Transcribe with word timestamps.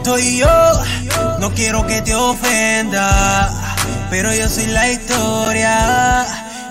estoy 0.00 0.38
yo. 0.38 0.82
No 1.38 1.50
quiero 1.54 1.86
que 1.86 2.00
te 2.02 2.14
ofenda, 2.14 3.50
pero 4.10 4.32
yo 4.34 4.48
soy 4.48 4.66
la 4.66 4.90
historia. 4.90 6.26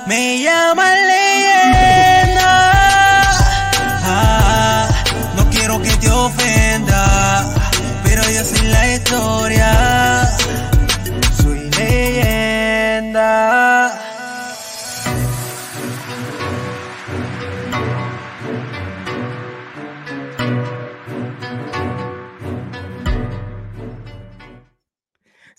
Me 0.08 0.42
llaman 0.42 0.98
leyenda. 1.08 2.72
Ah, 4.12 4.88
no 5.36 5.50
quiero 5.50 5.82
que 5.82 5.92
te 5.98 6.10
ofenda, 6.10 7.46
pero 8.04 8.24
yo 8.30 8.44
soy 8.44 8.68
la 8.68 8.94
historia. 8.94 10.09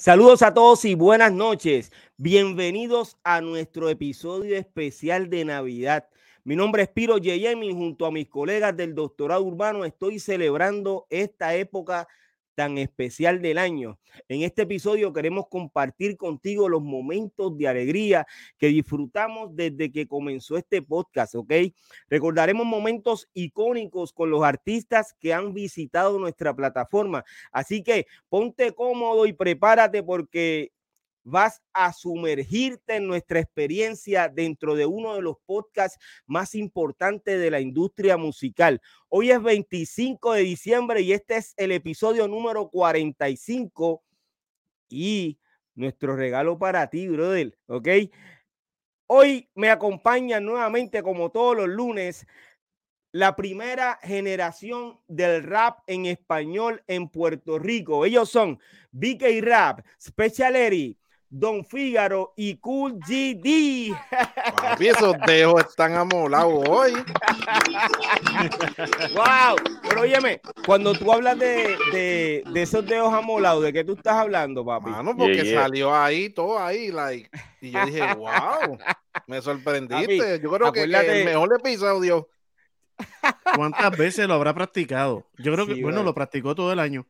Saludos 0.01 0.41
a 0.41 0.55
todos 0.55 0.87
y 0.87 0.95
buenas 0.95 1.31
noches. 1.31 1.93
Bienvenidos 2.17 3.19
a 3.23 3.43
nuestro 3.43 3.91
episodio 3.91 4.57
especial 4.57 5.29
de 5.29 5.45
Navidad. 5.45 6.09
Mi 6.43 6.57
nombre 6.57 6.85
es 6.85 6.89
Piro 6.89 7.19
Yeyemi. 7.19 7.71
Junto 7.75 8.07
a 8.07 8.11
mis 8.11 8.27
colegas 8.27 8.75
del 8.75 8.95
doctorado 8.95 9.45
urbano 9.45 9.85
estoy 9.85 10.19
celebrando 10.19 11.07
esta 11.11 11.55
época 11.55 12.09
tan 12.55 12.79
especial 12.79 13.41
del 13.41 13.59
año. 13.59 13.99
En 14.29 14.43
este 14.43 14.63
episodio 14.63 15.13
queremos 15.13 15.47
compartir 15.49 16.17
contigo 16.17 16.69
los 16.69 16.83
momentos 16.83 17.57
de 17.57 17.69
alegría 17.69 18.27
que 18.59 18.69
disfrutamos 18.69 19.55
desde 19.55 19.91
que 19.91 20.07
comenzó 20.07 20.57
este 20.57 20.83
podcast, 20.83 21.35
¿ok? 21.35 21.53
Recordaremos 22.09 22.67
momentos 22.67 23.29
icónicos 23.35 24.13
con 24.13 24.31
los 24.31 24.43
artistas 24.43 25.15
que 25.19 25.33
han 25.33 25.55
visitado 25.55 26.19
nuestra 26.19 26.55
plataforma. 26.55 27.25
Así 27.53 27.83
que 27.83 28.07
ponte 28.29 28.73
cómodo 28.73 29.27
y 29.27 29.33
prepárate 29.33 30.03
porque 30.03 30.73
vas 31.23 31.63
a 31.73 31.93
sumergirte 31.93 32.97
en 32.97 33.07
nuestra 33.07 33.41
experiencia 33.41 34.29
dentro 34.29 34.75
de 34.75 34.87
uno 34.87 35.15
de 35.15 35.23
los 35.23 35.37
podcasts 35.47 35.99
más 36.27 36.55
importantes 36.55 37.39
de 37.41 37.51
la 37.51 37.61
industria 37.61 38.17
musical. 38.17 38.81
Hoy 39.09 39.31
es 39.31 39.43
25 39.43 40.33
de 40.33 40.43
diciembre 40.43 41.01
y 41.03 41.13
este 41.13 41.37
es 41.37 41.55
el 41.57 41.73
episodio 41.73 42.29
número 42.29 42.69
45 42.69 44.03
y 44.89 45.39
nuestro 45.75 46.17
regalo 46.17 46.59
para 46.59 46.89
ti, 46.89 47.09
brother, 47.09 47.57
¿ok? 47.67 47.89
Hoy 49.07 49.49
me 49.55 49.71
acompaña 49.71 50.41
nuevamente, 50.41 51.03
como 51.03 51.31
todos 51.31 51.57
los 51.57 51.69
lunes, 51.69 52.27
la 53.13 53.35
primera 53.35 53.99
generación 54.03 55.01
del 55.09 55.43
rap 55.43 55.81
en 55.89 56.07
español 56.07 56.85
en 56.87 57.09
Puerto 57.09 57.59
Rico. 57.59 58.05
Ellos 58.05 58.31
son 58.31 58.61
BK 58.93 59.43
Rap, 59.43 59.81
Special 60.01 60.55
Eri, 60.55 60.97
Don 61.33 61.65
Fígaro 61.65 62.35
y 62.37 62.57
Cool 62.57 62.99
GD. 62.99 63.95
Papi, 64.57 64.89
esos 64.89 65.15
dedos 65.27 65.61
están 65.61 65.95
amolados 65.95 66.69
hoy. 66.69 66.93
wow. 69.15 69.57
Pero 69.89 70.01
óyeme, 70.01 70.41
cuando 70.67 70.93
tú 70.93 71.13
hablas 71.13 71.39
de, 71.39 71.77
de, 71.93 72.43
de, 72.53 72.63
esos 72.63 72.85
dedos 72.85 73.15
amolados, 73.15 73.63
¿de 73.63 73.73
qué 73.73 73.85
tú 73.85 73.93
estás 73.93 74.15
hablando, 74.15 74.67
papi? 74.67 74.91
Mano, 74.91 75.17
porque 75.17 75.35
yeah, 75.35 75.45
yeah. 75.45 75.63
salió 75.63 75.95
ahí, 75.95 76.31
todo 76.31 76.59
ahí, 76.59 76.91
like. 76.91 77.31
Y 77.61 77.71
yo 77.71 77.87
dije, 77.87 78.01
wow, 78.15 78.77
me 79.29 79.41
sorprendiste. 79.41 80.19
Papi, 80.19 80.43
yo 80.43 80.51
creo 80.51 80.73
que, 80.73 80.89
que, 80.89 81.21
el 81.21 81.25
mejor 81.25 81.55
episodio. 81.55 82.29
¿Cuántas 83.55 83.97
veces 83.97 84.27
lo 84.27 84.35
habrá 84.35 84.53
practicado? 84.53 85.29
Yo 85.39 85.53
creo 85.53 85.65
que, 85.65 85.81
bueno, 85.81 86.03
lo 86.03 86.13
practicó 86.13 86.57
todo 86.57 86.73
el 86.73 86.81
año. 86.81 87.07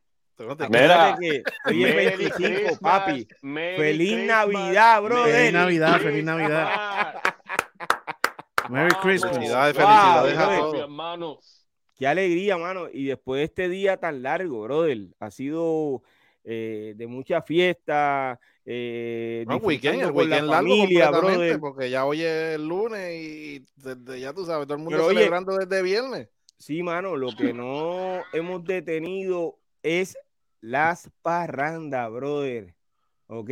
Mira, 0.70 1.16
que 1.20 1.42
hoy 1.66 1.84
es 1.84 1.96
25, 1.96 2.78
papi. 2.80 3.28
feliz 3.42 4.26
Navidad, 4.26 5.02
bro. 5.02 5.24
Feliz 5.24 5.52
Navidad, 5.52 6.00
feliz 6.00 6.24
Navidad. 6.24 7.20
Merry 8.70 8.94
Christmas. 9.02 9.34
Felicidades, 9.34 9.76
felicidades 9.76 10.36
wow, 10.36 10.44
a 10.44 10.58
todos. 10.58 10.78
Hermanos. 10.80 11.66
Qué 11.98 12.06
alegría, 12.06 12.56
mano. 12.56 12.88
Y 12.90 13.06
después 13.06 13.40
de 13.40 13.44
este 13.44 13.68
día 13.68 13.98
tan 13.98 14.22
largo, 14.22 14.62
brother, 14.62 15.08
ha 15.18 15.30
sido 15.30 16.02
eh, 16.44 16.94
de 16.96 17.06
mucha 17.06 17.42
fiesta. 17.42 18.40
Eh, 18.64 19.44
no, 19.46 19.56
weekend, 19.56 20.02
el 20.02 20.10
weekend 20.10 20.46
la 20.46 20.56
familia, 20.56 21.10
largo 21.10 21.28
brother. 21.28 21.60
porque 21.60 21.90
ya 21.90 22.06
hoy 22.06 22.22
es 22.22 22.54
el 22.54 22.66
lunes 22.66 23.12
y 23.14 23.66
desde, 23.76 24.20
ya 24.20 24.32
tú 24.32 24.46
sabes, 24.46 24.66
todo 24.66 24.76
el 24.76 24.84
mundo 24.84 24.98
Pero, 24.98 25.08
celebrando 25.08 25.52
oye, 25.52 25.66
desde 25.66 25.82
viernes. 25.82 26.28
Sí, 26.56 26.82
mano, 26.82 27.16
lo 27.16 27.34
que 27.36 27.52
no 27.52 28.22
hemos 28.32 28.64
detenido 28.64 29.58
es 29.82 30.16
las 30.60 31.10
parrandas, 31.22 32.10
brother. 32.10 32.74
¿Ok? 33.26 33.50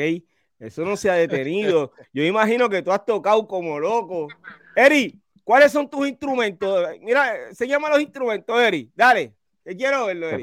Eso 0.58 0.84
no 0.84 0.96
se 0.96 1.10
ha 1.10 1.14
detenido. 1.14 1.92
Yo 2.12 2.24
imagino 2.24 2.68
que 2.68 2.82
tú 2.82 2.92
has 2.92 3.04
tocado 3.04 3.46
como 3.46 3.78
loco. 3.78 4.28
Eri, 4.74 5.20
¿cuáles 5.44 5.72
son 5.72 5.88
tus 5.88 6.08
instrumentos? 6.08 6.88
Mira, 7.00 7.52
se 7.52 7.66
llaman 7.66 7.92
los 7.92 8.00
instrumentos, 8.00 8.60
Eri. 8.60 8.90
Dale, 8.94 9.34
te 9.62 9.76
quiero 9.76 10.06
verlo, 10.06 10.28
Eri. 10.28 10.42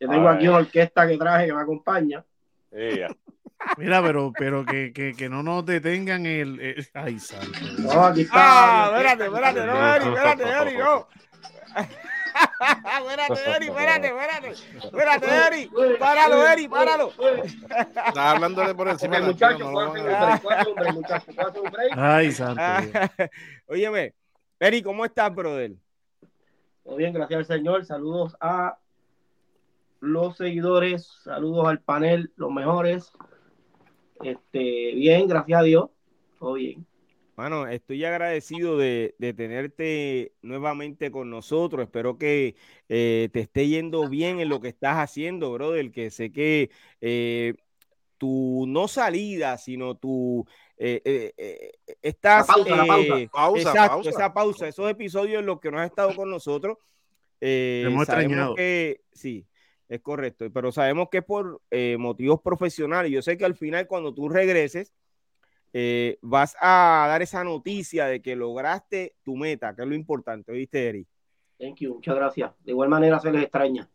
Yo 0.00 0.08
tengo 0.08 0.28
aquí 0.28 0.46
una 0.46 0.58
orquesta 0.58 1.06
que 1.06 1.16
traje 1.16 1.46
que 1.46 1.52
me 1.52 1.60
acompaña. 1.60 2.24
Yeah. 2.70 3.14
Mira, 3.76 4.02
pero, 4.02 4.32
pero 4.38 4.64
que, 4.64 4.92
que, 4.92 5.14
que, 5.14 5.28
no 5.28 5.42
nos 5.42 5.66
detengan 5.66 6.26
el. 6.26 6.60
el... 6.60 6.88
Ay, 6.94 7.18
santo. 7.18 7.58
No, 7.78 8.04
aquí 8.04 8.20
está. 8.20 8.36
Ah, 8.36 8.90
espérate, 8.92 9.24
espérate, 9.24 9.66
no, 9.66 9.94
Eri, 9.94 10.08
espérate, 10.08 10.42
Eri, 10.44 10.78
no. 10.78 11.08
espérate, 12.98 13.56
Eri, 13.56 13.66
espérate, 13.66 14.06
espérate. 14.08 14.50
Espérate, 14.84 15.26
Eri. 15.46 15.70
Páralo, 15.98 16.46
Eri, 16.46 16.68
páralo. 16.68 17.12
Estás 17.44 18.16
hablándole 18.16 18.74
por 18.74 18.88
encima 18.88 19.16
del 19.16 19.26
muchacho. 19.26 19.70
No, 19.70 19.94
muchacho. 20.92 21.28
Ay, 21.96 22.32
santo. 22.32 22.62
Óyeme, 23.66 24.14
Eri, 24.58 24.82
¿cómo 24.82 25.04
estás, 25.04 25.32
brother? 25.34 25.72
Todo 26.84 26.96
bien, 26.96 27.12
gracias 27.12 27.38
al 27.38 27.46
Señor. 27.46 27.84
Saludos 27.84 28.36
a 28.40 28.78
los 30.00 30.36
seguidores, 30.36 31.06
saludos 31.22 31.68
al 31.68 31.80
panel, 31.80 32.32
los 32.36 32.50
mejores. 32.50 33.12
Este, 34.22 34.94
bien, 34.94 35.28
gracias 35.28 35.60
a 35.60 35.62
Dios. 35.62 35.90
Todo 36.38 36.54
bien. 36.54 36.86
Bueno, 37.38 37.68
estoy 37.68 38.04
agradecido 38.04 38.76
de, 38.76 39.14
de, 39.18 39.32
tenerte 39.32 40.32
nuevamente 40.42 41.12
con 41.12 41.30
nosotros. 41.30 41.84
Espero 41.84 42.18
que 42.18 42.56
eh, 42.88 43.28
te 43.32 43.38
esté 43.38 43.68
yendo 43.68 44.08
bien 44.08 44.40
en 44.40 44.48
lo 44.48 44.60
que 44.60 44.66
estás 44.66 44.96
haciendo, 44.96 45.52
brother. 45.52 45.92
Que 45.92 46.10
sé 46.10 46.32
que 46.32 46.68
eh, 47.00 47.54
tu 48.16 48.64
no 48.66 48.88
salida, 48.88 49.56
sino 49.56 49.94
tu 49.94 50.48
eh, 50.78 51.70
estás 52.02 52.48
la 52.48 52.54
pausa, 52.54 52.76
la 52.76 52.86
pausa. 52.86 53.28
pausa, 53.30 53.60
exacto, 53.60 53.94
pausa. 53.94 54.10
esa 54.10 54.34
pausa, 54.34 54.66
esos 54.66 54.90
episodios 54.90 55.38
en 55.38 55.46
los 55.46 55.60
que 55.60 55.70
no 55.70 55.78
has 55.78 55.86
estado 55.86 56.16
con 56.16 56.28
nosotros. 56.28 56.76
hemos 57.40 58.02
extrañado. 58.02 58.56
Que, 58.56 59.02
sí, 59.12 59.46
es 59.88 60.00
correcto, 60.00 60.50
pero 60.52 60.72
sabemos 60.72 61.08
que 61.08 61.18
es 61.18 61.24
por 61.24 61.62
motivos 61.98 62.40
profesionales. 62.42 63.12
Yo 63.12 63.22
sé 63.22 63.38
que 63.38 63.44
al 63.44 63.54
final, 63.54 63.86
cuando 63.86 64.12
tú 64.12 64.28
regreses, 64.28 64.92
eh, 65.72 66.18
vas 66.22 66.56
a 66.60 67.06
dar 67.08 67.22
esa 67.22 67.44
noticia 67.44 68.06
de 68.06 68.22
que 68.22 68.36
lograste 68.36 69.16
tu 69.22 69.36
meta, 69.36 69.74
que 69.74 69.82
es 69.82 69.88
lo 69.88 69.94
importante, 69.94 70.52
¿viste, 70.52 70.88
Eri? 70.88 71.06
Thank 71.58 71.76
you, 71.80 71.94
muchas 71.94 72.14
gracias. 72.14 72.52
De 72.64 72.72
igual 72.72 72.88
manera 72.88 73.18
se 73.18 73.32
les 73.32 73.42
extraña. 73.42 73.88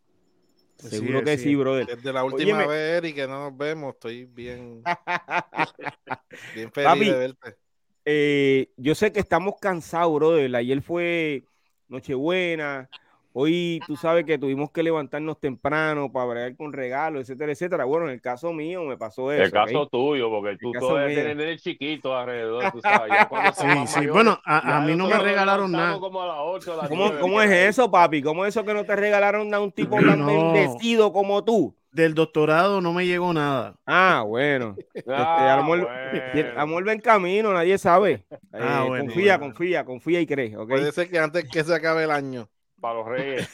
Seguro 0.76 1.20
sí, 1.20 1.24
que 1.24 1.38
sí, 1.38 1.44
sí, 1.44 1.54
brother. 1.54 1.86
Desde 1.86 2.12
la 2.12 2.24
última 2.24 2.66
vez, 2.66 2.98
Eri, 2.98 3.14
que 3.14 3.26
no 3.26 3.48
nos 3.48 3.56
vemos, 3.56 3.94
estoy 3.94 4.24
bien, 4.24 4.82
bien 6.54 6.72
feliz 6.72 6.88
Papi, 6.88 7.04
de 7.04 7.18
verte. 7.18 7.56
Eh, 8.04 8.70
yo 8.76 8.94
sé 8.94 9.12
que 9.12 9.20
estamos 9.20 9.54
cansados, 9.60 10.14
brother. 10.14 10.54
Ayer 10.56 10.82
fue 10.82 11.44
Nochebuena, 11.88 12.90
Hoy 13.36 13.80
tú 13.84 13.96
sabes 13.96 14.24
que 14.24 14.38
tuvimos 14.38 14.70
que 14.70 14.84
levantarnos 14.84 15.40
temprano 15.40 16.12
para 16.12 16.26
bregar 16.26 16.56
con 16.56 16.72
regalos, 16.72 17.22
etcétera, 17.22 17.50
etcétera. 17.50 17.84
Bueno, 17.84 18.06
en 18.06 18.12
el 18.12 18.20
caso 18.20 18.52
mío 18.52 18.84
me 18.84 18.96
pasó 18.96 19.32
eso. 19.32 19.42
El 19.42 19.50
caso 19.50 19.80
¿okay? 19.82 19.90
tuyo, 19.90 20.30
porque 20.30 20.56
tú 20.56 20.70
tienes 20.70 21.36
el 21.48 21.58
chiquito 21.58 22.16
alrededor, 22.16 22.70
tú 22.70 22.80
sabes. 22.80 23.10
Ya 23.10 23.52
sí, 23.52 23.66
sí. 23.86 23.98
Mayor, 23.98 24.12
bueno, 24.12 24.38
a, 24.44 24.76
a 24.76 24.80
mí 24.82 24.94
no 24.94 25.08
me 25.08 25.18
regalaron 25.18 25.72
nada. 25.72 25.98
Como 25.98 26.22
a 26.22 26.26
las 26.28 26.36
8, 26.38 26.72
a 26.74 26.76
las 26.76 26.88
¿Cómo, 26.88 27.06
9, 27.06 27.20
¿cómo 27.20 27.42
es 27.42 27.50
eso, 27.50 27.90
papi? 27.90 28.22
¿Cómo 28.22 28.44
es 28.46 28.54
eso 28.54 28.64
que 28.64 28.72
no 28.72 28.84
te 28.84 28.94
regalaron 28.94 29.52
a 29.52 29.58
un 29.58 29.72
tipo 29.72 29.96
tan 29.96 30.20
No. 30.20 30.26
bendecido 30.26 31.12
como 31.12 31.42
tú? 31.42 31.74
Del 31.90 32.14
doctorado 32.14 32.80
no 32.80 32.92
me 32.92 33.04
llegó 33.06 33.32
nada. 33.32 33.74
Ah, 33.84 34.22
bueno. 34.24 34.76
Este, 34.94 35.12
Ah, 35.12 35.58
amor, 35.58 35.80
bueno. 35.80 36.50
amor 36.56 36.86
va 36.88 36.92
en 36.92 37.00
camino, 37.00 37.52
nadie 37.52 37.78
sabe. 37.78 38.24
Ah, 38.52 38.82
Eh, 38.84 38.88
bueno, 38.88 39.04
confía, 39.06 39.38
bueno. 39.38 39.52
confía, 39.54 39.84
confía 39.84 40.20
y 40.20 40.26
cree, 40.26 40.56
¿ok? 40.56 40.68
Puede 40.68 40.92
ser 40.92 41.10
que 41.10 41.18
antes 41.18 41.48
que 41.50 41.64
se 41.64 41.74
acabe 41.74 42.04
el 42.04 42.10
año. 42.12 42.48
Para 42.84 42.96
los 42.96 43.06
reyes. 43.06 43.48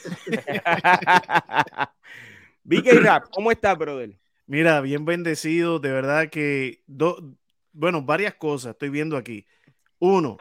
BK 2.65 2.99
Rap, 3.01 3.29
¿cómo 3.31 3.49
estás, 3.49 3.77
brother? 3.77 4.17
Mira, 4.45 4.81
bien 4.81 5.05
bendecido, 5.05 5.79
de 5.79 5.89
verdad 5.89 6.29
que, 6.29 6.83
do- 6.85 7.37
bueno, 7.71 8.01
varias 8.01 8.33
cosas 8.33 8.71
estoy 8.71 8.89
viendo 8.89 9.15
aquí. 9.15 9.47
Uno, 9.99 10.37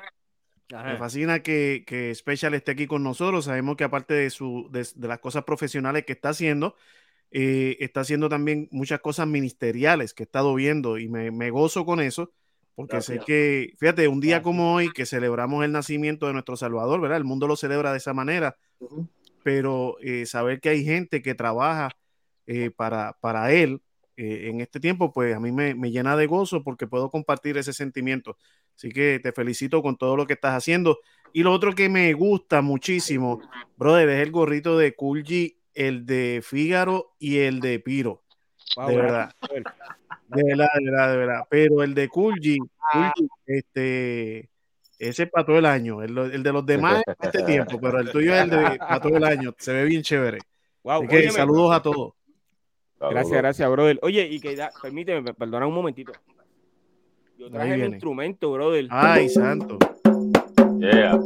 Me 0.73 0.97
fascina 0.97 1.41
que, 1.41 1.85
que, 1.87 2.13
Special 2.17 2.53
esté 2.55 2.73
aquí 2.73 2.89
con 2.89 3.05
nosotros. 3.05 3.45
Sabemos 3.45 3.77
que 3.77 3.85
aparte 3.85 4.15
de, 4.15 4.29
su, 4.29 4.69
de, 4.73 4.85
las 5.07 5.21
cosas 5.21 5.45
profesionales 5.45 6.05
que 6.05 6.15
está 6.15 6.31
haciendo, 6.31 6.75
eh, 7.31 7.77
está 7.79 8.01
haciendo 8.01 8.29
también 8.29 8.67
muchas 8.73 8.99
cosas 8.99 9.29
ministeriales 9.29 10.15
que 10.15 10.25
he 10.25 10.27
estado 10.27 10.53
viendo 10.53 10.99
y 10.99 11.09
me, 11.09 11.31
me 11.31 11.51
gozo 11.51 11.87
con 11.87 12.01
eso, 12.01 12.33
porque 12.75 13.01
sé 13.03 13.21
que, 13.25 13.73
fíjate, 13.79 14.09
un 14.09 14.19
día 14.19 14.43
como 14.43 14.75
hoy 14.75 14.93
que 14.93 15.07
celebramos 15.07 15.65
el 15.65 15.71
nacimiento 15.71 16.27
de 16.27 16.33
nuestro 16.33 16.57
Salvador, 16.57 17.01
¿verdad? 17.01 17.19
El 17.19 17.25
mundo 17.25 17.47
lo 17.47 17.55
celebra 17.55 17.93
de 17.93 17.99
esa 17.99 18.15
manera, 18.15 18.57
pero 19.43 19.97
eh, 20.01 20.27
saber 20.27 20.61
que 20.61 20.69
hay 20.69 20.85
gente 20.85 21.23
que 21.23 21.35
trabaja 21.35 21.91
eh, 22.47 22.71
para, 22.71 23.17
para 23.21 23.53
Él 23.53 23.83
en 24.17 24.61
este 24.61 24.81
tiempo, 24.81 25.15
pues 25.15 25.35
a 25.35 25.41
mí 25.41 25.51
me, 25.51 25.75
me 25.75 25.91
llena 25.91 26.15
de 26.15 26.27
gozo 26.27 26.63
porque 26.63 26.87
puedo 26.87 27.11
compartir 27.11 27.57
ese 27.57 27.73
sentimiento. 27.73 28.37
Así 28.77 28.91
que 28.91 29.19
te 29.19 29.33
felicito 29.33 29.83
con 29.83 29.97
todo 29.97 30.15
lo 30.15 30.27
que 30.27 30.35
estás 30.35 30.55
haciendo. 30.55 30.99
Y 31.33 31.43
lo 31.43 31.53
otro 31.53 31.75
que 31.75 31.89
me 31.89 32.13
gusta 32.13 32.61
muchísimo, 32.61 33.41
brother, 33.77 34.09
es 34.11 34.23
el 34.23 34.31
gorrito 34.31 34.77
de 34.77 34.95
Kulji, 34.95 35.59
el 35.75 36.05
de 36.05 36.41
Fígaro 36.45 37.15
y 37.19 37.39
el 37.39 37.61
de 37.61 37.79
Piro. 37.79 38.23
de 38.77 38.97
verdad. 38.97 39.35
De 40.29 40.45
verdad, 40.45 40.69
de 40.79 40.91
verdad, 40.91 41.11
de 41.11 41.17
verdad. 41.17 41.47
Pero 41.49 41.83
el 41.83 41.95
de 41.95 42.09
Kulji, 42.09 42.59
este, 43.47 44.50
ese 45.01 45.23
es 45.23 45.31
para 45.31 45.47
todo 45.47 45.57
el 45.57 45.65
año. 45.65 46.03
El, 46.03 46.43
de 46.43 46.53
los 46.53 46.67
demás 46.67 47.03
es 47.07 47.17
este 47.23 47.43
tiempo, 47.43 47.81
pero 47.81 48.01
el 48.01 48.11
tuyo 48.11 48.35
es 48.35 48.43
el 48.43 48.51
de 48.51 48.79
para 48.79 49.01
todo 49.01 49.17
el 49.17 49.25
año. 49.25 49.55
Se 49.59 49.73
ve 49.73 49.85
bien 49.85 50.03
chévere. 50.03 50.39
Wow, 50.83 51.09
saludos 51.31 51.73
a 51.73 51.83
todos. 51.83 52.13
Gracias, 53.01 53.39
gracias, 53.39 53.71
brother. 53.71 53.99
Oye, 54.03 54.29
y 54.29 54.41
que 54.41 54.59
permíteme, 54.83 55.33
perdona 55.33 55.67
un 55.67 55.75
momentito. 55.75 56.13
Yo 57.39 57.51
traje 57.51 57.75
el 57.75 57.95
instrumento, 57.95 58.53
brother. 58.53 58.87
Ay, 58.91 59.31
santo. 59.31 59.79
Yeah. 60.79 61.19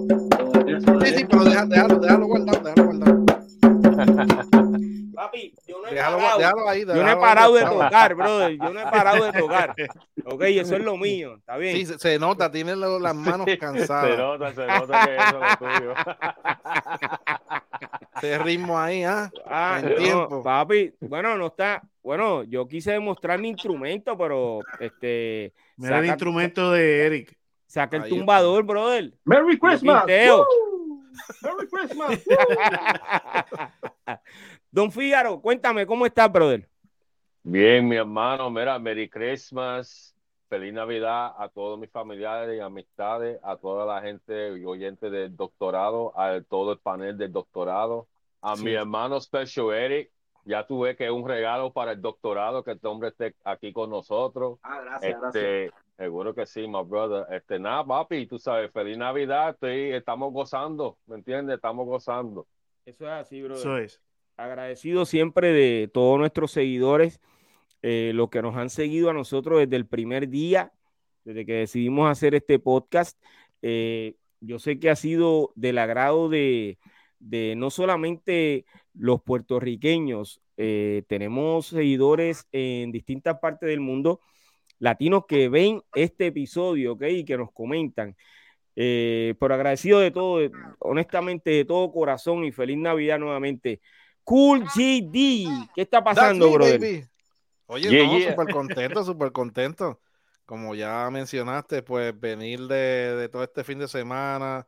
Sí, 1.03 1.15
sí, 1.17 1.25
pero 1.29 1.45
déjalo, 1.45 1.69
déjalo, 1.69 1.99
déjalo 1.99 2.27
guardado, 2.27 2.61
déjalo 2.63 2.85
guardado. 2.85 3.25
Papi, 5.15 5.55
yo 5.67 5.81
no 5.81 5.89
he 5.89 5.95
parado, 5.95 6.69
ahí, 6.69 6.85
yo 6.85 6.95
no 6.95 7.11
he 7.11 7.17
parado 7.17 7.55
de 7.55 7.65
tocar, 7.65 8.15
brother. 8.15 8.59
Yo 8.59 8.73
no 8.73 8.81
he 8.81 8.85
parado 8.85 9.25
de 9.25 9.33
tocar. 9.33 9.75
Ok, 10.25 10.43
eso 10.43 10.77
es 10.77 10.85
lo 10.85 10.97
mío. 10.97 11.37
Está 11.37 11.57
bien. 11.57 11.77
Sí, 11.77 11.95
se, 11.99 12.19
nota, 12.19 12.51
tiene 12.51 12.75
las 12.77 13.15
manos 13.15 13.47
cansadas. 13.59 14.11
se 14.11 14.17
nota, 14.17 14.55
se 14.55 14.67
nota 14.67 15.07
que 15.07 15.17
eso 15.17 15.25
es 15.25 15.61
lo 15.61 15.79
tuyo. 15.79 15.95
Ese 18.17 18.39
ritmo 18.39 18.79
ahí, 18.79 19.03
¿ah? 19.03 19.31
ah 19.47 19.81
en 19.83 19.97
tiempo. 19.97 20.43
Papi, 20.43 20.95
bueno, 21.01 21.37
no 21.37 21.49
está. 21.49 21.83
Bueno, 22.03 22.45
yo 22.45 22.67
quise 22.69 22.93
demostrar 22.93 23.39
mi 23.39 23.49
instrumento, 23.49 24.17
pero 24.17 24.61
este. 24.79 25.53
Mira 25.77 25.99
el 25.99 26.07
instrumento 26.07 26.73
de 26.73 27.07
Eric. 27.07 27.37
Saca 27.67 27.97
el 27.97 28.09
tumbador, 28.09 28.63
brother. 28.65 29.13
Merry 29.25 29.59
Christmas. 29.59 30.05
Merry 30.07 31.69
Christmas. 31.69 32.23
Don 34.75 34.91
Fígaro, 34.91 35.41
cuéntame, 35.41 35.87
¿cómo 35.87 36.05
estás, 36.05 36.33
brother? 36.33 36.69
Bien, 37.45 37.87
mi 37.87 37.95
hermano, 37.95 38.51
mira, 38.51 38.77
Merry 38.77 39.09
Christmas, 39.09 40.17
feliz 40.49 40.75
Navidad 40.75 41.33
a 41.39 41.49
todos 41.49 41.79
mis 41.79 41.89
familiares 41.93 42.59
y 42.59 42.61
amistades, 42.61 43.39
a 43.45 43.57
toda 43.57 43.87
la 43.87 44.03
gente 44.03 44.59
y 44.59 44.65
oyentes 44.65 45.13
del 45.13 45.37
doctorado, 45.37 46.13
a 46.19 46.41
todo 46.41 46.73
el 46.73 46.81
panel 46.81 47.17
del 47.17 47.31
doctorado, 47.31 48.09
a 48.41 48.57
mi 48.57 48.73
hermano 48.73 49.21
Special 49.21 49.73
Eric, 49.73 50.11
ya 50.45 50.67
tuve 50.67 50.97
que 50.97 51.09
un 51.09 51.25
regalo 51.29 51.73
para 51.73 51.93
el 51.93 52.03
doctorado 52.03 52.65
que 52.65 52.73
este 52.73 52.89
hombre 52.89 53.11
esté 53.11 53.37
aquí 53.45 53.73
con 53.73 53.91
nosotros. 53.91 54.59
Ah, 54.65 54.81
gracias, 54.81 55.15
este, 55.15 55.67
gracias. 55.67 55.85
Seguro 55.99 56.35
que 56.35 56.47
sí, 56.47 56.67
my 56.67 56.83
brother. 56.83 57.33
Este, 57.33 57.61
nada, 57.61 57.85
papi, 57.85 58.27
tú 58.27 58.41
sabes, 58.41 58.73
feliz 58.73 58.99
Navidad, 58.99 59.51
estoy, 59.51 59.93
estamos 59.93 60.33
gozando, 60.33 60.99
¿me 61.07 61.15
entiendes? 61.15 61.55
Estamos 61.55 61.87
gozando. 61.87 62.49
Eso 62.85 63.05
es 63.05 63.13
así, 63.13 63.41
brother. 63.41 63.61
Eso 63.61 63.79
es. 63.79 64.04
Agradecido 64.37 65.07
siempre 65.07 65.53
de 65.53 65.89
todos 65.93 66.19
nuestros 66.19 66.51
seguidores, 66.51 67.21
eh, 67.83 68.13
los 68.15 68.31
que 68.31 68.43
nos 68.43 68.57
han 68.57 68.71
seguido 68.71 69.11
a 69.11 69.15
nosotros 69.15 69.61
desde 69.61 69.77
el 69.77 69.87
primer 69.87 70.29
día, 70.29 70.73
desde 71.25 71.47
que 71.47 71.55
decidimos 71.55 72.11
hacer 72.11 72.35
este 72.35 72.59
podcast. 72.59 73.19
Eh, 73.63 74.17
yo 74.41 74.59
sé 74.59 74.79
que 74.79 74.91
ha 74.91 74.97
sido 74.97 75.53
del 75.55 75.79
agrado 75.79 76.29
de, 76.29 76.79
de 77.19 77.55
no 77.57 77.71
solamente 77.71 78.67
los 78.93 79.23
puertorriqueños, 79.23 80.41
eh, 80.57 81.03
tenemos 81.09 81.67
seguidores 81.67 82.47
en 82.53 82.93
distintas 82.93 83.39
partes 83.41 83.69
del 83.69 83.81
mundo 83.81 84.21
latinos 84.79 85.25
que 85.27 85.49
ven 85.49 85.83
este 85.95 86.27
episodio, 86.27 86.93
¿ok? 86.93 87.03
Y 87.09 87.25
que 87.25 87.39
nos 87.39 87.53
comentan. 87.53 88.17
Eh, 88.77 89.35
pero 89.39 89.55
agradecido 89.55 90.01
de 90.01 90.11
todo, 90.11 90.41
honestamente, 90.81 91.51
de 91.51 91.65
todo 91.65 91.93
corazón 91.93 92.45
y 92.45 92.53
feliz 92.53 92.79
Navidad 92.79 93.19
nuevamente. 93.19 93.81
Cool 94.25 94.65
GD, 94.65 95.13
¿qué 95.75 95.83
está 95.83 96.03
pasando, 96.03 96.51
brother? 96.51 97.07
Oye, 97.67 98.07
no, 98.07 98.31
súper 98.31 98.53
contento, 98.53 99.05
súper 99.05 99.33
contento. 99.33 100.01
Como 100.47 100.75
ya 100.75 101.09
mencionaste, 101.11 101.83
pues 101.83 102.19
venir 102.19 102.67
de, 102.67 103.29
todo 103.31 103.45
este 103.45 103.65
fin 103.65 103.79
de 103.79 103.89
semana, 103.89 104.67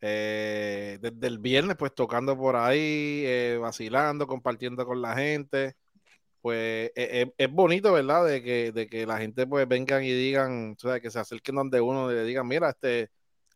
eh, 0.00 0.98
desde 1.00 1.26
el 1.26 1.38
viernes, 1.38 1.76
pues 1.76 1.94
tocando 1.94 2.36
por 2.36 2.56
ahí, 2.56 3.22
eh, 3.26 3.58
vacilando, 3.60 4.26
compartiendo 4.26 4.86
con 4.86 5.02
la 5.02 5.14
gente 5.14 5.76
pues 6.44 6.92
e, 6.94 7.22
e, 7.22 7.34
es, 7.38 7.50
bonito, 7.50 7.94
¿verdad? 7.94 8.26
De 8.26 8.42
que, 8.42 8.70
de 8.70 8.86
que 8.86 9.06
la 9.06 9.16
gente 9.16 9.46
pues 9.46 9.66
vengan 9.66 10.04
y 10.04 10.12
digan, 10.12 10.76
o 10.76 10.78
sea, 10.78 11.00
que 11.00 11.10
se 11.10 11.18
acerquen 11.18 11.54
donde 11.54 11.80
uno 11.80 12.12
y 12.12 12.16
le 12.16 12.24
digan, 12.24 12.46
mira, 12.46 12.68
este, 12.68 13.08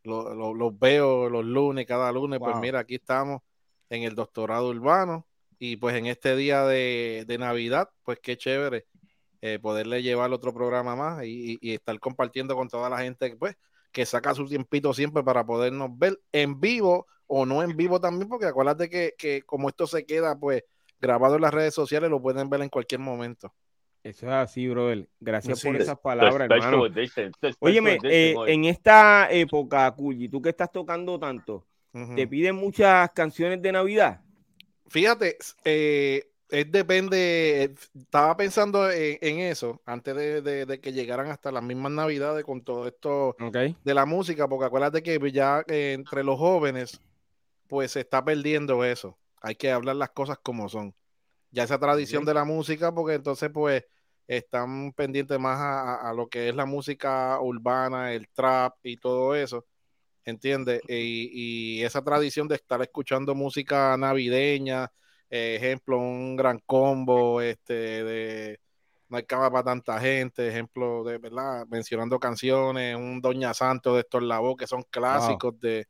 los 0.03 0.79
veo 0.79 1.29
los 1.29 1.45
lunes, 1.45 1.85
cada 1.85 2.11
lunes, 2.11 2.39
pues 2.39 2.55
mira, 2.55 2.79
aquí 2.79 2.95
estamos 2.95 3.41
en 3.91 4.01
el 4.01 4.15
doctorado 4.15 4.69
urbano 4.69 5.27
y 5.59 5.75
pues 5.75 5.95
en 5.95 6.05
este 6.05 6.35
día 6.35 6.65
de, 6.65 7.35
Navidad, 7.37 7.89
pues 8.03 8.19
qué 8.21 8.37
chévere 8.37 8.85
eh, 9.41 9.59
poderle 9.59 10.01
llevar 10.01 10.31
otro 10.31 10.53
programa 10.53 10.95
más 10.95 11.25
y, 11.25 11.59
estar 11.61 11.99
compartiendo 11.99 12.55
con 12.55 12.69
toda 12.69 12.89
la 12.89 12.99
gente 12.99 13.35
pues 13.37 13.55
que 13.91 14.05
saca 14.05 14.33
su 14.33 14.47
tiempito 14.47 14.93
siempre 14.93 15.23
para 15.23 15.45
podernos 15.45 15.89
ver 15.97 16.19
en 16.31 16.59
vivo 16.59 17.07
o 17.27 17.45
no 17.45 17.61
en 17.61 17.75
vivo 17.75 17.99
también, 17.99 18.29
porque 18.29 18.45
acuérdate 18.45 18.89
que, 18.89 19.13
que 19.17 19.41
como 19.43 19.69
esto 19.69 19.85
se 19.85 20.05
queda 20.05 20.39
pues 20.39 20.63
grabado 20.99 21.35
en 21.35 21.41
las 21.41 21.53
redes 21.53 21.73
sociales, 21.73 22.09
lo 22.09 22.21
pueden 22.21 22.49
ver 22.49 22.61
en 22.61 22.69
cualquier 22.69 23.01
momento. 23.01 23.53
Eso 24.03 24.27
es 24.27 24.31
así, 24.31 24.67
brother. 24.67 25.07
Gracias 25.19 25.61
por 25.61 25.75
esas 25.75 25.99
palabras, 25.99 26.49
hermano. 26.49 26.83
Óyeme, 27.59 27.97
eh, 28.03 28.33
en 28.47 28.65
esta 28.65 29.29
época, 29.29 29.91
Cuyi, 29.91 30.29
tú 30.29 30.41
que 30.41 30.49
estás 30.49 30.71
tocando 30.71 31.19
tanto, 31.19 31.67
¿te 32.15 32.27
piden 32.27 32.55
muchas 32.55 33.09
canciones 33.11 33.61
de 33.61 33.71
Navidad? 33.71 34.21
Fíjate, 34.89 35.37
eh, 35.63 36.29
es 36.49 36.71
depende, 36.71 37.75
estaba 37.93 38.35
pensando 38.35 38.89
en, 38.89 39.39
eso 39.39 39.81
antes 39.85 40.15
de, 40.15 40.79
que 40.81 40.93
llegaran 40.93 41.29
hasta 41.29 41.51
las 41.51 41.63
mismas 41.63 41.91
navidades 41.91 42.43
con 42.43 42.63
todo 42.63 42.87
esto 42.87 43.35
de 43.39 43.93
la 43.93 44.05
música, 44.05 44.47
porque 44.47 44.65
acuérdate 44.65 45.03
que 45.03 45.31
ya 45.31 45.63
eh, 45.67 45.93
entre 45.93 46.23
los 46.23 46.39
jóvenes, 46.39 47.01
pues 47.67 47.91
se 47.91 47.99
está 47.99 48.25
perdiendo 48.25 48.83
eso. 48.83 49.17
Hay 49.41 49.55
que 49.55 49.71
hablar 49.71 49.95
las 49.95 50.09
cosas 50.09 50.39
como 50.41 50.67
son. 50.69 50.95
Ya 51.51 51.63
esa 51.63 51.79
tradición 51.79 52.25
de 52.25 52.33
la 52.33 52.43
música, 52.43 52.91
porque 52.93 53.15
entonces 53.15 53.49
pues 53.53 53.85
están 54.27 54.93
pendientes 54.93 55.39
más 55.39 55.59
a, 55.59 56.13
lo 56.13 56.29
que 56.29 56.49
es 56.49 56.55
la 56.55 56.65
música 56.65 57.39
urbana, 57.41 58.13
el 58.13 58.27
trap 58.29 58.75
y 58.83 58.97
todo 58.97 59.35
eso, 59.35 59.65
¿entiendes? 60.29 60.81
Y, 60.87 61.81
esa 61.83 62.03
tradición 62.03 62.47
de 62.47 62.55
estar 62.55 62.81
escuchando 62.81 63.35
música 63.35 63.95
navideña, 63.97 64.91
ejemplo, 65.29 65.97
un 65.99 66.35
gran 66.35 66.59
combo, 66.65 67.41
este, 67.41 68.03
de 68.03 68.59
no 69.09 69.17
hay 69.17 69.23
cama 69.23 69.49
para 69.51 69.63
tanta 69.63 69.99
gente, 69.99 70.47
ejemplo 70.47 71.03
de, 71.03 71.17
¿verdad? 71.17 71.65
Mencionando 71.67 72.19
canciones, 72.19 72.95
un 72.95 73.21
Doña 73.21 73.53
Santo 73.53 73.95
de 73.95 74.01
estos 74.01 74.21
Lavoe, 74.23 74.55
que 74.55 74.67
son 74.67 74.83
clásicos 74.83 75.59
de 75.59 75.87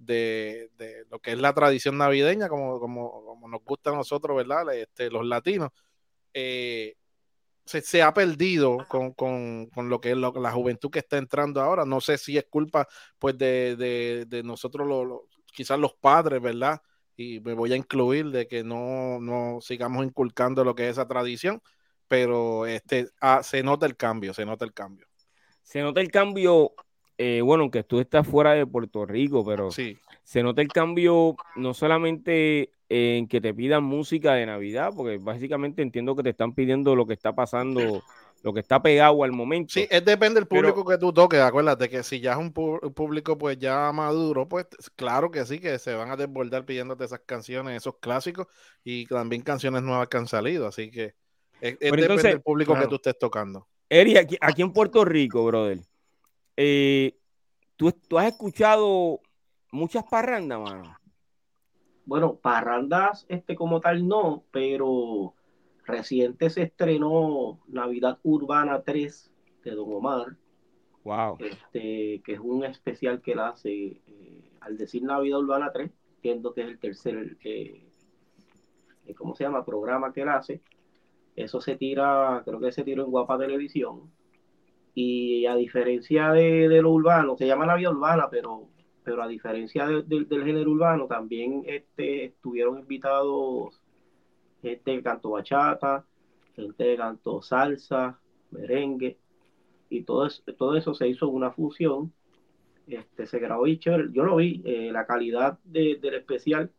de, 0.00 1.04
lo 1.10 1.18
que 1.18 1.32
es 1.32 1.38
la 1.38 1.52
tradición 1.52 1.98
navideña, 1.98 2.48
como, 2.48 2.80
como, 2.80 3.48
nos 3.48 3.62
gusta 3.64 3.90
a 3.90 3.94
nosotros, 3.94 4.36
¿verdad? 4.36 4.74
Este, 4.74 5.10
los 5.10 5.24
latinos, 5.26 5.70
eh, 6.32 6.94
se, 7.70 8.02
ha 8.02 8.12
perdido 8.12 8.86
con, 8.88 9.14
lo 9.76 10.00
que 10.00 10.10
es 10.10 10.16
la 10.16 10.52
juventud 10.52 10.90
que 10.90 10.98
está 10.98 11.18
entrando 11.18 11.60
ahora. 11.60 11.84
No 11.84 12.00
sé 12.00 12.18
si 12.18 12.36
es 12.36 12.46
culpa 12.50 12.88
pues 13.18 13.38
de, 13.38 14.42
nosotros, 14.44 15.22
quizás 15.52 15.78
los 15.78 15.94
padres, 15.94 16.40
¿verdad? 16.42 16.80
Y 17.16 17.40
me 17.40 17.54
voy 17.54 17.72
a 17.72 17.76
incluir 17.76 18.30
de 18.30 18.48
que 18.48 18.64
no, 18.64 19.20
no 19.20 19.60
sigamos 19.60 20.04
inculcando 20.04 20.64
lo 20.64 20.74
que 20.74 20.84
es 20.84 20.92
esa 20.92 21.06
tradición, 21.06 21.62
pero 22.08 22.66
este, 22.66 23.08
ah, 23.20 23.42
se 23.42 23.62
nota 23.62 23.86
el 23.86 23.96
cambio, 23.96 24.34
se 24.34 24.44
nota 24.44 24.64
el 24.64 24.72
cambio. 24.72 25.06
Se 25.62 25.82
nota 25.82 26.00
el 26.00 26.10
cambio 26.10 26.74
eh, 27.22 27.42
bueno, 27.42 27.64
aunque 27.64 27.82
tú 27.84 28.00
estás 28.00 28.26
fuera 28.26 28.54
de 28.54 28.66
Puerto 28.66 29.04
Rico, 29.04 29.44
pero 29.44 29.68
se 29.70 30.42
nota 30.42 30.62
el 30.62 30.68
cambio 30.68 31.36
no 31.54 31.74
solamente 31.74 32.70
en 32.90 33.28
que 33.28 33.40
te 33.40 33.54
pidan 33.54 33.84
música 33.84 34.34
de 34.34 34.44
Navidad, 34.44 34.92
porque 34.94 35.18
básicamente 35.18 35.80
entiendo 35.80 36.16
que 36.16 36.24
te 36.24 36.30
están 36.30 36.52
pidiendo 36.52 36.96
lo 36.96 37.06
que 37.06 37.14
está 37.14 37.32
pasando 37.32 38.02
lo 38.42 38.54
que 38.54 38.60
está 38.60 38.82
pegado 38.82 39.22
al 39.22 39.32
momento. 39.32 39.74
Sí, 39.74 39.86
es 39.90 40.04
depende 40.04 40.40
del 40.40 40.48
público 40.48 40.84
que 40.84 40.98
tú 40.98 41.12
toques, 41.12 41.40
acuérdate 41.40 41.88
que 41.88 42.02
si 42.02 42.20
ya 42.20 42.32
es 42.32 42.38
un, 42.38 42.52
público 42.52 43.36
pues 43.38 43.58
ya 43.58 43.92
maduro, 43.92 44.48
pues 44.48 44.66
claro 44.96 45.30
que 45.30 45.44
sí, 45.44 45.60
que 45.60 45.78
se 45.78 45.94
van 45.94 46.10
a 46.10 46.16
desbordar 46.16 46.64
pidiéndote 46.64 47.04
esas 47.04 47.20
canciones, 47.20 47.76
esos 47.76 47.98
clásicos 47.98 48.46
y 48.82 49.06
también 49.06 49.42
canciones 49.42 49.82
nuevas 49.82 50.08
que 50.08 50.16
han 50.16 50.26
salido, 50.26 50.66
así 50.66 50.90
que 50.90 51.14
es, 51.60 51.78
depende 51.78 52.22
del 52.22 52.40
público 52.40 52.74
que 52.74 52.86
tú 52.86 52.96
estés 52.96 53.18
tocando. 53.18 53.68
Eri, 53.88 54.16
aquí, 54.16 54.36
aquí 54.40 54.62
en 54.62 54.72
Puerto 54.72 55.04
Rico, 55.04 55.44
brother, 55.44 55.78
eh, 56.56 57.14
¿tú, 57.76 57.92
¿tú 57.92 58.18
has 58.18 58.28
escuchado 58.28 59.20
muchas 59.70 60.04
parrandas, 60.04 60.58
mano? 60.60 60.99
Bueno, 62.10 62.34
parrandas 62.34 63.24
este 63.28 63.54
como 63.54 63.80
tal 63.80 64.08
no, 64.08 64.42
pero 64.50 65.32
Reciente 65.86 66.50
se 66.50 66.62
estrenó 66.62 67.60
Navidad 67.68 68.18
Urbana 68.24 68.82
3 68.82 69.30
de 69.62 69.70
Don 69.70 69.92
Omar. 69.92 70.36
Wow. 71.04 71.36
Este, 71.38 72.20
que 72.24 72.32
es 72.32 72.40
un 72.40 72.64
especial 72.64 73.20
que 73.22 73.30
él 73.30 73.38
hace. 73.38 74.02
Eh, 74.08 74.42
al 74.60 74.76
decir 74.76 75.04
Navidad 75.04 75.38
Urbana 75.38 75.70
3, 75.72 75.88
entiendo 76.16 76.52
que 76.52 76.62
es 76.62 76.66
el 76.66 76.78
tercer, 76.80 77.36
eh, 77.44 77.86
eh, 79.06 79.14
¿cómo 79.14 79.36
se 79.36 79.44
llama? 79.44 79.64
Programa 79.64 80.12
que 80.12 80.22
él 80.22 80.30
hace. 80.30 80.62
Eso 81.36 81.60
se 81.60 81.76
tira, 81.76 82.42
creo 82.44 82.58
que 82.58 82.72
se 82.72 82.82
tiró 82.82 83.04
en 83.04 83.12
Guapa 83.12 83.38
Televisión. 83.38 84.10
Y 84.96 85.46
a 85.46 85.54
diferencia 85.54 86.32
de, 86.32 86.66
lo 86.82 86.90
urbano, 86.90 87.36
se 87.36 87.46
llama 87.46 87.66
Navidad 87.66 87.92
Urbana, 87.92 88.26
pero, 88.28 88.66
pero 89.02 89.22
a 89.22 89.28
diferencia 89.28 89.86
del 89.86 90.26
género 90.44 90.70
urbano, 90.70 91.06
también 91.06 91.62
este, 91.66 92.26
estuvieron 92.26 92.78
invitados 92.78 93.80
gente 94.62 94.96
que 94.96 95.02
cantó 95.02 95.30
bachata, 95.30 96.04
gente 96.54 96.84
que 96.84 96.96
cantó 96.96 97.42
salsa, 97.42 98.18
merengue, 98.50 99.18
y 99.88 100.02
todo 100.02 100.26
eso, 100.26 100.42
todo 100.56 100.76
eso 100.76 100.94
se 100.94 101.08
hizo 101.08 101.28
una 101.28 101.50
fusión. 101.50 102.12
Este, 102.86 103.26
se 103.26 103.38
grabó 103.38 103.66
y 103.66 103.78
chévere. 103.78 104.08
Yo 104.12 104.24
lo 104.24 104.36
vi, 104.36 104.62
eh, 104.64 104.90
la 104.92 105.06
calidad 105.06 105.58
del 105.64 106.14
especial 106.14 106.72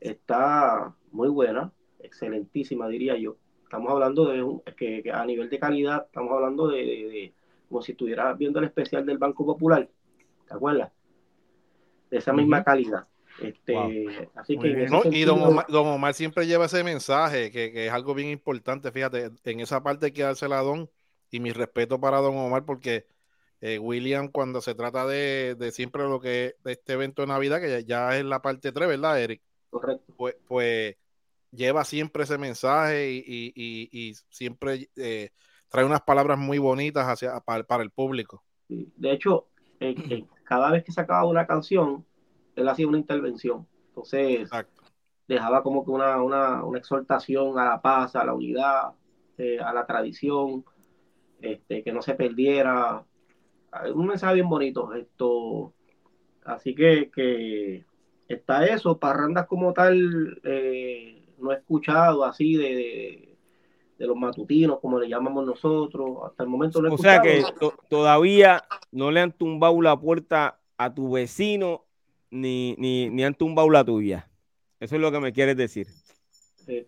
está 0.00 0.94
muy 1.12 1.28
buena, 1.28 1.72
excelentísima, 2.00 2.88
diría 2.88 3.16
yo. 3.16 3.36
Estamos 3.62 3.90
hablando 3.90 4.26
de 4.26 4.42
un, 4.42 4.62
que, 4.76 5.02
a 5.12 5.24
nivel 5.24 5.50
de 5.50 5.58
calidad, 5.58 6.06
estamos 6.06 6.32
hablando 6.32 6.68
de, 6.68 7.34
como 7.68 7.82
si 7.82 7.92
estuvieras 7.92 8.36
viendo 8.38 8.58
el 8.58 8.66
especial 8.66 9.04
del 9.04 9.18
Banco 9.18 9.44
Popular, 9.44 9.88
¿te 10.46 10.54
acuerdas? 10.54 10.92
De 12.10 12.18
esa 12.18 12.32
misma 12.32 12.62
calidad. 12.62 13.06
Este, 13.40 13.76
así 14.34 14.58
que 14.58 14.86
y 15.12 15.24
don 15.24 15.62
Omar, 15.68 16.14
siempre 16.14 16.46
lleva 16.46 16.66
ese 16.66 16.82
mensaje, 16.82 17.50
que, 17.50 17.86
es 17.86 17.92
algo 17.92 18.14
bien 18.14 18.30
importante, 18.30 18.90
fíjate, 18.90 19.30
en 19.44 19.60
esa 19.60 19.82
parte 19.82 20.12
que 20.12 20.24
hace 20.24 20.48
la 20.48 20.60
Don, 20.62 20.88
y 21.30 21.40
mi 21.40 21.52
respeto 21.52 22.00
para 22.00 22.18
Don 22.18 22.36
Omar, 22.36 22.64
porque 22.64 23.06
eh, 23.60 23.78
William, 23.78 24.28
cuando 24.28 24.60
se 24.60 24.74
trata 24.74 25.06
de, 25.06 25.70
siempre 25.72 26.04
lo 26.04 26.20
que 26.20 26.46
es 26.46 26.54
este 26.64 26.94
evento 26.94 27.22
de 27.22 27.28
Navidad, 27.28 27.60
que 27.60 27.84
ya, 27.84 28.16
es 28.16 28.24
la 28.24 28.40
parte 28.40 28.72
3, 28.72 28.88
¿verdad, 28.88 29.20
Eric? 29.20 29.42
Correcto. 29.70 30.14
Pues, 30.16 30.36
pues 30.46 30.96
lleva 31.50 31.84
siempre 31.84 32.24
ese 32.24 32.38
mensaje 32.38 33.08
y, 33.08 34.14
siempre 34.30 34.88
eh, 34.96 35.30
trae 35.68 35.84
unas 35.84 36.02
palabras 36.02 36.38
muy 36.38 36.58
bonitas 36.58 37.06
hacia, 37.06 37.40
para, 37.40 37.82
el 37.82 37.90
público. 37.90 38.42
De 38.68 39.12
hecho, 39.12 39.48
cada 40.46 40.70
vez 40.70 40.84
que 40.84 40.92
sacaba 40.92 41.26
una 41.26 41.46
canción, 41.46 42.04
él 42.54 42.68
hacía 42.68 42.88
una 42.88 42.98
intervención. 42.98 43.66
Entonces, 43.88 44.48
dejaba 45.28 45.62
como 45.62 45.84
que 45.84 45.90
una, 45.90 46.22
una, 46.22 46.64
una, 46.64 46.78
exhortación 46.78 47.58
a 47.58 47.64
la 47.64 47.82
paz, 47.82 48.16
a 48.16 48.24
la 48.24 48.32
unidad, 48.32 48.92
eh, 49.36 49.58
a 49.60 49.72
la 49.72 49.84
tradición, 49.86 50.64
este, 51.40 51.82
que 51.82 51.92
no 51.92 52.00
se 52.00 52.14
perdiera. 52.14 53.04
Un 53.94 54.06
mensaje 54.06 54.34
bien 54.34 54.48
bonito. 54.48 54.94
Esto, 54.94 55.74
así 56.44 56.74
que, 56.74 57.10
que 57.10 57.84
está 58.28 58.66
eso, 58.66 58.98
parrandas 58.98 59.46
como 59.46 59.72
tal, 59.72 60.40
eh, 60.44 61.26
no 61.38 61.52
he 61.52 61.56
escuchado 61.56 62.24
así 62.24 62.56
de, 62.56 62.74
de, 62.74 63.35
los 63.98 64.16
matutinos, 64.16 64.80
como 64.80 64.98
le 64.98 65.08
llamamos 65.08 65.46
nosotros. 65.46 66.18
Hasta 66.26 66.42
el 66.42 66.48
momento 66.48 66.82
no 66.82 66.88
he 66.88 66.92
O 66.92 66.98
sea 66.98 67.22
que 67.22 67.42
todavía 67.88 68.64
no 68.92 69.10
le 69.10 69.20
han 69.20 69.32
tumbado 69.32 69.80
la 69.80 69.98
puerta 69.98 70.60
a 70.76 70.92
tu 70.92 71.12
vecino 71.12 71.84
ni, 72.30 72.74
ni, 72.78 73.08
ni 73.08 73.24
han 73.24 73.34
tumbado 73.34 73.70
la 73.70 73.84
tuya. 73.84 74.28
Eso 74.80 74.96
es 74.96 75.00
lo 75.00 75.10
que 75.10 75.20
me 75.20 75.32
quieres 75.32 75.56
decir. 75.56 75.86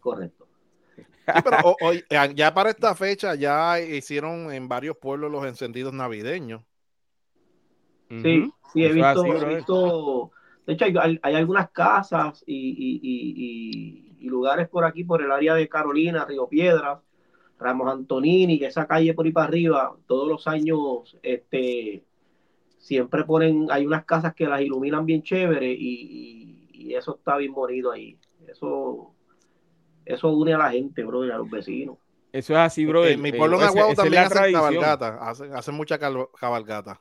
correcto. 0.01 0.47
pero 1.45 1.77
hoy, 1.81 2.05
ya 2.35 2.55
para 2.55 2.71
esta 2.71 2.95
fecha 2.95 3.35
ya 3.35 3.81
hicieron 3.81 4.53
en 4.53 4.69
varios 4.69 4.97
pueblos 4.97 5.31
los 5.31 5.47
encendidos 5.47 5.93
navideños. 5.93 6.63
Sí, 8.09 8.51
sí, 8.73 8.85
he 8.85 8.93
visto, 8.93 10.33
de 10.67 10.73
hecho 10.73 10.85
hay, 10.85 11.35
algunas 11.35 11.71
casas 11.71 12.43
y, 12.47 13.01
y, 13.03 14.08
lugares 14.21 14.69
por 14.69 14.85
aquí, 14.85 15.05
por 15.05 15.23
el 15.23 15.31
área 15.31 15.55
de 15.55 15.69
Carolina, 15.69 16.25
Río 16.25 16.49
Piedras, 16.49 16.99
Ramos 17.59 17.93
Antonini, 17.93 18.59
que 18.59 18.67
esa 18.67 18.87
calle 18.87 19.15
por 19.15 19.27
ahí 19.27 19.33
para 19.33 19.49
arriba, 19.49 19.97
todos 20.07 20.29
los 20.29 20.47
años 20.47 21.17
este, 21.23 22.05
siempre 22.79 23.25
ponen, 23.25 23.69
hay 23.71 23.87
unas 23.87 24.05
casas 24.05 24.35
que 24.35 24.47
las 24.47 24.61
iluminan 24.61 25.05
bien 25.07 25.23
chévere 25.23 25.73
y, 25.73 26.55
eso 26.91 27.17
está 27.17 27.37
bien 27.37 27.53
bonito 27.53 27.91
ahí. 27.91 28.17
Eso, 28.47 29.13
eso 30.07 30.29
une 30.31 30.55
a 30.55 30.59
la 30.59 30.71
gente, 30.71 31.05
bro, 31.05 31.27
y 31.27 31.31
a 31.31 31.37
los 31.37 31.51
vecinos. 31.51 31.99
Eso 32.33 32.55
es 32.55 32.59
así, 32.59 32.87
bro. 32.87 33.05
En 33.05 33.21
mi 33.21 33.31
pueblo 33.31 33.59
en 33.59 33.65
Aguado 33.65 33.95
también 33.95 34.23
hacen 34.23 34.53
cabalgata, 34.53 35.29
hacen, 35.29 35.75
mucha 35.75 35.99
cabalgata. 35.99 37.01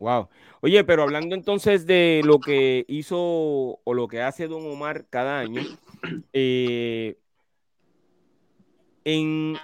Wow. 0.00 0.30
Oye, 0.62 0.82
pero 0.82 1.02
hablando 1.02 1.34
entonces 1.34 1.86
de 1.86 2.22
lo 2.24 2.40
que 2.40 2.86
hizo 2.88 3.18
o 3.84 3.94
lo 3.94 4.08
que 4.08 4.22
hace 4.22 4.48
Don 4.48 4.66
Omar 4.66 5.06
cada 5.10 5.38
año, 5.38 5.60
eh, 6.32 7.18
en, 9.04 9.56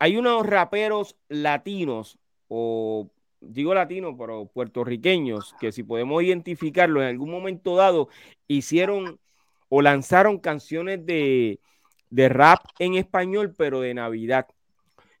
hay 0.00 0.16
unos 0.16 0.44
raperos 0.44 1.16
latinos 1.28 2.18
o 2.48 3.08
digo 3.40 3.74
latino, 3.74 4.16
pero 4.16 4.46
puertorriqueños, 4.46 5.54
que 5.60 5.70
si 5.70 5.84
podemos 5.84 6.22
identificarlo 6.24 7.00
en 7.00 7.08
algún 7.08 7.30
momento 7.30 7.76
dado, 7.76 8.08
hicieron 8.48 9.20
o 9.68 9.82
lanzaron 9.82 10.38
canciones 10.38 11.06
de, 11.06 11.60
rap 12.10 12.58
en 12.80 12.94
español, 12.94 13.54
pero 13.56 13.80
de 13.80 13.94
Navidad. 13.94 14.48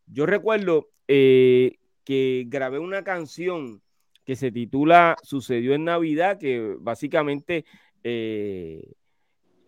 Yo 0.06 0.26
recuerdo 0.26 0.88
eh, 1.06 1.76
que 2.10 2.42
grabé 2.48 2.80
una 2.80 3.04
canción 3.04 3.80
que 4.24 4.34
se 4.34 4.50
titula 4.50 5.14
Sucedió 5.22 5.74
en 5.74 5.84
Navidad, 5.84 6.40
que 6.40 6.74
básicamente 6.80 7.64
eh, 8.02 8.82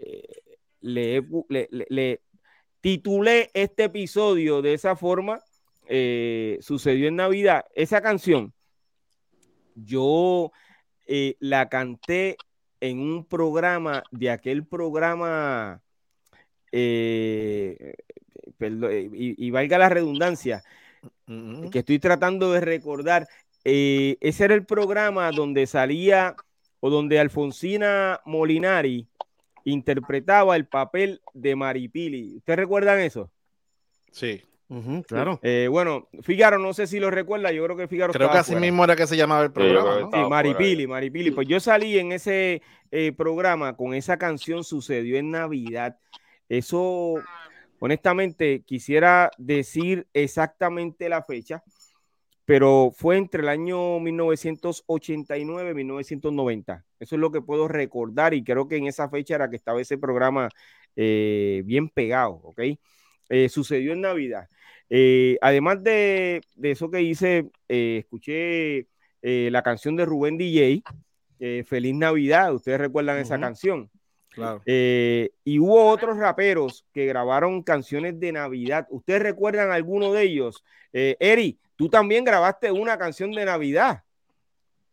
eh, 0.00 0.56
le, 0.80 2.20
titulé 2.80 3.48
este 3.54 3.84
episodio 3.84 4.60
de 4.60 4.74
esa 4.74 4.96
forma 4.96 5.40
eh, 5.86 6.58
sucedió 6.62 7.06
en 7.06 7.14
Navidad, 7.14 7.64
esa 7.76 8.02
canción, 8.02 8.52
yo 9.76 10.50
la 11.38 11.68
canté 11.68 12.36
en 12.80 12.98
un 12.98 13.24
programa, 13.24 14.02
de 14.10 14.30
aquel 14.30 14.66
programa, 14.66 15.80
eh, 16.72 17.94
y, 19.12 19.50
valga 19.50 19.78
la 19.78 19.88
redundancia, 19.88 20.62
que 21.70 21.78
estoy 21.80 21.98
tratando 21.98 22.52
de 22.52 22.60
recordar, 22.60 23.28
ese 23.64 24.44
era 24.44 24.54
el 24.54 24.64
programa 24.66 25.30
donde 25.30 25.66
salía 25.66 26.36
o 26.80 26.90
donde 26.90 27.20
Alfonsina 27.20 28.20
Molinari 28.24 29.06
interpretaba 29.64 30.56
el 30.56 30.66
papel 30.66 31.20
de 31.32 31.54
Maripili. 31.54 32.36
¿Ustedes 32.36 32.58
recuerdan 32.58 33.00
eso? 33.00 33.30
Sí 34.10 34.42
claro. 35.06 35.38
Eh, 35.42 35.68
bueno, 35.70 36.08
Figaro, 36.22 36.58
no 36.58 36.72
sé 36.72 36.86
si 36.86 36.98
lo 36.98 37.10
recuerda, 37.10 37.52
yo 37.52 37.64
creo 37.64 37.76
que 37.76 37.88
Figaro. 37.88 38.12
Creo 38.12 38.30
que 38.30 38.38
así 38.38 38.56
mismo 38.56 38.84
era 38.84 38.96
que 38.96 39.06
se 39.06 39.16
llamaba 39.16 39.44
el 39.44 39.52
programa. 39.52 40.08
Sí, 40.12 40.18
Maripili, 40.28 40.86
Maripili. 40.86 41.30
Pues 41.30 41.46
yo 41.48 41.60
salí 41.60 41.98
en 41.98 42.12
ese 42.12 42.62
eh, 42.90 43.12
programa 43.12 43.76
con 43.76 43.94
esa 43.94 44.16
canción, 44.16 44.64
sucedió 44.64 45.18
en 45.18 45.30
Navidad. 45.30 45.98
Eso, 46.48 47.14
honestamente, 47.84 48.62
quisiera 48.64 49.32
decir 49.38 50.06
exactamente 50.12 51.08
la 51.08 51.20
fecha, 51.24 51.64
pero 52.44 52.92
fue 52.94 53.16
entre 53.16 53.42
el 53.42 53.48
año 53.48 53.98
1989 53.98 55.72
y 55.72 55.74
1990. 55.74 56.84
Eso 57.00 57.16
es 57.16 57.20
lo 57.20 57.32
que 57.32 57.42
puedo 57.42 57.66
recordar 57.66 58.34
y 58.34 58.44
creo 58.44 58.68
que 58.68 58.76
en 58.76 58.86
esa 58.86 59.08
fecha 59.08 59.34
era 59.34 59.50
que 59.50 59.56
estaba 59.56 59.80
ese 59.80 59.98
programa 59.98 60.48
eh, 60.94 61.62
bien 61.64 61.88
pegado, 61.88 62.34
¿ok? 62.44 62.60
sucedió 63.48 63.94
en 63.94 64.02
Navidad. 64.02 64.46
Eh, 64.88 65.38
además 65.40 65.82
de, 65.82 66.42
eso 66.62 66.88
que 66.88 67.02
hice, 67.02 67.50
eh, 67.68 67.96
escuché 68.00 68.86
eh, 69.22 69.48
la 69.50 69.62
canción 69.62 69.96
de 69.96 70.04
Rubén 70.04 70.38
DJ, 70.38 70.82
Feliz 71.64 71.94
Navidad, 71.96 72.54
ustedes 72.54 72.78
recuerdan 72.78 73.18
esa 73.18 73.40
canción. 73.40 73.90
Claro. 74.32 74.62
Eh, 74.64 75.30
y 75.44 75.58
hubo 75.58 75.88
otros 75.88 76.16
raperos 76.16 76.86
que 76.92 77.06
grabaron 77.06 77.62
canciones 77.62 78.18
de 78.18 78.32
Navidad. 78.32 78.86
¿Ustedes 78.90 79.22
recuerdan 79.22 79.70
alguno 79.70 80.12
de 80.12 80.22
ellos? 80.22 80.64
Eh, 80.92 81.16
Eri, 81.20 81.58
tú 81.76 81.88
también 81.88 82.24
grabaste 82.24 82.72
una 82.72 82.98
canción 82.98 83.32
de 83.32 83.44
Navidad. 83.44 84.02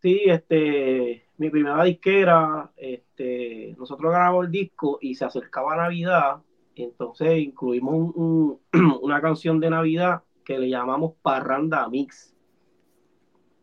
Sí, 0.01 0.21
este, 0.25 1.25
mi 1.37 1.49
primera 1.49 1.83
disquera, 1.83 2.71
este, 2.77 3.75
nosotros 3.77 4.11
grabamos 4.11 4.45
el 4.45 4.51
disco 4.51 4.97
y 5.01 5.15
se 5.15 5.25
acercaba 5.25 5.75
Navidad, 5.75 6.37
entonces 6.75 7.39
incluimos 7.39 8.13
una 9.01 9.21
canción 9.21 9.59
de 9.59 9.69
Navidad 9.69 10.23
que 10.45 10.57
le 10.57 10.69
llamamos 10.69 11.13
Parranda 11.21 11.87
Mix. 11.89 12.35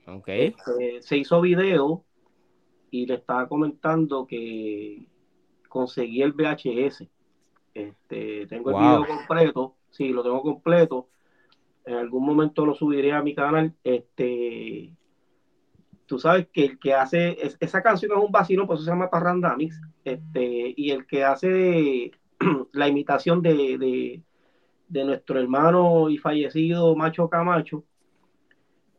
Okay. 0.06 0.54
Este, 0.56 1.02
se 1.02 1.16
hizo 1.18 1.40
video 1.40 2.04
y 2.90 3.06
le 3.06 3.14
estaba 3.14 3.49
comentando 3.49 4.26
que 4.26 5.09
conseguí 5.76 6.23
el 6.23 6.33
VHS. 6.33 7.06
Este, 7.75 8.47
tengo 8.47 8.71
el 8.71 8.76
video 8.76 9.06
completo, 9.06 9.76
sí, 9.90 10.09
lo 10.09 10.23
tengo 10.23 10.40
completo. 10.40 11.09
En 11.85 11.97
algún 11.97 12.25
momento 12.25 12.64
lo 12.64 12.75
subiré 12.75 13.12
a 13.12 13.21
mi 13.21 13.35
canal. 13.35 13.75
Este, 13.85 14.95
tú 16.06 16.18
sabes 16.18 16.49
que 16.50 16.64
el 16.64 16.78
que 16.78 16.95
hace 16.95 17.37
esa 17.61 17.83
canción 17.83 18.12
es 18.12 18.25
un 18.25 18.33
vacilo, 18.33 18.66
por 18.66 18.76
eso 18.76 18.85
se 18.85 18.90
llama 18.90 19.11
Parranda 19.11 19.54
Mix. 19.54 19.78
Este, 20.02 20.73
y 20.75 20.90
el 20.92 21.06
que 21.06 21.25
hace 21.25 22.12
la 22.73 22.88
imitación 22.88 23.42
de, 23.42 24.23
de, 24.88 25.04
nuestro 25.04 25.38
hermano 25.38 26.09
y 26.09 26.16
fallecido 26.16 26.97
Macho 26.97 27.28
Camacho, 27.28 27.85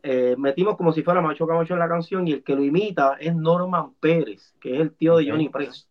eh, 0.04 0.36
metimos 0.38 0.76
como 0.76 0.92
si 0.92 1.02
fuera 1.02 1.20
Macho 1.20 1.44
Camacho 1.44 1.74
en 1.74 1.80
la 1.80 1.88
canción 1.88 2.28
y 2.28 2.32
el 2.32 2.44
que 2.44 2.54
lo 2.54 2.62
imita 2.62 3.16
es 3.18 3.34
Norman 3.34 3.94
Pérez, 3.98 4.54
que 4.60 4.76
es 4.76 4.80
el 4.80 4.92
tío 4.92 5.16
de 5.16 5.28
Johnny 5.28 5.48
Press. 5.48 5.87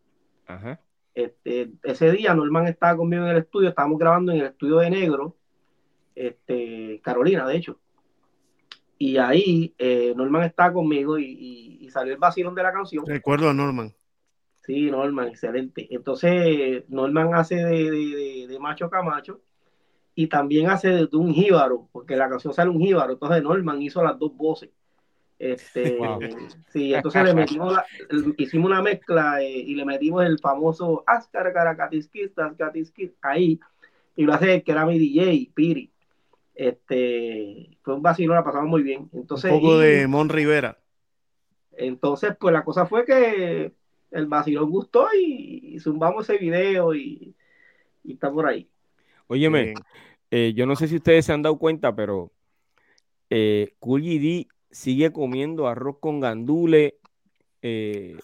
Este, 1.14 1.72
ese 1.84 2.12
día 2.12 2.34
Norman 2.34 2.68
estaba 2.68 2.98
conmigo 2.98 3.24
en 3.24 3.32
el 3.32 3.38
estudio, 3.38 3.70
estábamos 3.70 3.98
grabando 3.98 4.32
en 4.32 4.40
el 4.40 4.46
estudio 4.48 4.78
de 4.78 4.90
Negro, 4.90 5.36
este, 6.16 7.02
Carolina, 7.04 7.48
de 7.48 7.58
hecho. 7.58 7.80
Y 9.00 9.18
ahí 9.18 9.74
eh, 9.78 10.14
Norman 10.16 10.44
estaba 10.44 10.74
conmigo 10.74 11.18
y, 11.20 11.80
y, 11.82 11.90
salió 11.90 12.14
el 12.14 12.20
vacilón 12.20 12.56
de 12.56 12.64
la 12.64 12.74
canción. 12.74 13.06
Recuerdo 13.06 13.50
a 13.50 13.54
Norman. 13.54 13.94
Sí, 14.68 14.92
Norman, 14.92 15.30
excelente. 15.30 15.88
Entonces, 15.92 16.84
Norman 16.90 17.34
hace 17.36 17.56
de, 17.56 18.58
Macho 18.60 18.90
Camacho 18.90 19.40
y 20.14 20.28
también 20.28 20.70
hace 20.70 20.90
de, 20.90 21.08
un 21.14 21.34
jíbaro, 21.34 21.88
porque 21.94 22.18
la 22.18 22.28
canción 22.28 22.54
sale 22.54 22.70
un 22.70 22.82
jíbaro. 22.82 23.14
Entonces, 23.14 23.42
Norman 23.42 23.82
hizo 23.82 24.04
las 24.04 24.20
dos 24.20 24.36
voces. 24.36 24.70
Este, 25.40 26.00
Sí, 26.74 26.96
entonces 26.96 27.24
le 27.24 27.34
metimos 27.36 27.78
hicimos 28.38 28.72
una 28.72 28.82
mezcla 28.82 29.42
eh, 29.42 29.60
y 29.60 29.76
le 29.76 29.86
metimos 29.86 30.26
el 30.26 30.40
famoso 30.40 31.04
Ascar 31.06 31.54
ahí, 33.22 33.60
y 34.16 34.24
lo 34.24 34.34
hace 34.34 34.64
que 34.64 34.72
era 34.72 34.86
mi 34.86 34.98
DJ, 34.98 35.52
Piri. 35.54 35.92
Este, 36.56 37.78
fue 37.84 37.94
un 37.94 38.02
vacilo, 38.02 38.34
la 38.34 38.44
pasamos 38.44 38.68
muy 38.68 38.82
bien. 38.82 39.08
Entonces, 39.14 39.52
un 39.52 39.60
poco 39.60 39.78
de 39.78 40.08
Mon 40.08 40.28
Rivera. 40.28 40.80
Entonces, 41.74 42.36
pues 42.40 42.52
la 42.52 42.64
cosa 42.64 42.88
fue 42.88 43.06
que 43.06 43.72
el 44.10 44.26
vacilón 44.26 44.72
gustó 44.72 45.08
y, 45.16 45.78
zumbamos 45.80 46.28
ese 46.28 46.40
video 46.40 46.96
y, 46.96 47.36
está 48.04 48.32
por 48.32 48.48
ahí. 48.48 48.68
Óyeme, 49.28 49.76
eh, 50.32 50.54
yo 50.56 50.66
no 50.66 50.76
sé 50.76 50.88
si 50.88 50.96
ustedes 50.96 51.26
se 51.26 51.34
han 51.34 51.44
dado 51.44 51.60
cuenta, 51.60 51.96
pero 51.96 52.32
eh, 53.30 53.76
D 53.80 54.48
sigue 54.72 55.12
comiendo 55.12 55.68
arroz 55.68 55.98
con 56.00 56.20
gandule. 56.20 57.00
Eh, 57.62 58.18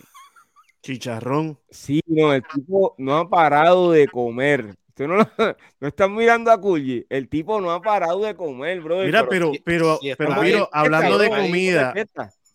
Chicharrón. 0.82 1.58
Sí, 1.70 2.02
no, 2.06 2.34
el 2.34 2.44
tipo 2.44 2.96
no 2.98 3.18
ha 3.18 3.30
parado 3.30 3.92
de 3.92 4.08
comer. 4.08 4.76
Usted 4.90 5.08
no, 5.08 5.18
no 5.80 5.88
están 5.88 6.14
mirando 6.14 6.52
a 6.52 6.60
Culli. 6.60 7.06
El 7.10 7.30
tipo 7.30 7.60
no 7.60 7.72
ha 7.72 7.82
parado 7.82 8.20
de 8.20 8.36
comer, 8.36 8.82
bro. 8.82 9.04
Mira, 9.04 9.28
pero, 9.28 9.52
pero, 9.64 10.00
pero, 10.18 10.70
hablando 10.72 11.18
de 11.18 11.30
comida, 11.30 11.94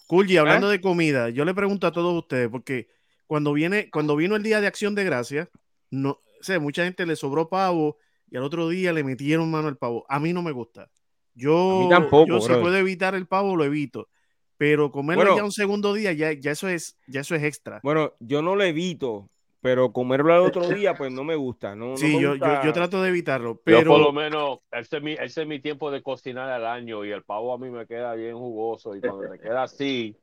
Culli, 0.06 0.36
hablando 0.36 0.68
¿Ah? 0.68 0.70
de 0.70 0.80
comida, 0.80 1.30
yo 1.30 1.44
le 1.44 1.54
pregunto 1.54 1.86
a 1.86 1.92
todos 1.92 2.14
ustedes, 2.16 2.48
porque 2.48 2.88
cuando 3.26 3.52
viene, 3.52 3.90
cuando 3.90 4.14
vino 4.14 4.36
el 4.36 4.42
día 4.42 4.60
de 4.60 4.66
acción 4.66 4.94
de 4.94 5.04
gracia, 5.04 5.50
no, 5.90 6.20
sé, 6.40 6.58
mucha 6.58 6.84
gente 6.84 7.06
le 7.06 7.16
sobró 7.16 7.48
pavo 7.48 7.98
y 8.30 8.36
al 8.36 8.44
otro 8.44 8.68
día 8.68 8.92
le 8.92 9.04
metieron 9.04 9.50
mano 9.50 9.68
al 9.68 9.76
pavo. 9.76 10.06
A 10.08 10.20
mí 10.20 10.32
no 10.32 10.42
me 10.42 10.52
gusta. 10.52 10.90
Yo, 11.38 11.86
tampoco, 11.88 12.26
yo 12.26 12.40
si 12.40 12.48
puedo 12.48 12.76
evitar 12.76 13.14
el 13.14 13.26
pavo, 13.26 13.54
lo 13.54 13.64
evito. 13.64 14.08
Pero 14.56 14.90
comerlo 14.90 15.36
ya 15.36 15.44
un 15.44 15.52
segundo 15.52 15.94
día, 15.94 16.12
ya, 16.12 16.32
ya, 16.32 16.50
eso 16.50 16.68
es, 16.68 16.98
ya 17.06 17.20
eso 17.20 17.36
es 17.36 17.44
extra. 17.44 17.78
Bueno, 17.84 18.14
yo 18.18 18.42
no 18.42 18.56
lo 18.56 18.64
evito, 18.64 19.30
pero 19.60 19.92
comerlo 19.92 20.34
al 20.34 20.40
otro 20.40 20.68
día, 20.68 20.94
pues 20.94 21.12
no 21.12 21.22
me 21.22 21.36
gusta. 21.36 21.76
No, 21.76 21.96
sí, 21.96 22.18
yo, 22.20 22.34
yo, 22.34 22.72
trato 22.72 23.00
de 23.00 23.10
evitarlo. 23.10 23.60
Pero 23.62 23.92
por 23.92 24.00
lo 24.00 24.12
menos, 24.12 24.58
ese 24.72 24.96
es, 24.96 25.02
mi, 25.02 25.12
ese 25.12 25.42
es 25.42 25.46
mi 25.46 25.60
tiempo 25.60 25.92
de 25.92 26.02
cocinar 26.02 26.50
al 26.50 26.66
año 26.66 27.04
y 27.04 27.12
el 27.12 27.22
pavo 27.22 27.54
a 27.54 27.58
mí 27.58 27.70
me 27.70 27.86
queda 27.86 28.14
bien 28.14 28.36
jugoso. 28.36 28.96
Y 28.96 29.00
cuando 29.00 29.30
me 29.30 29.38
queda 29.38 29.62
así, 29.62 30.16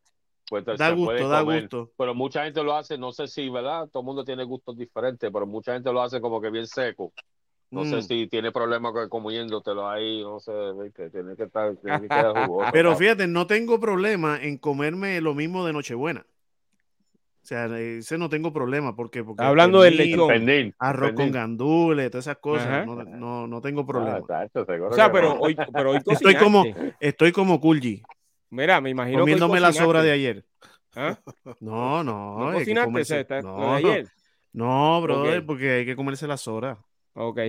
pues 0.50 0.66
da 0.66 0.92
gusto, 0.92 1.30
da 1.30 1.42
gusto. 1.42 1.92
Pero 1.98 2.14
mucha 2.14 2.44
gente 2.44 2.62
lo 2.62 2.76
hace, 2.76 2.98
no 2.98 3.14
sé 3.14 3.28
si, 3.28 3.50
¿verdad? 3.50 3.88
Todo 3.90 4.02
el 4.02 4.06
mundo 4.06 4.26
tiene 4.26 4.44
gustos 4.44 4.78
diferentes, 4.78 5.32
pero 5.32 5.48
mucha 5.48 5.74
gente 5.74 5.94
lo 5.94 6.02
hace 6.02 6.20
como 6.20 6.42
que 6.42 6.50
bien 6.50 6.68
seco. 6.68 7.14
No 7.76 7.84
sé 7.84 7.98
mm. 7.98 8.02
si 8.04 8.28
tiene 8.28 8.54
problemas 8.54 8.94
comiéndotelo 9.10 9.90
ahí, 9.90 10.22
no 10.24 10.40
sé, 10.40 10.54
tiene 11.12 11.36
que 11.36 11.44
estar, 11.44 11.76
tiene 11.76 12.08
que 12.08 12.08
jugoso. 12.48 12.70
Pero 12.72 12.96
fíjate, 12.96 13.28
no 13.28 13.48
tengo 13.48 13.82
problema 13.82 14.40
en 14.42 14.58
comerme 14.58 15.20
lo 15.20 15.36
mismo 15.36 15.66
de 15.66 15.74
Nochebuena. 15.74 16.26
O 17.44 17.48
sea, 17.48 17.66
ese 17.78 18.18
no 18.18 18.30
tengo 18.30 18.54
problema 18.54 18.96
porque, 18.96 19.26
porque 19.26 19.44
hablando 19.44 19.82
del 19.82 19.98
lechón, 19.98 20.74
arroz 20.80 21.12
con 21.12 21.32
gandules, 21.32 22.10
todas 22.10 22.26
esas 22.26 22.38
cosas, 22.38 22.88
no, 22.88 23.04
no, 23.04 23.46
no, 23.46 23.62
tengo 23.62 23.82
ah, 23.82 23.86
problema. 23.86 24.20
o 24.20 24.94
sea, 24.94 25.12
pero 25.12 25.38
hoy, 25.40 25.56
pero 25.72 25.92
hoy 25.92 26.00
estoy 26.08 26.36
como 26.36 26.64
estoy 27.00 27.32
como 27.34 27.60
Kulji. 27.60 28.02
Mira, 28.50 28.80
me 28.80 28.90
imagino 28.90 29.20
comiéndome 29.20 29.60
la 29.60 29.74
sobra 29.74 30.02
de 30.02 30.12
ayer. 30.12 30.46
¿Ah? 30.96 31.18
No, 31.60 32.04
no. 32.04 32.52
¿No 32.52 32.54
cocinaste 32.54 33.42
no, 33.44 33.58
de 33.58 33.76
ayer? 33.76 34.08
No, 34.54 35.02
brother, 35.02 35.46
porque 35.46 35.72
hay 35.72 35.86
que 35.86 35.98
comerse 35.98 36.26
la 36.26 36.38
sobra. 36.38 36.78
Ok. 37.16 37.40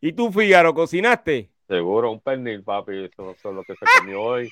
¿Y 0.00 0.12
tú, 0.12 0.30
Fígaro, 0.30 0.74
cocinaste? 0.74 1.50
Seguro, 1.66 2.10
un 2.12 2.20
pernil, 2.20 2.62
papi. 2.62 3.04
Eso, 3.04 3.30
es 3.30 3.44
lo 3.44 3.64
que 3.64 3.74
se 3.74 3.86
comió 3.98 4.20
hoy. 4.20 4.50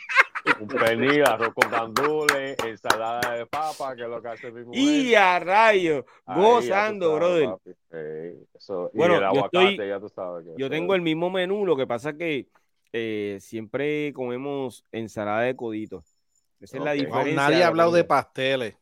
Un 0.59 0.67
pernil, 0.67 1.23
arroz 1.23 1.53
con 1.53 1.71
gandules, 1.71 2.57
ensalada 2.65 3.35
de 3.35 3.45
papa, 3.45 3.95
que 3.95 4.03
es 4.05 4.09
lo 4.09 4.23
que 4.23 4.29
hace 4.29 4.51
mi 4.51 4.65
mujer. 4.65 4.81
Y 4.81 5.15
a 5.15 5.39
rayo, 5.39 6.07
gozando, 6.27 7.17
brother. 7.17 7.51
bueno, 8.95 9.17
el 9.17 9.25
aguacate, 9.25 9.77
yo, 9.77 9.85
ya 9.85 10.01
tú 10.01 10.09
sabes 10.09 10.47
yo 10.57 10.71
tengo 10.71 10.95
el 10.95 11.03
mismo 11.03 11.29
menú, 11.29 11.67
lo 11.67 11.77
que 11.77 11.87
pasa 11.87 12.15
que 12.15 12.49
eh, 12.95 13.37
siempre 13.43 14.15
comemos 14.15 14.87
ensalada 14.91 15.43
de 15.43 15.55
codito. 15.55 16.03
Esa 16.59 16.79
es 16.79 16.85
la 16.85 16.93
diferencia. 16.93 17.35
nadie 17.35 17.63
ha 17.63 17.67
hablado 17.67 17.93
de 17.93 18.05
pasteles. 18.05 18.80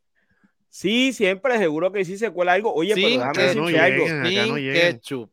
Sí, 0.68 1.12
siempre, 1.12 1.59
seguro 1.59 1.92
que 1.92 2.04
sí 2.04 2.18
se 2.18 2.31
cuela 2.31 2.52
algo. 2.52 2.72
Oye, 2.74 2.94
pero 2.94 3.09
déjame 3.09 3.42
decirte 3.42 3.81
algo. 3.81 4.07
Sin 4.07 4.72
ketchup. 4.72 5.31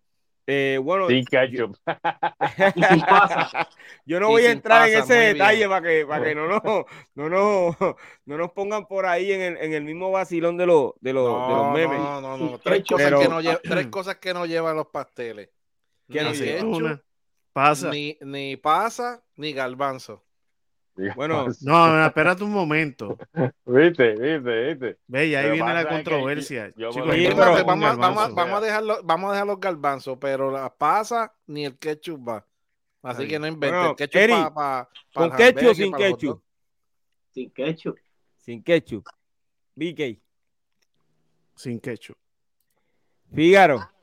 Eh, 0.48 0.80
bueno, 0.82 1.08
sin 1.08 1.26
ketchup. 1.26 1.76
Yo 4.06 4.20
no 4.20 4.30
voy 4.30 4.46
a 4.46 4.52
entrar 4.52 4.88
en 4.88 5.00
ese 5.00 5.14
detalle 5.14 5.68
para 5.68 5.88
que, 5.88 6.06
para 6.06 6.24
que 6.24 6.36
no, 6.36 6.48
nos, 6.48 6.62
no, 7.16 7.30
no, 7.30 7.76
no 8.26 8.38
nos 8.38 8.52
pongan 8.52 8.86
por 8.86 9.08
ahí 9.08 9.32
en 9.32 9.42
el, 9.42 9.58
en 9.58 9.74
el 9.74 9.84
mismo 9.84 10.12
vacilón 10.12 10.56
de, 10.58 10.68
los 10.68 10.94
de, 11.02 11.14
los, 11.14 11.48
de 11.48 11.54
los 11.56 11.74
memes. 11.74 11.98
No, 11.98 12.22
no, 12.22 12.38
no. 12.38 12.60
Tres, 12.60 12.84
cosas, 12.90 13.20
que 13.20 13.28
no 13.28 13.40
tres 13.64 13.88
cosas 13.88 14.18
que 14.18 14.34
no 14.34 14.46
llevan 14.46 14.76
los 14.76 14.88
pasteles. 14.88 15.50
¿Qué 16.10 16.22
no 16.22 16.34
lleva? 16.34 17.02
Pasa. 17.52 17.90
Ni, 17.90 18.18
ni 18.22 18.58
pasa, 18.58 19.24
ni 19.38 19.54
galbanzo. 19.54 20.25
Bueno, 21.16 21.48
no, 21.62 22.06
espérate 22.06 22.44
un 22.44 22.52
momento. 22.52 23.18
Viste, 23.66 24.16
viste, 24.16 24.74
viste. 24.74 24.98
Ve, 25.08 25.28
y 25.28 25.36
ahí 25.36 25.52
viene 25.52 25.74
la 25.74 25.88
controversia. 25.88 26.72
vamos, 26.78 27.98
vamos, 27.98 28.34
vamos, 28.34 28.58
a 28.58 28.62
dejarlo, 28.62 29.00
vamos 29.04 29.30
a 29.30 29.34
dejar 29.34 29.48
los 29.48 29.60
garbanzos, 29.60 30.18
pero 30.20 30.52
la 30.52 30.74
pasa 30.74 31.34
ni 31.48 31.66
el 31.66 31.78
ketchup 31.78 32.30
va. 32.30 32.46
Así 33.02 33.28
que 33.28 33.38
no 33.38 33.48
inventes. 33.48 33.90
el 33.90 33.96
ketchup 33.96 34.22
Eri, 34.22 34.34
¿Con 35.14 35.32
ketchup 35.32 35.70
o 35.70 35.74
sin 35.76 35.94
ketchup? 35.94 36.44
Sin 37.32 37.52
ketchup. 37.52 37.98
Sin 38.38 38.64
ketchup. 38.64 39.06
BK. 39.76 40.20
Sin 41.56 41.80
ketchup. 41.80 42.18
Fígaro. 43.34 43.95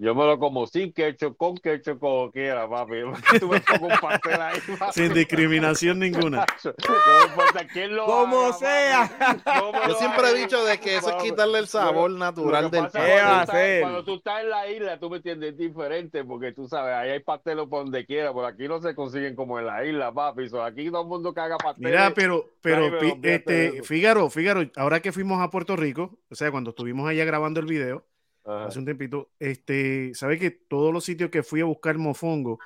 Yo 0.00 0.14
me 0.14 0.24
lo 0.24 0.38
como 0.38 0.64
sin 0.68 0.92
ketchup, 0.92 1.36
con 1.36 1.56
ketchup, 1.56 1.98
como 1.98 2.30
quiera, 2.30 2.68
papi. 2.68 2.98
Tú 3.40 3.48
me 3.48 3.58
pongo 3.60 3.86
un 3.88 3.98
pastel 4.00 4.40
ahí, 4.40 4.58
papi. 4.78 4.92
Sin 4.92 5.12
discriminación 5.12 5.98
ninguna. 5.98 6.46
No 6.64 7.26
importa 7.26 7.66
quién 7.66 7.96
lo 7.96 8.06
Como 8.06 8.42
haga, 8.46 8.52
sea. 8.52 9.10
papi. 9.18 9.40
¿Cómo 9.60 9.72
Yo 9.82 9.88
lo 9.88 9.94
siempre 9.96 10.30
he 10.30 10.34
dicho 10.34 10.64
de 10.64 10.78
que 10.78 10.96
eso 10.96 11.10
es 11.10 11.22
quitarle 11.22 11.58
el 11.58 11.66
sabor 11.66 12.12
natural 12.12 12.70
del 12.70 12.84
pasa 12.84 12.98
es 13.00 13.04
¿Qué 13.06 13.16
que 13.16 13.22
va 13.24 13.42
a 13.42 13.44
cuando 13.44 13.44
tú 13.44 13.44
estás- 13.44 13.54
hacer? 13.56 13.80
Cuando 13.82 14.04
tú 14.04 14.14
estás 14.14 14.40
en 14.42 14.50
la 14.50 14.70
isla, 14.70 15.00
tú 15.00 15.10
me 15.10 15.16
entiendes, 15.16 15.50
es 15.52 15.58
diferente, 15.58 16.24
porque 16.24 16.52
tú 16.52 16.68
sabes, 16.68 16.94
ahí 16.94 17.10
hay 17.10 17.20
pastelos 17.20 17.68
por 17.68 17.82
donde 17.82 18.06
quiera, 18.06 18.32
por 18.32 18.44
aquí 18.44 18.68
no 18.68 18.80
se 18.80 18.94
consiguen 18.94 19.34
como 19.34 19.58
en 19.58 19.66
la 19.66 19.84
isla, 19.84 20.12
papi. 20.12 20.48
So, 20.48 20.62
aquí 20.62 20.90
todo 20.90 21.02
el 21.02 21.08
mundo 21.08 21.34
que 21.34 21.40
haga 21.40 21.56
pasteles. 21.58 21.90
Mira, 21.90 22.12
pero, 22.14 22.46
pero 22.60 22.86
este. 23.22 23.82
Fígaro, 23.82 24.30
Fígaro, 24.30 24.62
ahora 24.76 25.00
que 25.00 25.10
fuimos 25.10 25.40
a 25.42 25.50
Puerto 25.50 25.74
Rico, 25.74 26.18
o 26.30 26.34
sea, 26.36 26.52
cuando 26.52 26.70
estuvimos 26.70 27.08
allá 27.08 27.24
grabando 27.24 27.58
el 27.58 27.66
video, 27.66 28.04
Ajá. 28.48 28.66
hace 28.66 28.78
un 28.78 28.86
tiempito, 28.86 29.30
este, 29.38 30.14
sabe 30.14 30.38
que 30.38 30.50
todos 30.50 30.92
los 30.92 31.04
sitios 31.04 31.30
que 31.30 31.42
fui 31.42 31.60
a 31.60 31.66
buscar 31.66 31.98
mofongo, 31.98 32.58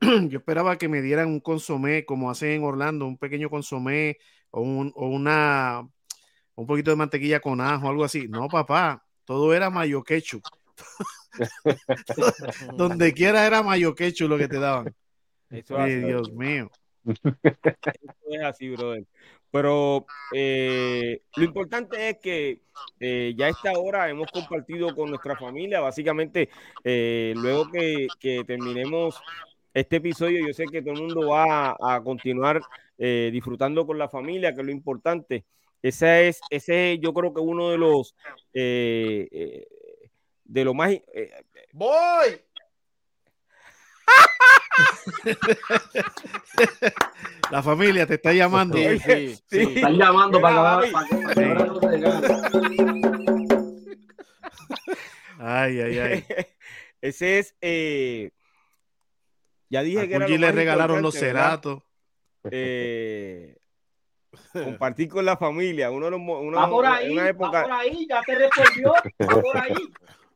yo 0.00 0.38
esperaba 0.38 0.76
que 0.78 0.88
me 0.88 1.00
dieran 1.00 1.28
un 1.28 1.40
consomé, 1.40 2.04
como 2.04 2.30
hacen 2.30 2.50
en 2.50 2.64
Orlando, 2.64 3.06
un 3.06 3.18
pequeño 3.18 3.48
consomé 3.48 4.18
o, 4.50 4.62
un, 4.62 4.92
o 4.96 5.06
una 5.06 5.88
un 6.56 6.66
poquito 6.66 6.90
de 6.90 6.96
mantequilla 6.96 7.38
con 7.38 7.60
ajo, 7.60 7.88
algo 7.88 8.02
así. 8.02 8.26
No, 8.26 8.48
papá, 8.48 9.04
todo 9.24 9.54
era 9.54 9.70
mayo 9.70 10.02
ketchup. 10.02 10.42
Donde 12.76 13.14
quiera 13.14 13.46
era 13.46 13.62
mayo 13.62 13.94
ketchup 13.94 14.28
lo 14.28 14.38
que 14.38 14.48
te 14.48 14.58
daban. 14.58 14.92
Eso. 15.50 15.76
Dios 15.84 16.32
mío. 16.32 16.68
Eso 17.08 18.30
es 18.30 18.42
así, 18.42 18.68
brother. 18.70 19.04
Pero 19.50 20.06
eh, 20.34 21.22
lo 21.36 21.44
importante 21.44 22.10
es 22.10 22.18
que 22.18 22.60
eh, 23.00 23.34
ya 23.36 23.46
a 23.46 23.50
esta 23.50 23.72
hora 23.72 24.10
hemos 24.10 24.30
compartido 24.30 24.94
con 24.94 25.08
nuestra 25.08 25.36
familia. 25.36 25.80
Básicamente, 25.80 26.50
eh, 26.84 27.32
luego 27.36 27.70
que, 27.70 28.08
terminemos 28.46 29.18
este 29.72 29.96
episodio, 29.96 30.46
yo 30.46 30.52
sé 30.52 30.66
que 30.66 30.82
todo 30.82 30.94
el 30.94 31.00
mundo 31.00 31.28
va 31.28 31.70
a, 31.70 31.96
a 31.96 32.02
continuar 32.02 32.60
eh, 32.98 33.30
disfrutando 33.32 33.86
con 33.86 33.96
la 33.96 34.08
familia, 34.08 34.54
que 34.54 34.60
es 34.60 34.66
lo 34.66 34.72
importante. 34.72 35.44
Ese 35.80 36.28
es, 36.28 36.40
ese 36.50 36.94
es, 36.94 37.00
yo 37.00 37.14
creo 37.14 37.32
que 37.32 37.40
uno 37.40 37.70
de 37.70 37.78
los 37.78 38.14
de 38.52 40.64
lo 40.64 40.74
más 40.74 40.90
¡Voy! 41.72 42.40
La 47.50 47.62
familia 47.62 48.06
te 48.06 48.14
está 48.14 48.32
llamando. 48.32 48.76
Sí, 48.76 48.98
sí, 48.98 49.36
Sí. 49.36 49.42
sí. 49.50 49.72
Están 49.76 49.96
llamando 49.96 50.40
para 50.40 50.80
que. 50.82 50.92
Ay, 55.38 55.80
ay, 55.80 55.98
ay. 55.98 56.24
ese 57.00 57.38
es 57.38 57.54
eh, 57.60 58.30
ya 59.70 59.82
dije 59.82 60.00
A 60.00 60.08
que 60.08 60.14
era 60.14 60.28
le 60.28 60.52
regalaron 60.52 61.02
los 61.02 61.14
ceratos. 61.14 61.82
eh, 62.50 63.56
compartir 64.52 65.08
con 65.08 65.24
la 65.24 65.36
familia. 65.36 65.90
Uno 65.90 66.06
de 66.06 66.10
los 66.12 66.20
uno- 66.20 66.56
Va 66.58 66.68
por 66.68 66.86
ahí, 66.86 67.12
una 67.12 67.22
va 67.24 67.28
época. 67.28 67.62
por 67.62 67.72
ahí, 67.72 68.06
ya 68.08 68.20
te 68.22 68.34
respondió, 68.34 68.92
va 69.22 69.40
por 69.40 69.56
ahí. 69.56 69.74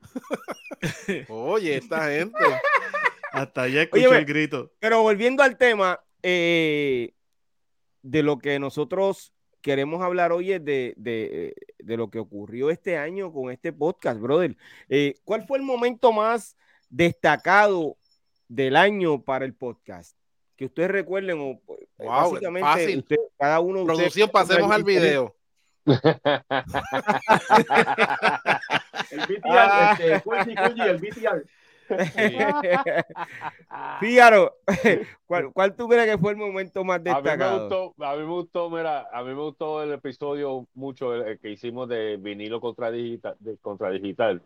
Oye, 1.28 1.76
esta 1.76 2.08
gente. 2.10 2.38
Hasta 3.32 3.62
allá 3.62 3.82
escuchó 3.82 4.02
Óyeme. 4.02 4.18
el 4.18 4.24
grito. 4.26 4.72
Pero 4.78 5.02
volviendo 5.02 5.42
al 5.42 5.56
tema, 5.56 6.00
eh, 6.22 7.12
de 8.02 8.22
lo 8.22 8.38
que 8.38 8.58
nosotros 8.58 9.32
queremos 9.60 10.02
hablar 10.02 10.32
hoy 10.32 10.52
es 10.52 10.64
de, 10.64 10.92
de, 10.96 11.54
de 11.78 11.96
lo 11.96 12.10
que 12.10 12.18
ocurrió 12.18 12.68
este 12.70 12.96
año 12.98 13.32
con 13.32 13.50
este 13.52 13.72
podcast, 13.72 14.20
brother. 14.20 14.56
Eh, 14.88 15.14
¿Cuál 15.24 15.46
fue 15.46 15.58
el 15.58 15.64
momento 15.64 16.12
más 16.12 16.56
destacado 16.90 17.96
del 18.48 18.76
año 18.76 19.22
para 19.22 19.44
el 19.44 19.54
podcast? 19.54 20.16
Que 20.56 20.64
ustedes 20.66 20.90
recuerden, 20.90 21.38
o 21.40 21.50
eh, 21.74 21.86
Wow, 21.98 22.32
básicamente 22.32 22.68
fácil. 22.68 22.98
usted- 22.98 23.16
cada 23.38 23.60
uno 23.60 23.78
de 23.78 23.84
ustedes 23.84 23.98
Producción, 23.98 24.30
pasemos 24.30 24.70
al 24.70 24.84
video. 24.84 25.36
El 29.10 29.20
BTR, 29.20 29.92
este, 29.92 30.20
Kunji, 30.22 30.54
Kunji, 30.54 30.80
el 30.82 30.96
BTR. 30.98 31.44
Fíjaro, 34.00 34.56
¿cuál, 35.26 35.52
¿cuál 35.52 35.76
tú 35.76 35.88
crees 35.88 36.10
que 36.10 36.18
fue 36.18 36.32
el 36.32 36.38
momento 36.38 36.84
más 36.84 36.96
A 36.96 36.98
mí 37.00 37.04
me 37.04 37.12
destacado? 37.14 37.68
gustó, 37.68 38.04
a 38.04 38.16
mí 38.16 38.22
me 38.22 38.28
gustó, 38.28 38.70
mira, 38.70 39.08
a 39.12 39.22
mí 39.22 39.28
me 39.28 39.42
gustó 39.42 39.82
el 39.82 39.92
episodio 39.92 40.66
mucho 40.74 41.14
el, 41.14 41.22
el 41.22 41.38
que 41.38 41.50
hicimos 41.50 41.88
de 41.88 42.16
vinilo 42.16 42.60
contra 42.60 42.90
digital, 42.90 43.36
de, 43.38 43.56
contra 43.58 43.90
digital. 43.90 44.42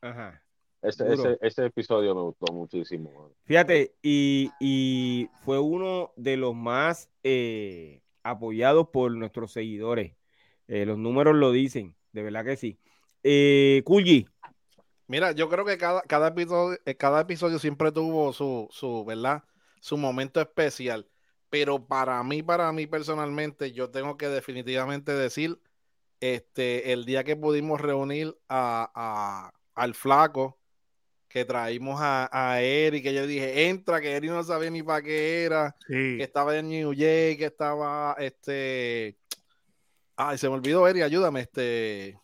Ajá. 0.00 0.42
Ese, 0.82 1.04
Duro. 1.04 1.30
ese, 1.30 1.38
ese 1.40 1.66
episodio 1.66 2.14
me 2.14 2.22
gustó 2.22 2.52
muchísimo. 2.52 3.10
man. 3.12 3.30
Fíjate, 3.44 3.94
y, 4.02 4.50
y 4.60 5.28
fue 5.40 5.58
uno 5.58 6.12
de 6.16 6.36
los 6.36 6.54
más 6.54 7.10
eh, 7.24 8.00
apoyados 8.22 8.88
por 8.88 9.10
nuestros 9.12 9.52
seguidores. 9.52 10.14
Eh, 10.68 10.84
los 10.84 10.98
números 10.98 11.36
lo 11.36 11.52
dicen, 11.52 11.94
de 12.12 12.22
verdad 12.22 12.44
que 12.44 12.56
sí. 12.56 12.78
Eh, 13.22 13.82
Kulji, 13.84 14.26
Mira, 15.08 15.32
yo 15.32 15.48
creo 15.48 15.64
que 15.64 15.78
cada, 15.78 16.02
cada, 16.02 16.28
episodio, 16.28 16.78
eh, 16.84 16.96
cada 16.96 17.20
episodio 17.20 17.58
siempre 17.58 17.92
tuvo 17.92 18.32
su, 18.32 18.68
su, 18.70 19.04
¿verdad? 19.04 19.44
Su 19.80 19.96
momento 19.96 20.40
especial. 20.40 21.08
Pero 21.48 21.86
para 21.86 22.22
mí, 22.24 22.42
para 22.42 22.72
mí 22.72 22.86
personalmente, 22.86 23.70
yo 23.72 23.90
tengo 23.90 24.16
que 24.16 24.28
definitivamente 24.28 25.12
decir, 25.12 25.60
este, 26.20 26.92
el 26.92 27.04
día 27.04 27.22
que 27.22 27.36
pudimos 27.36 27.80
reunir 27.80 28.36
a, 28.48 28.90
a- 28.94 29.52
al 29.74 29.94
flaco, 29.94 30.58
que 31.28 31.44
traímos 31.44 32.00
a, 32.00 32.28
a 32.32 32.62
Eric, 32.62 33.02
que 33.04 33.14
yo 33.14 33.26
dije, 33.26 33.68
entra, 33.68 34.00
que 34.00 34.16
Eric 34.16 34.30
no 34.30 34.42
sabía 34.42 34.70
ni 34.70 34.82
para 34.82 35.02
qué 35.02 35.44
era, 35.44 35.76
Sí. 35.86 36.16
que 36.16 36.22
estaba 36.22 36.56
en 36.56 36.68
New 36.68 36.92
York, 36.94 37.38
que 37.38 37.44
estaba, 37.44 38.16
este, 38.18 39.16
ay, 40.16 40.38
se 40.38 40.48
me 40.48 40.54
olvidó 40.54 40.88
Eric, 40.88 41.02
ayúdame, 41.02 41.40
este, 41.40 42.18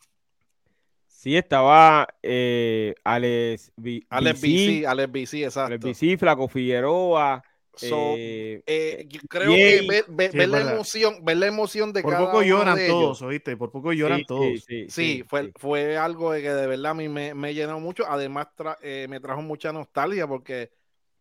sí 1.23 1.37
estaba 1.37 2.09
eh, 2.23 2.95
Alex, 3.05 3.73
Vi- 3.77 4.05
Alex 4.11 4.41
Bici, 4.41 4.81
BC, 4.81 4.87
Alex 4.87 5.13
BC, 5.13 5.35
Alex 5.35 5.45
exacto. 5.47 5.87
Bici, 5.87 6.17
Flaco 6.17 6.49
Figueroa. 6.49 7.43
So, 7.75 8.15
eh, 8.17 8.63
Eh, 8.67 9.07
yo 9.09 9.21
creo 9.29 9.53
Yay. 9.57 9.81
que 9.81 9.89
ver, 9.89 10.05
ver- 10.09 10.31
Sí, 10.33 10.39
ver 10.39 10.49
la 10.49 10.61
emoción, 10.73 11.25
ver 11.25 11.37
la 11.39 11.47
emoción 11.47 11.93
de 11.93 12.03
Por 12.03 12.13
cada 12.13 12.25
poco 12.27 12.39
uno 12.39 12.47
lloran 12.49 12.77
de 12.77 12.87
ellos. 12.87 12.97
todos, 12.99 13.23
¿oíste? 13.23 13.57
Por 13.57 13.71
poco 13.71 13.93
lloran 13.93 14.19
sí, 14.19 14.25
todos. 14.27 14.65
sí, 14.67 14.91
sí, 14.91 14.91
Sí, 14.91 15.25
fue, 15.29 15.43
sí. 15.45 15.53
fue 15.57 15.97
algo 15.97 16.33
que 16.33 16.51
de 16.53 16.67
verdad 16.67 16.91
a 16.93 16.95
mí 16.95 17.09
me, 17.09 17.35
me 17.35 17.55
llenó 17.55 17.81
mucho. 17.81 18.05
Además, 18.09 18.49
tra- 18.57 18.77
eh, 18.83 19.07
me 19.09 19.21
trajo 19.21 19.43
mucha 19.43 19.73
nostalgia 19.73 20.27
porque 20.27 20.71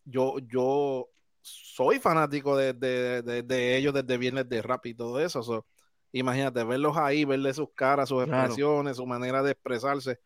yo, 0.03 0.39
yo 0.39 1.09
soy 1.41 1.99
fanático 1.99 2.57
de, 2.57 2.73
de- 2.73 3.21
de- 3.21 3.43
de 3.43 3.77
ellos 3.77 3.93
desde 3.93 4.17
Viernes 4.17 4.49
de 4.49 4.61
Rap 4.61 4.85
y 4.87 4.93
todo 4.93 5.19
eso. 5.21 5.41
so, 5.43 5.65
imagínate, 6.11 6.63
verlos 6.63 6.97
ahí, 6.97 7.25
verle 7.25 7.53
sus 7.53 7.69
caras, 7.73 8.09
sus 8.09 8.23
Claro. 8.25 8.43
expresiones, 8.43 8.97
su 8.97 9.05
manera 9.05 9.41
de 9.43 9.51
expresarse. 9.51 10.19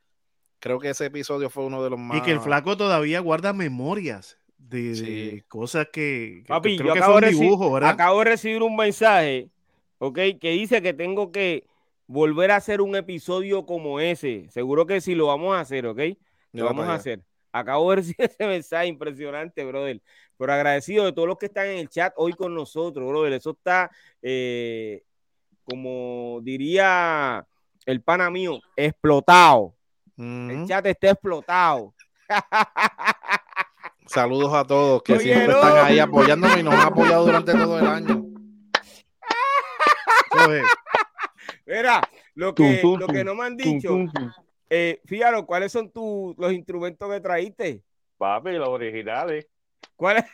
Creo 0.60 0.80
que 0.80 0.89
ese 0.89 1.06
episodio 1.06 1.50
fue 1.50 1.65
uno 1.65 1.84
de 1.84 1.89
los 1.91 2.00
más. 2.00 2.17
Y 2.17 2.21
que 2.21 2.32
el 2.32 2.39
flaco 2.39 2.76
todavía 2.78 3.19
guarda 3.19 3.54
memorias 3.54 4.39
de, 4.58 5.43
cosas 5.48 5.88
que, 5.91 6.41
que- 6.43 6.48
Papi, 6.48 6.76
creo 6.78 6.88
yo 6.88 6.93
que 6.93 7.00
acabo 7.00 7.19
fue 7.19 7.21
de, 7.21 7.34
dibujo, 7.36 7.71
¿verdad? 7.71 7.91
acabo 7.91 8.19
de 8.19 8.26
recibir 8.26 8.63
un 8.63 8.76
mensaje, 8.76 9.50
¿ok? 10.00 10.15
Que 10.41 10.52
dice 10.52 10.82
que 10.82 10.93
tengo 10.93 11.32
que 11.32 11.67
volver 12.08 12.52
a 12.52 12.56
hacer 12.58 12.82
un 12.82 12.95
episodio 12.95 13.65
como 13.65 14.00
ese. 14.00 14.48
Seguro 14.50 14.86
que 14.86 15.02
sí 15.02 15.13
lo 15.15 15.28
vamos 15.28 15.56
a 15.56 15.60
hacer, 15.60 15.86
¿ok? 15.86 16.00
Lo 16.54 16.65
vamos 16.65 16.88
a 16.88 16.95
hacer. 16.95 17.21
Acabo 17.52 17.89
de 17.91 17.98
recibir 17.98 18.15
ese 18.32 18.48
mensaje 18.48 18.88
impresionante, 18.88 19.63
brother. 19.65 20.02
Pero 20.38 20.54
agradecido 20.54 21.06
de 21.06 21.13
todos 21.13 21.28
los 21.28 21.38
que 21.38 21.45
están 21.45 21.67
en 21.67 21.78
el 21.78 21.89
chat 21.89 22.13
hoy 22.17 22.34
con 22.34 22.54
nosotros, 22.54 23.08
brother. 23.08 23.34
Eso 23.34 23.52
está, 23.52 23.91
eh, 24.21 25.04
como 25.65 26.39
diría 26.43 27.45
el 27.86 28.01
pana 28.01 28.30
mío, 28.30 28.60
explotado. 28.75 29.75
El 30.17 30.65
chat 30.67 30.86
está 30.86 31.10
explotado. 31.12 31.93
Saludos 34.08 34.54
a 34.54 34.63
todos 34.65 35.04
que 35.04 35.13
Oye, 35.13 35.23
siempre 35.23 35.47
no. 35.47 35.56
están 35.56 35.86
ahí 35.86 35.99
apoyándome 35.99 36.60
y 36.60 36.63
nos 36.63 36.73
han 36.75 36.88
apoyado 36.88 37.25
durante 37.25 37.51
todo 37.54 37.80
el 37.80 37.88
año. 37.88 38.25
Mira, 41.65 42.01
lo 42.36 42.54
que, 42.54 42.78
tum, 42.82 42.99
lo 42.99 43.08
que 43.08 43.23
no 43.23 43.34
me 43.34 43.45
han 43.45 43.58
dicho, 43.58 43.89
tum, 43.89 44.12
eh, 44.69 45.01
fíjate, 45.06 45.43
¿cuáles 45.45 45.71
son 45.71 45.89
tus 45.89 46.38
los 46.38 46.54
instrumentos 46.54 47.10
que 47.10 47.19
traíste? 47.19 47.84
Papi, 48.17 48.51
los 48.51 48.69
originales. 48.69 49.47
¿Cuáles? 49.95 50.25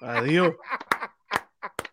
Adiós. 0.00 0.54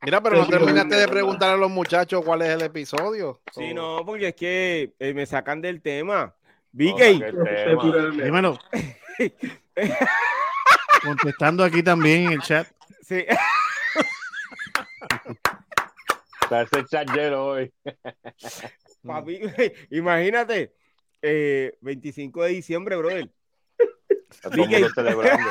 Mira, 0.08 0.24
pero 0.24 0.38
no 0.38 0.48
terminaste 0.48 0.96
de 0.96 1.08
preguntar 1.10 1.50
a 1.50 1.58
los 1.58 1.70
muchachos 1.70 2.24
cuál 2.24 2.42
es 2.42 2.48
el 2.48 2.62
episodio. 2.62 3.42
Sí, 3.54 3.74
no, 3.74 4.06
porque 4.06 4.30
es 4.30 4.36
que 4.36 4.94
eh, 5.00 5.14
me 5.14 5.26
sacan 5.26 5.60
del 5.60 5.82
tema. 5.82 6.34
El 6.74 6.96
tema. 6.96 8.12
Dímelo. 8.12 8.58
Contestando 11.04 11.66
aquí 11.66 11.84
también 11.84 12.28
en 12.28 12.32
el 12.32 12.40
chat. 12.40 12.66
sí. 13.02 13.26
Está 16.42 16.62
ese 16.62 16.86
chat 16.86 17.10
lleno 17.10 17.48
hoy. 17.48 17.74
Papi, 19.06 19.42
imagínate, 19.92 20.74
eh, 21.22 21.78
25 21.82 22.44
de 22.44 22.50
diciembre, 22.52 22.96
brother. 22.96 23.30
Vicky, 24.54 24.86
celebrando. 24.96 25.50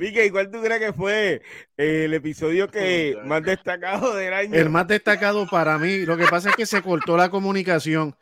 Vicky, 0.00 0.30
¿cuál 0.30 0.50
tú 0.50 0.62
crees 0.62 0.80
que 0.80 0.94
fue 0.94 1.42
el 1.76 2.14
episodio 2.14 2.68
que 2.68 3.18
más 3.26 3.42
destacado 3.42 4.14
del 4.14 4.32
año? 4.32 4.54
El 4.54 4.70
más 4.70 4.88
destacado 4.88 5.46
para 5.46 5.76
mí, 5.76 6.06
lo 6.06 6.16
que 6.16 6.24
pasa 6.24 6.48
es 6.48 6.56
que 6.56 6.64
se 6.64 6.80
cortó 6.80 7.18
la 7.18 7.28
comunicación, 7.28 8.16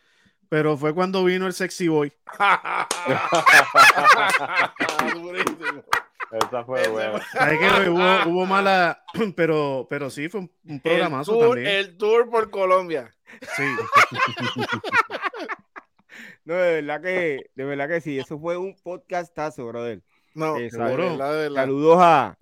pero 0.49 0.77
fue 0.77 0.93
cuando 0.93 1.25
vino 1.25 1.47
el 1.47 1.53
sexy 1.53 1.87
boy. 1.87 2.13
Esa 6.33 6.65
fue 6.65 6.89
buena. 6.89 7.25
que 7.31 7.89
hubo, 7.89 8.29
hubo, 8.29 8.45
mala, 8.45 9.05
pero, 9.37 9.87
pero 9.89 10.11
sí, 10.11 10.29
fue 10.29 10.41
un, 10.41 10.51
programazo 10.81 11.35
el 11.35 11.39
tour, 11.39 11.55
también. 11.55 11.77
El 11.77 11.97
tour 11.97 12.29
por 12.29 12.51
Colombia. 12.51 13.15
Sí. 13.57 13.63
no, 16.45 16.55
de 16.55 16.83
verdad 16.83 17.01
que, 17.01 17.51
de 17.55 17.65
verdad 17.65 17.89
que 17.89 18.01
sí, 18.01 18.19
eso 18.19 18.37
fue 18.41 18.57
un 18.57 18.75
podcastazo, 18.83 19.65
brother. 19.65 20.03
No, 20.35 20.57
eh, 20.59 20.71
saludos 20.71 21.99
a. 22.01 22.39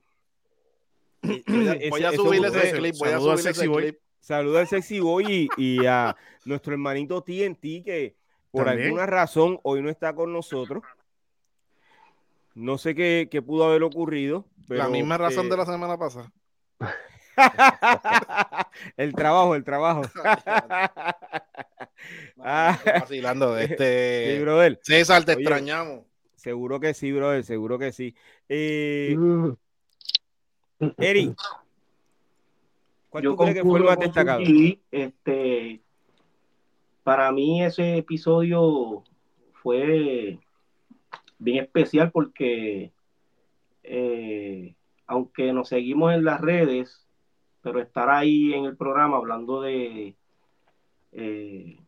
voy 1.23 2.05
a, 2.05 2.13
subirle 2.17 2.49
ese 2.49 2.73
clip, 2.73 2.95
voy 2.99 3.09
a 3.11 3.19
subirle 3.19 3.51
ese 3.51 3.71
clip. 3.71 3.99
Saludos 4.21 4.59
al 4.59 4.67
Sexy 4.67 4.99
Boy 4.99 5.25
y, 5.29 5.49
y, 5.57 5.87
a 5.87 6.17
nuestro 6.45 6.73
hermanito 6.73 7.23
TNT 7.23 7.85
que 7.85 8.17
por 8.51 8.69
alguna 8.69 9.07
razón 9.07 9.61
hoy 9.63 9.83
no 9.83 9.91
está 9.91 10.15
con 10.15 10.33
nosotros. 10.33 10.83
No 12.55 12.79
sé 12.79 12.95
qué, 12.95 13.29
qué 13.31 13.43
pudo 13.43 13.67
haber 13.67 13.83
ocurrido. 13.83 14.47
la 14.69 14.89
misma 14.89 15.19
razón 15.19 15.49
de 15.49 15.57
la 15.57 15.67
semana 15.67 15.97
pasada. 15.97 16.33
el 18.97 19.15
trabajo, 19.15 19.55
el 19.55 19.63
trabajo. 19.63 20.03
ah, 22.39 22.79
vacilando 22.85 23.55
de 23.55 23.65
este. 23.65 24.39
Sí. 24.39 24.79
César, 24.83 25.25
te 25.25 25.33
extrañamos. 25.33 26.05
Seguro 26.47 26.79
que 26.79 26.95
sí, 26.95 27.11
brother, 27.11 27.43
seguro 27.43 27.77
que 27.77 27.91
sí. 27.91 28.15
Eh, 28.49 29.17
Eri, 30.97 31.35
¿cuál 33.11 33.25
Yo 33.25 33.31
tú 33.31 33.37
crees 33.39 33.55
que 33.57 33.63
fue 33.63 33.81
el 33.81 33.85
más 33.85 33.99
destacado? 33.99 34.45
Este, 34.93 35.83
para 37.03 37.33
mí 37.33 37.65
ese 37.65 37.97
episodio 37.97 39.03
fue 39.55 40.39
bien 41.41 41.65
especial 41.65 42.13
porque 42.13 42.93
eh, 43.83 44.77
aunque 45.09 45.53
nos 45.53 45.71
seguimos 45.71 46.15
en 46.15 46.23
las 46.23 46.41
redes, 46.41 47.09
pero 47.61 47.81
estar 47.81 48.09
ahí 48.09 48.55
en 48.55 48.67
el 48.67 48.77
programa 48.77 49.17
hablando 49.17 49.63
de, 49.63 50.15
eh, 51.11 51.81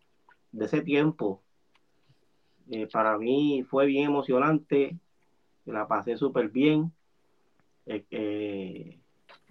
de 0.51 0.65
ese 0.65 0.81
tiempo, 0.81 1.45
eh, 2.71 2.87
para 2.93 3.19
mí 3.19 3.65
fue 3.69 3.87
bien 3.87 4.07
emocionante, 4.07 4.97
la 5.65 5.87
pasé 5.87 6.17
súper 6.17 6.49
bien. 6.49 6.93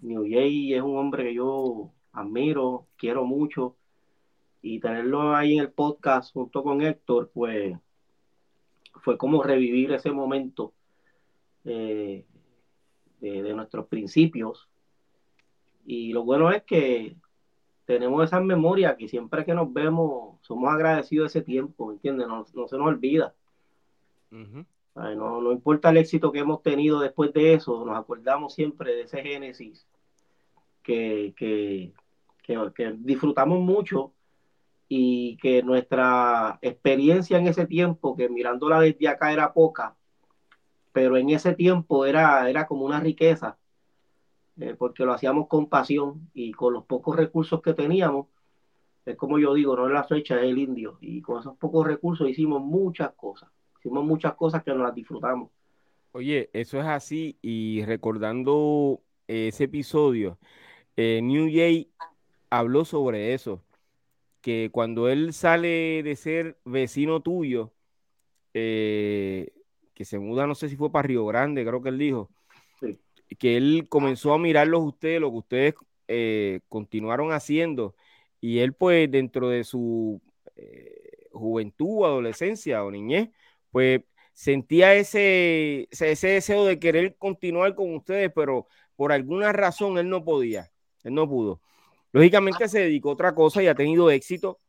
New 0.01 0.23
Jay 0.29 0.73
es 0.73 0.81
un 0.81 0.97
hombre 0.97 1.23
que 1.23 1.33
yo 1.35 1.91
admiro, 2.11 2.85
quiero 2.97 3.25
mucho, 3.25 3.75
y 4.61 4.79
tenerlo 4.79 5.35
ahí 5.35 5.53
en 5.53 5.61
el 5.61 5.71
podcast 5.71 6.33
junto 6.33 6.63
con 6.63 6.81
Héctor, 6.81 7.29
pues 7.33 7.77
fue 9.01 9.17
como 9.17 9.41
revivir 9.43 9.91
ese 9.91 10.11
momento 10.11 10.73
eh, 11.63 12.25
de, 13.19 13.53
nuestros 13.53 13.87
principios. 13.87 14.67
Y 15.85 16.11
lo 16.11 16.23
bueno 16.23 16.51
es 16.51 16.63
que 16.63 17.15
tenemos 17.87 18.25
esa 18.25 18.41
memoria 18.41 18.97
que 18.97 19.07
siempre 19.07 19.45
que 19.45 19.53
nos 19.53 19.71
vemos 19.71 20.37
somos 20.41 20.69
agradecidos 20.69 21.31
de 21.33 21.39
ese 21.39 21.45
tiempo, 21.45 21.89
¿entiendes? 21.89 22.27
No, 22.27 22.45
se 22.45 22.53
nos 22.53 22.73
olvida. 22.73 23.33
no, 24.29 25.41
no, 25.41 25.51
importa 25.53 25.89
el 25.89 25.97
éxito 25.97 26.29
que 26.33 26.39
hemos 26.39 26.61
tenido 26.61 26.99
después 26.99 27.31
de 27.31 27.53
eso, 27.53 27.85
nos 27.85 27.97
acordamos 27.97 28.53
siempre 28.53 28.93
de 28.93 29.03
ese 29.03 29.23
génesis 29.23 29.87
que, 30.83 31.33
que, 31.37 31.93
que 32.43 32.95
disfrutamos 32.97 33.61
mucho 33.61 34.11
y 34.89 35.37
que 35.37 35.63
nuestra 35.63 36.59
experiencia 36.61 37.37
en 37.37 37.47
ese 37.47 37.65
tiempo, 37.65 38.17
que 38.17 38.27
mirándola 38.27 38.81
desde 38.81 39.07
acá 39.07 39.31
era 39.31 39.53
poca, 39.53 39.95
pero 40.91 41.15
en 41.15 41.29
ese 41.29 41.55
tiempo 41.55 42.05
era, 42.05 42.49
era 42.49 42.67
como 42.67 42.85
una 42.85 42.99
riqueza, 42.99 43.57
eh, 44.59 44.75
porque 44.77 45.05
lo 45.05 45.13
hacíamos 45.13 45.47
con 45.47 45.67
pasión 45.67 46.29
y 46.33 46.51
con 46.51 46.73
los 46.73 46.85
pocos 46.85 47.15
recursos 47.15 47.61
que 47.61 47.73
teníamos, 47.73 48.27
es 49.05 49.15
como 49.15 49.39
yo 49.39 49.53
digo, 49.53 49.75
no 49.75 49.87
es 49.87 49.93
la 49.93 50.03
fecha, 50.03 50.35
es 50.37 50.43
el 50.43 50.57
indio, 50.57 50.97
y 50.99 51.21
con 51.21 51.39
esos 51.39 51.55
pocos 51.57 51.85
recursos 51.85 52.29
hicimos 52.29 52.61
muchas 52.61 53.11
cosas, 53.13 53.49
hicimos 53.79 54.03
muchas 54.03 54.35
cosas 54.35 54.63
que 54.63 54.71
nos 54.71 54.81
las 54.81 54.95
disfrutamos. 54.95 55.49
Oye, 56.11 56.49
eso 56.53 56.79
es 56.79 56.85
así, 56.85 57.37
y 57.41 57.83
recordando 57.85 59.01
ese 59.27 59.65
episodio, 59.65 60.37
eh, 60.95 61.21
New 61.21 61.49
Jay 61.51 61.91
habló 62.49 62.85
sobre 62.85 63.33
eso 63.33 63.61
que 64.41 64.69
cuando 64.71 65.09
él 65.09 65.33
sale 65.33 66.01
de 66.03 66.15
ser 66.15 66.57
vecino 66.65 67.21
tuyo, 67.21 67.73
eh, 68.53 69.51
que 69.93 70.05
se 70.05 70.19
muda, 70.19 70.47
no 70.47 70.55
sé 70.55 70.69
si 70.69 70.75
fue 70.75 70.91
para 70.91 71.07
Río 71.07 71.25
Grande, 71.25 71.65
creo 71.65 71.81
que 71.81 71.89
él 71.89 71.97
dijo, 71.97 72.29
que 73.39 73.57
él 73.57 73.87
comenzó 73.89 74.33
a 74.33 74.39
mirarlos 74.39 74.83
ustedes, 74.83 75.21
lo 75.21 75.31
que 75.31 75.37
ustedes 75.37 75.75
eh, 76.07 76.59
continuaron 76.69 77.31
haciendo, 77.31 77.95
y 78.41 78.59
él 78.59 78.73
pues 78.73 79.09
dentro 79.11 79.49
de 79.49 79.63
su 79.63 80.21
eh, 80.55 81.27
juventud, 81.31 82.05
adolescencia 82.05 82.83
o 82.83 82.91
niñez, 82.91 83.29
pues 83.71 84.01
sentía 84.33 84.93
ese, 84.95 85.87
ese 85.91 86.27
deseo 86.27 86.65
de 86.65 86.79
querer 86.79 87.15
continuar 87.17 87.75
con 87.75 87.95
ustedes, 87.95 88.31
pero 88.33 88.67
por 88.95 89.11
alguna 89.11 89.51
razón 89.51 89.97
él 89.97 90.09
no 90.09 90.23
podía, 90.23 90.71
él 91.03 91.13
no 91.13 91.27
pudo. 91.27 91.61
Lógicamente 92.11 92.67
se 92.67 92.79
dedicó 92.79 93.09
a 93.09 93.13
otra 93.13 93.35
cosa 93.35 93.61
y 93.61 93.67
ha 93.67 93.75
tenido 93.75 94.09
éxito 94.09 94.59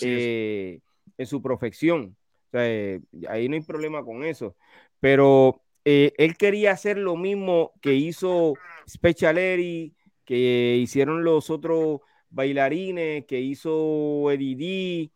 eh, 0.00 0.80
en 1.18 1.26
su 1.26 1.42
profesión. 1.42 2.16
Eh, 2.52 3.00
ahí 3.28 3.48
no 3.48 3.54
hay 3.54 3.62
problema 3.62 4.04
con 4.04 4.24
eso. 4.24 4.56
Pero 5.00 5.62
eh, 5.88 6.12
él 6.18 6.36
quería 6.36 6.72
hacer 6.72 6.98
lo 6.98 7.16
mismo 7.16 7.72
que 7.80 7.94
hizo 7.94 8.54
Specialeri, 8.88 9.94
que 10.24 10.76
hicieron 10.82 11.24
los 11.24 11.48
otros 11.48 12.00
bailarines, 12.28 13.24
que 13.26 13.40
hizo 13.40 14.30
Eddie 14.30 15.10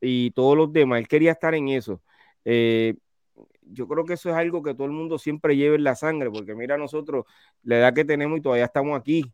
y 0.00 0.30
todos 0.30 0.56
los 0.56 0.72
demás. 0.72 1.00
Él 1.00 1.08
quería 1.08 1.32
estar 1.32 1.54
en 1.54 1.68
eso. 1.68 2.00
yo 2.44 3.88
creo 3.88 4.04
que 4.04 4.14
eso 4.14 4.30
es 4.30 4.36
algo 4.36 4.62
que 4.62 4.74
todo 4.74 4.86
el 4.86 4.92
mundo 4.92 5.18
siempre 5.18 5.56
lleva 5.56 5.76
en 5.76 5.84
la 5.84 5.96
sangre, 5.96 6.30
porque 6.30 6.54
mira 6.54 6.78
nosotros 6.78 7.26
la 7.62 7.78
edad 7.78 7.94
que 7.94 8.04
tenemos 8.04 8.38
y 8.38 8.42
todavía 8.42 8.66
estamos 8.66 8.98
aquí 8.98 9.32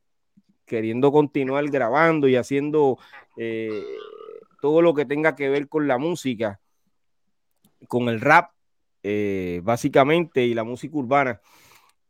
queriendo 0.68 1.11
continuar 1.11 1.68
grabando 1.70 2.29
y 2.29 2.37
haciendo 2.37 2.98
eh, 3.37 3.83
todo 4.61 4.83
lo 4.83 4.94
que 4.94 5.07
tenga 5.07 5.35
que 5.35 5.48
ver 5.48 5.68
con 5.68 5.88
la 5.88 5.98
música, 5.98 6.61
con 7.88 8.09
el 8.09 8.20
rap, 8.20 8.53
eh, 9.11 9.61
básicamente, 9.64 10.44
y 10.44 10.53
la 10.53 10.64
música 10.64 10.94
urbana. 10.94 11.40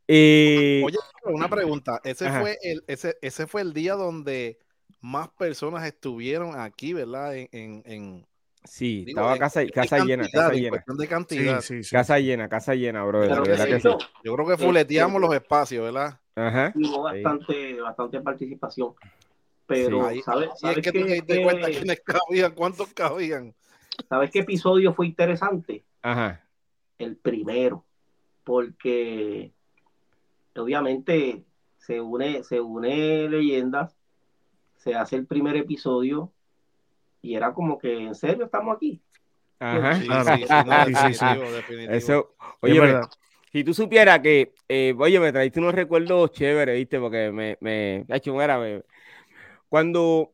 Eh, 0.05 0.81
Oye, 0.85 0.97
una 1.23 1.47
pregunta. 1.47 2.01
Ese 2.03 2.29
fue, 2.29 2.57
el, 2.61 2.83
ese, 2.87 3.17
ese 3.21 3.47
fue 3.47 3.61
el 3.61 3.73
día 3.73 3.93
donde 3.93 4.59
más 4.99 5.29
personas 5.29 5.85
estuvieron 5.85 6.59
aquí, 6.59 6.91
¿verdad? 6.93 7.37
En, 7.37 7.49
en, 7.85 8.27
Sí, 8.65 9.05
estaba 9.07 9.37
casa, 9.37 9.65
casa 9.67 10.03
llena, 10.03 10.27
casa 10.27 10.51
llena. 10.51 10.83
De 10.85 11.07
cantidad. 11.07 11.63
Casa 11.89 12.19
llena, 12.19 12.49
casa 12.49 12.75
llena, 12.75 13.05
bro. 13.05 13.25
Yo 13.25 14.35
creo 14.35 14.47
que 14.47 14.57
fuleteamos 14.57 15.21
los 15.21 15.33
espacios, 15.33 15.85
¿verdad? 15.85 16.19
Ajá. 16.35 16.73
Hubo 16.75 17.03
bastante, 17.03 17.79
bastante 17.79 18.19
participación. 18.19 18.93
Pero, 19.65 20.09
¿sabes, 20.25 20.49
¿sabes 20.59 20.83
que 20.83 20.91
te 20.91 21.03
diste 21.05 21.43
cuenta 21.43 21.67
quiénes 21.67 22.01
cabían? 22.01 22.51
¿Cuántos 22.51 22.93
cabían? 22.93 23.55
¿Sabes 24.09 24.31
qué 24.31 24.39
episodio 24.39 24.93
fue 24.93 25.07
interesante? 25.07 25.85
Ajá. 26.01 26.43
El 26.99 27.15
primero. 27.17 27.83
Porque 28.43 29.51
obviamente 30.55 31.43
se 31.79 31.99
une, 31.99 32.43
se 32.43 32.61
une 32.61 33.27
leyendas, 33.27 33.95
se 34.77 34.93
hace 34.93 35.15
el 35.15 35.25
primer 35.25 35.55
episodio 35.55 36.31
y 37.21 37.35
era 37.35 37.53
como 37.53 37.79
que 37.79 37.97
en 37.97 38.15
serio 38.15 38.45
estamos 38.45 38.75
aquí. 38.75 39.01
Ajá. 39.59 39.95
Sí, 39.95 40.07
sí, 40.07 41.13
sí, 41.13 41.25
Eso, 41.89 42.35
oye, 42.61 43.01
si 43.51 43.63
tú 43.63 43.73
supieras 43.73 44.19
que, 44.19 44.53
eh, 44.67 44.95
oye, 44.97 45.19
me 45.19 45.31
traiste 45.31 45.59
unos 45.59 45.73
recuerdos 45.73 46.31
chéveres, 46.31 46.77
¿viste? 46.77 46.99
Porque 46.99 47.31
me, 47.31 47.57
me, 47.59 48.05
hecho, 48.09 48.33
me, 48.35 48.83
cuando 49.67 50.31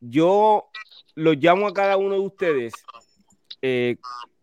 yo 0.00 0.70
los 1.14 1.36
llamo 1.36 1.66
a 1.66 1.72
cada 1.72 1.96
uno 1.96 2.14
de 2.14 2.20
ustedes 2.20 2.74
eh, 3.62 3.96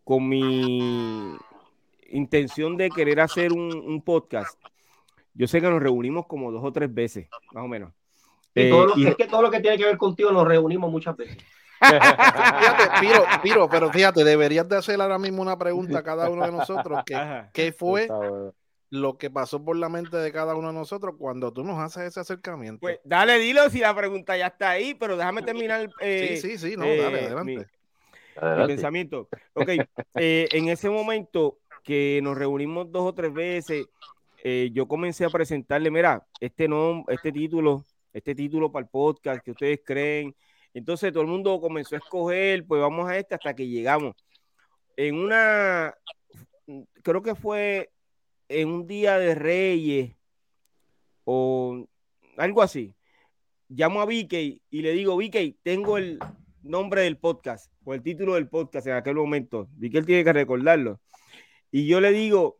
con 0.04 0.28
mi 0.28 1.36
intención 2.10 2.76
de 2.76 2.90
querer 2.90 3.20
hacer 3.20 3.52
un, 3.52 4.02
podcast, 4.02 4.58
yo 5.34 5.46
sé 5.46 5.60
que 5.60 5.70
nos 5.70 5.82
reunimos 5.82 6.26
como 6.26 6.52
dos 6.52 6.62
o 6.64 6.72
tres 6.72 6.92
veces, 6.92 7.28
más 7.52 7.64
o 7.64 7.68
menos. 7.68 7.92
Eh, 8.54 8.70
es 9.06 9.16
que 9.16 9.26
todo 9.26 9.42
lo 9.42 9.50
que 9.50 9.60
tiene 9.60 9.78
que 9.78 9.84
ver 9.84 9.96
contigo 9.96 10.30
nos 10.30 10.46
reunimos 10.46 10.90
muchas 10.90 11.16
veces. 11.16 11.38
fíjate, 11.80 13.00
Piro, 13.00 13.24
Piro, 13.42 13.68
pero 13.68 13.90
fíjate, 13.90 14.24
deberías 14.24 14.68
de 14.68 14.76
hacer 14.76 15.00
ahora 15.00 15.18
mismo 15.18 15.42
una 15.42 15.58
pregunta 15.58 15.98
a 15.98 16.02
cada 16.02 16.28
uno 16.28 16.44
de 16.44 16.52
nosotros. 16.52 17.00
Que, 17.04 17.44
¿Qué 17.52 17.72
fue 17.72 18.08
lo 18.90 19.16
que 19.16 19.30
pasó 19.30 19.64
por 19.64 19.76
la 19.76 19.88
mente 19.88 20.18
de 20.18 20.30
cada 20.30 20.54
uno 20.54 20.68
de 20.68 20.74
nosotros 20.74 21.14
cuando 21.18 21.50
tú 21.52 21.64
nos 21.64 21.78
haces 21.78 22.04
ese 22.04 22.20
acercamiento? 22.20 22.80
Pues 22.80 23.00
dale, 23.04 23.38
dilo 23.38 23.68
si 23.70 23.78
la 23.78 23.96
pregunta 23.96 24.36
ya 24.36 24.48
está 24.48 24.70
ahí, 24.70 24.94
pero 24.94 25.16
déjame 25.16 25.42
terminar. 25.42 25.88
Eh, 26.00 26.38
sí, 26.40 26.58
sí, 26.58 26.70
sí, 26.70 26.76
no, 26.76 26.84
dale, 26.84 27.26
eh, 27.26 27.66
adelante. 28.36 28.72
Mi, 28.72 28.76
pensamiento. 28.76 29.28
Ok, 29.54 29.68
eh, 30.14 30.48
en 30.52 30.68
ese 30.68 30.90
momento 30.90 31.58
que 31.82 32.20
nos 32.22 32.36
reunimos 32.36 32.90
dos 32.90 33.02
o 33.08 33.14
tres 33.14 33.32
veces, 33.32 33.86
yo 34.72 34.88
comencé 34.88 35.24
a 35.24 35.30
presentarle, 35.30 35.88
mira, 35.90 36.26
este 36.40 36.66
nombre, 36.66 37.14
este 37.14 37.30
título, 37.30 37.84
este 38.12 38.34
título 38.34 38.72
para 38.72 38.84
el 38.84 38.90
podcast 38.90 39.44
que 39.44 39.52
ustedes 39.52 39.80
creen. 39.84 40.34
Entonces 40.74 41.12
todo 41.12 41.22
el 41.22 41.28
mundo 41.28 41.60
comenzó 41.60 41.94
a 41.94 41.98
escoger, 41.98 42.66
pues 42.66 42.80
vamos 42.80 43.08
a 43.08 43.16
este 43.16 43.34
hasta 43.34 43.54
que 43.54 43.68
llegamos. 43.68 44.14
En 44.96 45.16
una, 45.16 45.94
creo 47.02 47.22
que 47.22 47.34
fue 47.34 47.90
en 48.48 48.68
un 48.68 48.86
día 48.86 49.18
de 49.18 49.34
Reyes 49.34 50.16
o 51.24 51.86
algo 52.36 52.62
así. 52.62 52.94
Llamo 53.68 54.00
a 54.00 54.06
Vicky 54.06 54.62
y 54.70 54.82
le 54.82 54.92
digo, 54.92 55.16
Vicky, 55.16 55.58
tengo 55.62 55.98
el 55.98 56.18
nombre 56.62 57.02
del 57.02 57.18
podcast 57.18 57.72
o 57.84 57.94
el 57.94 58.02
título 58.02 58.34
del 58.34 58.48
podcast 58.48 58.86
en 58.86 58.94
aquel 58.94 59.16
momento. 59.16 59.68
Vicky 59.76 60.02
tiene 60.02 60.24
que 60.24 60.32
recordarlo. 60.32 61.00
Y 61.70 61.86
yo 61.86 62.00
le 62.00 62.12
digo, 62.12 62.58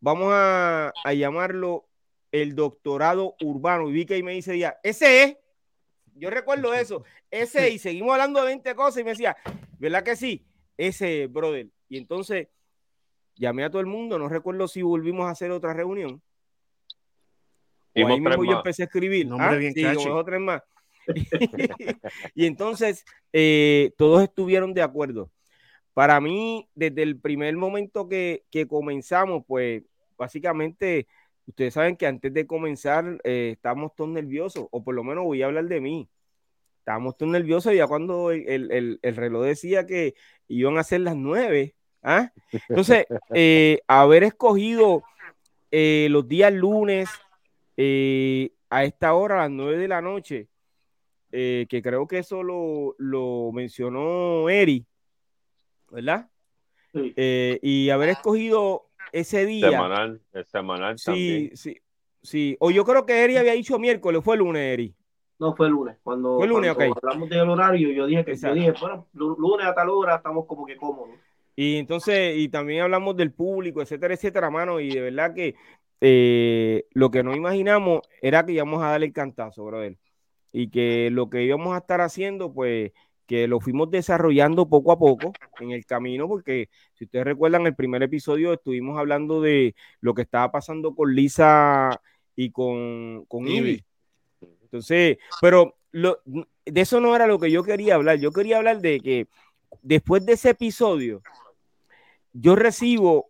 vamos 0.00 0.28
a, 0.32 0.92
a 1.04 1.14
llamarlo 1.14 1.88
el 2.32 2.54
doctorado 2.54 3.34
urbano. 3.40 3.88
Y 3.88 3.92
Vicky 3.92 4.22
me 4.22 4.32
dice 4.32 4.58
ya, 4.58 4.78
ese 4.82 5.22
es. 5.22 5.36
Yo 6.14 6.30
recuerdo 6.30 6.74
eso, 6.74 7.04
ese, 7.30 7.70
y 7.70 7.78
seguimos 7.78 8.12
hablando 8.12 8.40
de 8.40 8.46
20 8.46 8.74
cosas 8.74 9.00
y 9.00 9.04
me 9.04 9.10
decía, 9.10 9.36
¿verdad 9.78 10.02
que 10.02 10.16
sí? 10.16 10.44
Ese, 10.76 11.28
brother. 11.28 11.68
Y 11.88 11.96
entonces 11.96 12.48
llamé 13.36 13.64
a 13.64 13.70
todo 13.70 13.80
el 13.80 13.86
mundo, 13.86 14.18
no 14.18 14.28
recuerdo 14.28 14.66
si 14.66 14.82
volvimos 14.82 15.26
a 15.26 15.30
hacer 15.30 15.52
otra 15.52 15.72
reunión. 15.74 16.20
Y 17.94 18.02
ahí 18.02 18.20
mismo 18.20 18.44
yo 18.44 18.58
empecé 18.58 18.82
a 18.82 18.86
escribir. 18.86 19.28
¿Ah? 19.38 19.54
Bien 19.54 19.72
sí, 19.72 19.84
tres 20.24 20.40
más. 20.40 20.62
y 22.34 22.46
entonces 22.46 23.04
eh, 23.32 23.92
todos 23.96 24.22
estuvieron 24.22 24.74
de 24.74 24.82
acuerdo. 24.82 25.30
Para 25.94 26.20
mí, 26.20 26.68
desde 26.74 27.02
el 27.02 27.18
primer 27.18 27.56
momento 27.56 28.08
que, 28.08 28.44
que 28.50 28.68
comenzamos, 28.68 29.44
pues 29.46 29.82
básicamente 30.16 31.06
ustedes 31.48 31.74
saben 31.74 31.96
que 31.96 32.06
antes 32.06 32.32
de 32.32 32.46
comenzar 32.46 33.20
eh, 33.24 33.50
estábamos 33.54 33.94
todos 33.96 34.10
nerviosos, 34.10 34.66
o 34.70 34.84
por 34.84 34.94
lo 34.94 35.02
menos 35.02 35.24
voy 35.24 35.42
a 35.42 35.46
hablar 35.46 35.64
de 35.64 35.80
mí. 35.80 36.08
Estábamos 36.80 37.16
todos 37.16 37.32
nerviosos 37.32 37.74
ya 37.74 37.86
cuando 37.86 38.30
el, 38.30 39.00
reloj 39.02 39.44
decía 39.44 39.86
que 39.86 40.14
iban 40.46 40.78
a 40.78 40.84
ser 40.84 41.00
las 41.00 41.16
nueve. 41.16 41.74
¿ah? 42.02 42.32
Entonces, 42.68 43.06
eh, 43.34 43.80
haber 43.86 44.24
escogido 44.24 45.02
eh, 45.70 46.08
los 46.10 46.28
días 46.28 46.52
lunes 46.52 47.08
a 48.70 48.84
esta 48.84 49.14
hora, 49.14 49.36
a 49.36 49.42
las 49.42 49.50
nueve 49.50 49.78
de 49.78 49.88
la 49.88 50.02
noche, 50.02 50.48
que 51.30 51.80
creo 51.82 52.06
que 52.06 52.18
eso 52.18 52.42
lo, 52.42 53.52
mencionó 53.52 54.48
Eri, 54.48 54.86
¿verdad? 55.90 56.28
y 56.92 57.90
haber 57.90 58.10
escogido 58.10 58.88
ese 59.12 59.46
día. 59.46 59.70
Semanal, 59.70 60.20
semanal 60.46 60.98
sí, 60.98 61.50
Sí, 61.54 61.76
sí. 62.22 62.56
O 62.60 62.70
yo 62.70 62.84
creo 62.84 63.06
que 63.06 63.24
Eri 63.24 63.36
había 63.36 63.52
dicho 63.52 63.78
miércoles, 63.78 64.22
fue 64.24 64.36
lunes, 64.36 64.62
Eri. 64.62 64.94
No, 65.38 65.54
fue 65.54 65.68
lunes. 65.68 65.96
Cuando, 66.02 66.36
fue 66.36 66.48
lunes, 66.48 66.70
hablamos 66.70 67.28
del 67.28 67.48
horario, 67.48 67.90
yo 67.92 68.06
dije 68.06 68.24
que 68.24 68.36
yo 68.36 68.54
dije, 68.54 68.74
bueno, 68.80 69.06
lunes 69.12 69.66
a 69.66 69.74
tal 69.74 69.90
hora 69.90 70.16
estamos 70.16 70.46
como 70.46 70.66
que 70.66 70.76
cómodos. 70.76 71.14
Y 71.54 71.76
entonces, 71.76 72.36
y 72.36 72.48
también 72.48 72.82
hablamos 72.82 73.16
del 73.16 73.32
público, 73.32 73.80
etcétera, 73.82 74.14
etcétera, 74.14 74.50
mano, 74.50 74.80
y 74.80 74.90
de 74.90 75.00
verdad 75.00 75.34
que 75.34 75.54
eh, 76.00 76.86
lo 76.92 77.10
que 77.10 77.22
no 77.22 77.34
imaginamos 77.34 78.02
era 78.20 78.44
que 78.44 78.52
íbamos 78.52 78.82
a 78.82 78.90
darle 78.90 79.06
el 79.06 79.12
cantazo, 79.12 79.64
brother. 79.64 79.96
Y 80.52 80.70
que 80.70 81.10
lo 81.10 81.28
que 81.30 81.44
íbamos 81.44 81.74
a 81.74 81.78
estar 81.78 82.00
haciendo, 82.00 82.52
pues, 82.52 82.92
que 83.26 83.46
lo 83.46 83.60
fuimos 83.60 83.90
desarrollando 83.90 84.68
poco 84.68 84.90
a 84.90 84.98
poco 84.98 85.32
en 85.60 85.72
el 85.72 85.84
camino, 85.84 86.26
porque 86.26 86.70
si 86.94 87.04
ustedes 87.04 87.26
recuerdan 87.26 87.66
el 87.66 87.74
primer 87.74 88.02
episodio 88.02 88.54
estuvimos 88.54 88.98
hablando 88.98 89.42
de 89.42 89.74
lo 90.00 90.14
que 90.14 90.22
estaba 90.22 90.50
pasando 90.50 90.94
con 90.94 91.14
Lisa 91.14 92.00
y 92.34 92.50
con, 92.50 93.26
con 93.26 93.46
Ivy. 93.46 93.84
Entonces, 94.62 95.18
pero 95.42 95.76
lo, 95.92 96.20
de 96.24 96.80
eso 96.80 97.00
no 97.00 97.14
era 97.14 97.26
lo 97.26 97.38
que 97.38 97.50
yo 97.50 97.62
quería 97.62 97.96
hablar. 97.96 98.18
Yo 98.18 98.32
quería 98.32 98.58
hablar 98.58 98.80
de 98.80 99.00
que 99.00 99.26
después 99.82 100.24
de 100.24 100.32
ese 100.32 100.50
episodio, 100.50 101.22
yo 102.32 102.56
recibo 102.56 103.26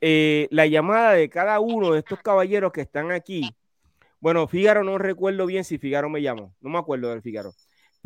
eh, 0.00 0.48
la 0.50 0.66
llamada 0.66 1.12
de 1.12 1.28
cada 1.28 1.60
uno 1.60 1.92
de 1.92 2.00
estos 2.00 2.20
caballeros 2.20 2.72
que 2.72 2.80
están 2.80 3.12
aquí. 3.12 3.54
Bueno, 4.20 4.48
Fígaro 4.48 4.82
no 4.82 4.98
recuerdo 4.98 5.46
bien 5.46 5.64
si 5.64 5.78
Fígaro 5.78 6.08
me 6.08 6.22
llamó, 6.22 6.54
no 6.60 6.70
me 6.70 6.78
acuerdo 6.78 7.10
del 7.10 7.22
Fígaro 7.22 7.52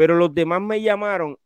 pero 0.00 0.16
los 0.16 0.34
demás 0.34 0.62
me 0.62 0.80
llamaron 0.80 1.36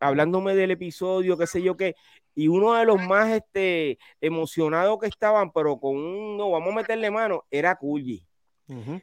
hablándome 0.00 0.54
del 0.54 0.70
episodio, 0.70 1.36
qué 1.36 1.46
sé 1.46 1.60
yo 1.60 1.76
qué, 1.76 1.94
y 2.34 2.48
uno 2.48 2.72
de 2.72 2.86
los 2.86 2.98
más 3.02 3.30
este, 3.30 3.98
emocionados 4.18 4.98
que 4.98 5.08
estaban, 5.08 5.52
pero 5.52 5.78
con 5.78 5.94
un, 5.94 6.38
no, 6.38 6.50
vamos 6.50 6.70
a 6.70 6.76
meterle 6.76 7.10
mano, 7.10 7.44
era 7.50 7.76
Kulji. 7.76 8.24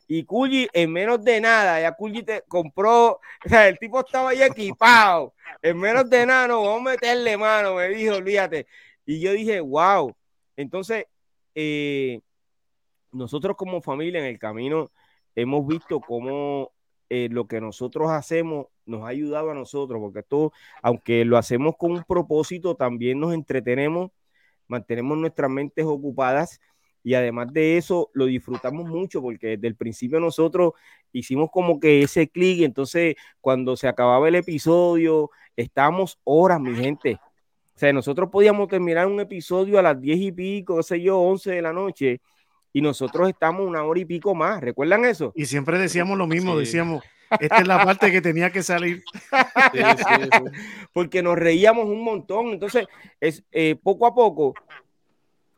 Y 0.07 0.23
Kulji 0.23 0.67
en 0.73 0.91
menos 0.91 1.23
de 1.23 1.39
nada, 1.39 1.79
ya 1.79 1.91
Kulji 1.91 2.23
te 2.23 2.41
compró, 2.47 3.11
o 3.11 3.19
sea, 3.45 3.67
el 3.67 3.77
tipo 3.77 3.99
estaba 3.99 4.31
ahí 4.31 4.41
equipado, 4.41 5.35
en 5.61 5.77
menos 5.77 6.09
de 6.09 6.25
nada, 6.25 6.47
no, 6.47 6.63
vamos 6.63 6.87
a 6.87 6.91
meterle 6.93 7.37
mano, 7.37 7.75
me 7.75 7.89
dijo, 7.89 8.15
olvídate. 8.15 8.65
Y 9.05 9.19
yo 9.19 9.33
dije, 9.33 9.59
wow. 9.59 10.15
Entonces, 10.55 11.05
eh, 11.53 12.21
nosotros 13.11 13.55
como 13.55 13.83
familia 13.83 14.19
en 14.19 14.25
el 14.25 14.39
camino 14.39 14.89
hemos 15.35 15.67
visto 15.67 15.99
cómo 15.99 16.71
eh, 17.09 17.29
lo 17.29 17.47
que 17.47 17.61
nosotros 17.61 18.09
hacemos 18.09 18.67
nos 18.85 19.03
ha 19.03 19.09
ayudado 19.09 19.51
a 19.51 19.53
nosotros, 19.53 19.99
porque 19.99 20.19
esto, 20.19 20.51
aunque 20.81 21.25
lo 21.25 21.37
hacemos 21.37 21.75
con 21.77 21.91
un 21.91 22.03
propósito, 22.03 22.75
también 22.75 23.19
nos 23.19 23.33
entretenemos, 23.33 24.11
mantenemos 24.67 25.17
nuestras 25.17 25.51
mentes 25.51 25.85
ocupadas 25.85 26.59
y 27.03 27.13
además 27.13 27.53
de 27.53 27.77
eso 27.77 28.09
lo 28.13 28.25
disfrutamos 28.25 28.87
mucho 28.87 29.21
porque 29.21 29.49
desde 29.49 29.67
el 29.67 29.75
principio 29.75 30.19
nosotros 30.19 30.73
hicimos 31.11 31.49
como 31.51 31.79
que 31.79 32.01
ese 32.01 32.27
clic, 32.27 32.61
entonces 32.63 33.15
cuando 33.41 33.75
se 33.77 33.87
acababa 33.87 34.27
el 34.27 34.35
episodio, 34.35 35.29
estábamos 35.55 36.19
horas, 36.23 36.59
mi 36.59 36.73
gente. 36.75 37.19
O 37.75 37.77
sea, 37.77 37.93
nosotros 37.93 38.29
podíamos 38.31 38.67
terminar 38.69 39.05
un 39.05 39.19
episodio 39.19 39.77
a 39.77 39.83
las 39.83 40.01
diez 40.01 40.17
y 40.19 40.31
pico, 40.31 40.77
qué 40.77 40.83
sé 40.83 41.01
yo, 41.01 41.19
once 41.19 41.51
de 41.51 41.61
la 41.61 41.73
noche, 41.73 42.21
y 42.75 42.81
nosotros 42.81 43.29
estamos 43.29 43.65
una 43.65 43.85
hora 43.85 44.01
y 44.01 44.03
pico 44.03 44.35
más. 44.35 44.59
¿Recuerdan 44.59 45.05
eso? 45.05 45.31
Y 45.33 45.45
siempre 45.45 45.79
decíamos 45.79 46.17
lo 46.17 46.27
mismo, 46.27 46.57
decíamos, 46.57 47.05
esta 47.39 47.59
es 47.59 47.67
la 47.67 47.81
parte 47.85 48.11
que 48.11 48.19
tenía 48.19 48.51
que 48.51 48.63
salir. 48.63 49.01
Porque 50.93 51.23
nos 51.23 51.37
reíamos 51.37 51.85
un 51.85 52.03
montón. 52.03 52.47
Entonces, 52.47 52.85
es, 53.21 53.45
eh, 53.53 53.77
poco 53.81 54.05
a 54.05 54.13
poco 54.13 54.55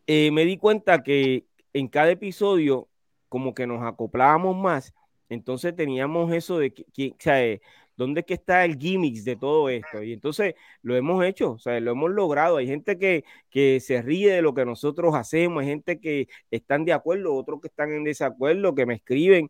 eh, 0.05 0.29
me 0.29 0.45
di 0.45 0.57
cuenta 0.57 1.01
que 1.01 1.45
en 1.73 1.87
cada 1.87 2.11
episodio 2.11 2.87
como 3.29 3.55
que 3.55 3.65
nos 3.65 3.81
acoplábamos 3.81 4.55
más. 4.55 4.93
Entonces 5.27 5.75
teníamos 5.75 6.31
eso 6.31 6.59
de 6.59 6.71
que, 6.71 7.13
o 7.13 7.15
sea, 7.17 7.43
eh, 7.43 7.61
¿dónde 7.97 8.21
es 8.21 8.25
que 8.25 8.35
está 8.35 8.63
el 8.63 8.77
gimmicks 8.77 9.25
de 9.25 9.35
todo 9.35 9.69
esto? 9.69 10.01
Y 10.03 10.13
entonces 10.13 10.55
lo 10.83 10.95
hemos 10.95 11.25
hecho, 11.25 11.53
o 11.53 11.59
sea, 11.59 11.79
lo 11.79 11.91
hemos 11.91 12.11
logrado. 12.11 12.57
Hay 12.57 12.67
gente 12.67 12.97
que, 12.97 13.25
que 13.49 13.79
se 13.79 14.01
ríe 14.01 14.31
de 14.31 14.41
lo 14.41 14.53
que 14.53 14.65
nosotros 14.65 15.15
hacemos, 15.15 15.61
hay 15.61 15.69
gente 15.69 15.99
que 15.99 16.29
están 16.51 16.85
de 16.85 16.93
acuerdo, 16.93 17.35
otros 17.35 17.59
que 17.59 17.67
están 17.67 17.91
en 17.91 18.03
desacuerdo, 18.03 18.75
que 18.75 18.85
me 18.85 18.93
escriben 18.93 19.49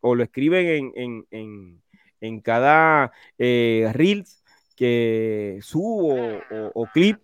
o 0.00 0.14
lo 0.14 0.22
escriben 0.22 0.92
en, 0.94 1.26
en, 1.30 1.82
en, 2.20 2.40
cada 2.40 3.12
eh, 3.38 3.90
reels 3.92 4.42
que 4.76 5.58
subo 5.60 6.16
o, 6.72 6.86
clip, 6.86 7.18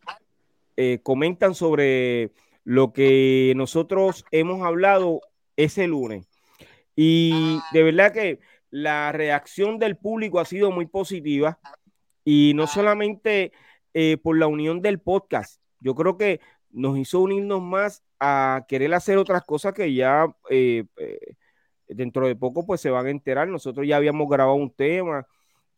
eh, 0.77 0.99
comentan 1.03 1.55
sobre 1.55 2.33
lo 2.65 2.93
que 2.93 3.55
nosotros 3.57 4.27
hemos 4.31 4.63
hablado 4.63 5.23
ese 5.57 5.87
lunes. 5.87 6.27
Y 6.95 7.61
de 7.73 7.83
verdad 7.83 8.13
que 8.13 8.41
la 8.71 9.13
reacción 9.13 9.79
del 9.79 9.97
público 9.97 10.41
ha 10.41 10.45
sido 10.45 10.71
muy 10.71 10.87
positiva 10.87 11.59
y 12.25 12.53
no 12.55 12.67
solamente 12.67 13.53
eh, 13.95 14.17
por 14.23 14.37
la 14.37 14.47
unión 14.47 14.83
del 14.83 14.99
podcast, 14.99 15.61
yo 15.81 15.95
creo 15.95 16.19
que 16.19 16.41
nos 16.71 16.99
hizo 16.99 17.21
unirnos 17.21 17.63
más 17.63 18.03
a 18.19 18.65
querer 18.69 18.93
hacer 18.95 19.19
otras 19.19 19.43
cosas 19.45 19.73
que 19.73 19.95
ya 19.95 20.27
eh, 20.51 20.85
eh, 20.97 21.35
dentro 21.89 22.27
de 22.27 22.35
poco 22.35 22.67
pues 22.67 22.81
se 22.81 22.91
van 22.91 23.07
a 23.07 23.11
enterar. 23.11 23.49
Nosotros 23.49 23.87
ya 23.87 23.97
habíamos 23.97 24.29
grabado 24.29 24.57
un 24.57 24.75
tema, 24.75 25.27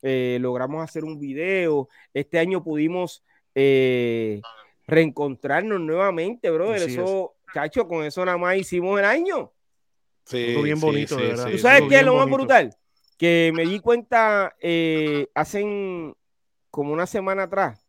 logramos 0.01 0.83
hacer 0.83 1.03
un 1.03 1.19
video, 1.19 1.87
este 2.13 2.39
año 2.39 2.63
pudimos 2.63 3.23
reencontrarnos 4.87 5.79
nuevamente, 5.79 6.49
brother. 6.49 6.89
eso, 6.89 7.35
cacho, 7.53 7.87
con 7.87 8.03
eso 8.03 8.25
nada 8.25 8.37
más 8.37 8.57
hicimos 8.57 8.97
el 8.99 9.05
año. 9.05 9.51
Sí, 10.29 10.55
bien 10.61 10.79
bonito, 10.79 11.17
¿Tú 11.17 11.57
sabes 11.57 11.83
qué 11.89 11.95
es 11.95 12.05
lo 12.05 12.15
más 12.15 12.29
brutal? 12.29 12.75
Que 13.17 13.51
me 13.55 13.65
di 13.65 13.79
cuenta 13.79 14.55
eh, 14.59 15.27
hace 15.33 15.63
como 16.69 16.93
una 16.93 17.07
semana 17.07 17.43
atrás, 17.43 17.83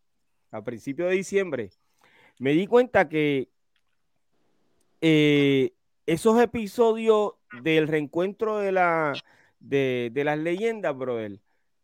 a 0.50 0.64
principios 0.64 1.10
de 1.10 1.16
diciembre, 1.16 1.70
me 2.38 2.52
di 2.52 2.66
cuenta 2.66 3.10
que 3.10 3.50
eh, 5.02 5.72
esos 6.06 6.40
episodios 6.40 7.34
del 7.62 7.86
reencuentro 7.88 8.56
de, 8.56 8.72
la, 8.72 9.12
de, 9.58 10.10
las 10.24 10.38
leyendas, 10.38 10.96
brother, 10.96 11.38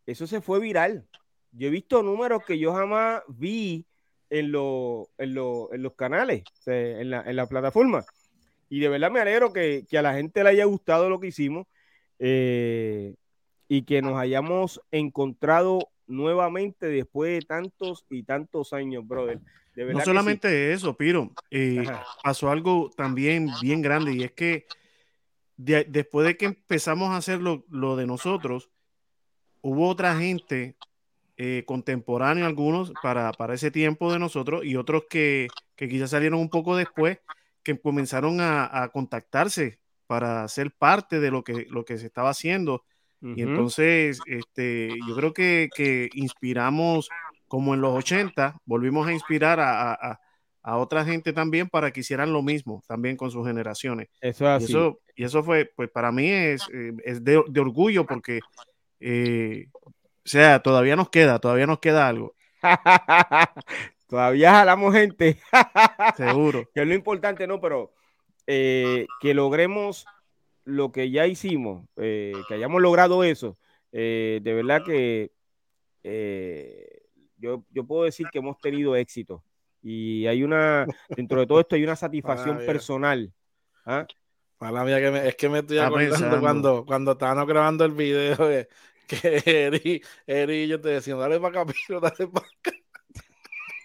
eso 0.07 0.25
se 0.25 0.41
fue 0.41 0.59
viral. 0.59 1.07
Yo 1.51 1.67
he 1.67 1.71
visto 1.71 2.01
números 2.01 2.43
que 2.45 2.57
yo 2.57 2.73
jamás 2.73 3.21
vi 3.27 3.85
en, 4.31 4.45
en, 4.47 5.33
los 5.33 5.93
canales, 5.95 6.43
en 6.65 7.11
la, 7.11 7.21
en 7.21 7.35
la, 7.35 7.45
plataforma. 7.45 8.03
Y 8.69 8.79
de 8.79 8.89
verdad 8.89 9.11
me 9.11 9.21
alegro 9.21 9.53
que, 9.53 9.85
a 9.97 10.01
la 10.01 10.13
gente 10.13 10.43
le 10.43 10.49
haya 10.49 10.65
gustado 10.65 11.09
lo 11.09 11.19
que 11.19 11.27
hicimos 11.27 11.67
eh, 12.19 13.15
y 13.67 13.83
que 13.83 14.01
nos 14.01 14.17
hayamos 14.17 14.81
encontrado 14.91 15.89
nuevamente 16.07 16.87
después 16.87 17.39
de 17.39 17.45
tantos 17.45 18.05
y 18.09 18.23
tantos 18.23 18.73
años, 18.73 19.05
brother. 19.05 19.39
no 19.75 19.99
solamente 20.01 20.71
eso, 20.71 20.95
Piro, 20.95 21.31
eh, 21.51 21.85
pasó 22.23 22.49
algo 22.49 22.89
también 22.95 23.49
bien 23.61 23.81
grande 23.81 24.13
y 24.13 24.23
es 24.23 24.31
que 24.31 24.65
después 25.57 26.25
de 26.25 26.37
que 26.37 26.45
empezamos 26.45 27.09
a 27.09 27.17
hacer 27.17 27.39
lo, 27.41 27.95
de 27.95 28.05
nosotros, 28.05 28.69
hubo 29.61 29.89
otra 29.89 30.17
gente 30.17 30.77
eh, 31.35 31.63
contemporánea, 31.65 32.45
algunos 32.45 32.93
para, 33.01 33.31
para, 33.33 33.53
ese 33.53 33.69
tiempo 33.69 34.11
de 34.11 34.19
nosotros 34.19 34.63
y 34.65 34.75
otros 34.75 35.03
que, 35.09 35.47
que 35.75 35.89
quizás 35.89 36.11
salieron 36.11 36.39
un 36.39 36.49
poco 36.49 36.75
después, 36.75 37.19
que 37.67 37.77
comenzaron 37.77 38.39
a, 38.39 38.89
contactarse 38.93 39.79
para 40.07 40.47
ser 40.47 40.71
parte 40.71 41.19
de 41.19 41.31
lo 41.31 41.43
que, 41.43 41.65
lo 41.69 41.83
que 41.83 41.97
se 41.97 42.05
estaba 42.05 42.29
haciendo. 42.29 42.85
Y 43.19 43.41
entonces, 43.41 44.19
este, 44.25 44.95
yo 45.05 45.15
creo 45.15 45.33
que, 45.33 45.69
que, 45.75 46.07
inspiramos, 46.13 47.09
como 47.49 47.73
en 47.73 47.81
los 47.81 47.93
80, 47.93 48.55
volvimos 48.63 49.05
a 49.07 49.11
inspirar 49.11 49.59
a, 49.59 49.91
a, 49.91 50.19
a, 50.61 50.77
otra 50.77 51.03
gente 51.03 51.33
también 51.33 51.67
para 51.67 51.91
que 51.91 52.01
hicieran 52.01 52.31
lo 52.31 52.41
mismo, 52.41 52.83
también 52.87 53.17
con 53.17 53.31
sus 53.31 53.45
generaciones. 53.45 54.07
Eso 54.21 54.45
Y 54.59 54.63
eso, 54.63 54.99
y 55.15 55.23
eso 55.25 55.43
fue, 55.43 55.69
pues 55.75 55.89
para 55.89 56.11
mí 56.13 56.29
es, 56.29 56.61
eh, 56.73 56.93
es 57.03 57.21
de, 57.23 57.43
de, 57.49 57.59
orgullo 57.59 58.05
porque, 58.05 58.39
eh, 59.01 59.67
o 59.83 59.91
sea, 60.23 60.61
todavía 60.61 60.95
nos 60.95 61.09
queda, 61.09 61.39
todavía 61.39 61.67
nos 61.67 61.79
queda 61.79 62.07
algo. 62.07 62.33
todavía 64.07 64.51
jalamos 64.51 64.93
gente. 64.93 65.37
Seguro. 66.15 66.69
que 66.73 66.81
es 66.81 66.87
lo 66.87 66.93
importante, 66.93 67.47
¿no? 67.47 67.59
Pero 67.59 67.93
eh, 68.45 69.05
que 69.21 69.33
logremos 69.33 70.05
lo 70.67 70.91
que 70.91 71.09
ya 71.09 71.27
hicimos, 71.27 71.87
eh, 71.95 72.33
que 72.47 72.55
hayamos 72.55 72.81
logrado 72.81 73.23
eso, 73.23 73.57
eh, 73.91 74.41
de 74.43 74.53
verdad 74.53 74.83
que 74.83 75.31
eh, 76.03 77.01
yo, 77.37 77.63
yo, 77.71 77.85
puedo 77.85 78.03
decir 78.03 78.27
que 78.31 78.39
hemos 78.39 78.59
tenido 78.59 78.95
éxito. 78.95 79.43
Y 79.81 80.27
hay 80.27 80.43
una, 80.43 80.85
dentro 81.09 81.39
de 81.39 81.47
todo 81.47 81.61
esto 81.61 81.75
hay 81.75 81.83
una 81.83 81.95
satisfacción 81.95 82.57
personal. 82.65 83.31
¿ah? 83.85 84.05
Mala 84.59 84.83
mía, 84.83 84.99
que 84.99 85.11
me, 85.11 85.27
es 85.27 85.35
que 85.35 85.49
me 85.49 85.59
estoy 85.59 85.77
acordando 85.77 86.39
cuando, 86.39 86.85
cuando 86.85 87.11
estábamos 87.13 87.47
grabando 87.47 87.85
el 87.85 87.91
video 87.93 88.35
de, 88.35 88.67
que 89.07 89.41
Eri, 89.45 90.01
Eri 90.25 90.63
y 90.63 90.67
yo 90.67 90.81
te 90.81 90.89
decían, 90.89 91.19
dale 91.19 91.39
para 91.39 91.61
acá, 91.61 91.73
dale 92.01 92.27
para 92.27 92.45
acá. 92.45 92.71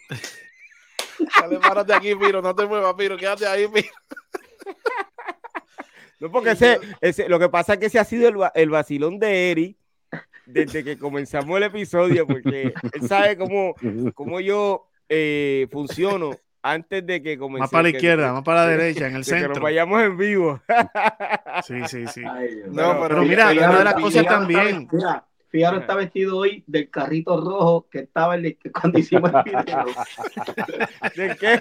dale, 1.40 1.58
párate 1.58 1.94
aquí, 1.94 2.14
Piro, 2.14 2.42
no 2.42 2.54
te 2.54 2.66
muevas, 2.66 2.94
Piro, 2.94 3.16
quédate 3.16 3.46
ahí, 3.46 3.68
Piro. 3.68 3.88
No, 6.20 6.30
porque 6.30 6.52
ese, 6.52 6.78
ese, 7.00 7.28
lo 7.28 7.36
que 7.40 7.48
pasa 7.48 7.72
es 7.72 7.80
que 7.80 7.86
ese 7.86 7.98
ha 7.98 8.04
sido 8.04 8.28
el, 8.28 8.36
el 8.54 8.70
vacilón 8.70 9.18
de 9.18 9.50
Eri 9.50 9.76
desde 10.46 10.84
que 10.84 10.98
comenzamos 10.98 11.56
el 11.56 11.64
episodio, 11.64 12.26
porque 12.26 12.72
él 12.92 13.08
sabe 13.08 13.36
cómo, 13.36 13.74
cómo 14.14 14.40
yo 14.40 14.88
eh, 15.08 15.66
funciono 15.70 16.30
antes 16.62 17.04
de 17.04 17.22
que 17.22 17.36
comencemos. 17.38 17.60
Más 17.60 17.70
para 17.70 17.82
la 17.82 17.88
izquierda, 17.90 18.32
más 18.32 18.42
para 18.42 18.64
la 18.64 18.68
derecha, 18.68 19.08
en 19.08 19.16
el 19.16 19.24
centro. 19.24 19.48
Que 19.48 19.54
nos 19.54 19.62
vayamos 19.62 20.02
en 20.02 20.16
vivo. 20.16 20.62
Sí, 21.64 21.74
sí, 21.86 22.06
sí. 22.06 22.22
no, 22.68 23.00
pero, 23.02 23.22
mira, 23.22 23.50
una 23.50 23.78
de 23.78 23.84
las 23.84 23.94
cosas 23.94 24.24
también. 24.24 24.88
Fíjate, 25.52 25.76
está 25.76 25.94
vestido 25.94 26.38
hoy 26.38 26.64
del 26.66 26.88
carrito 26.88 27.38
rojo 27.38 27.86
que 27.90 27.98
estaba 27.98 28.36
el, 28.36 28.56
cuando 28.72 28.98
hicimos 28.98 29.30
el 29.34 29.42
video. 29.44 29.84
¿De 31.14 31.36
qué? 31.36 31.60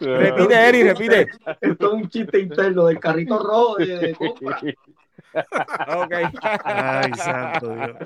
repite, 0.00 0.54
Eri, 0.54 0.82
repite. 0.84 1.26
Esto 1.60 1.88
es 1.88 1.92
un 1.92 2.08
chiste 2.08 2.38
interno 2.38 2.86
del 2.86 2.98
carrito 2.98 3.38
rojo 3.38 3.76
de, 3.76 4.14
compra. 4.14 4.60
ok. 5.94 6.14
Ay, 6.64 7.12
santo 7.12 7.74
Dios. 7.74 7.96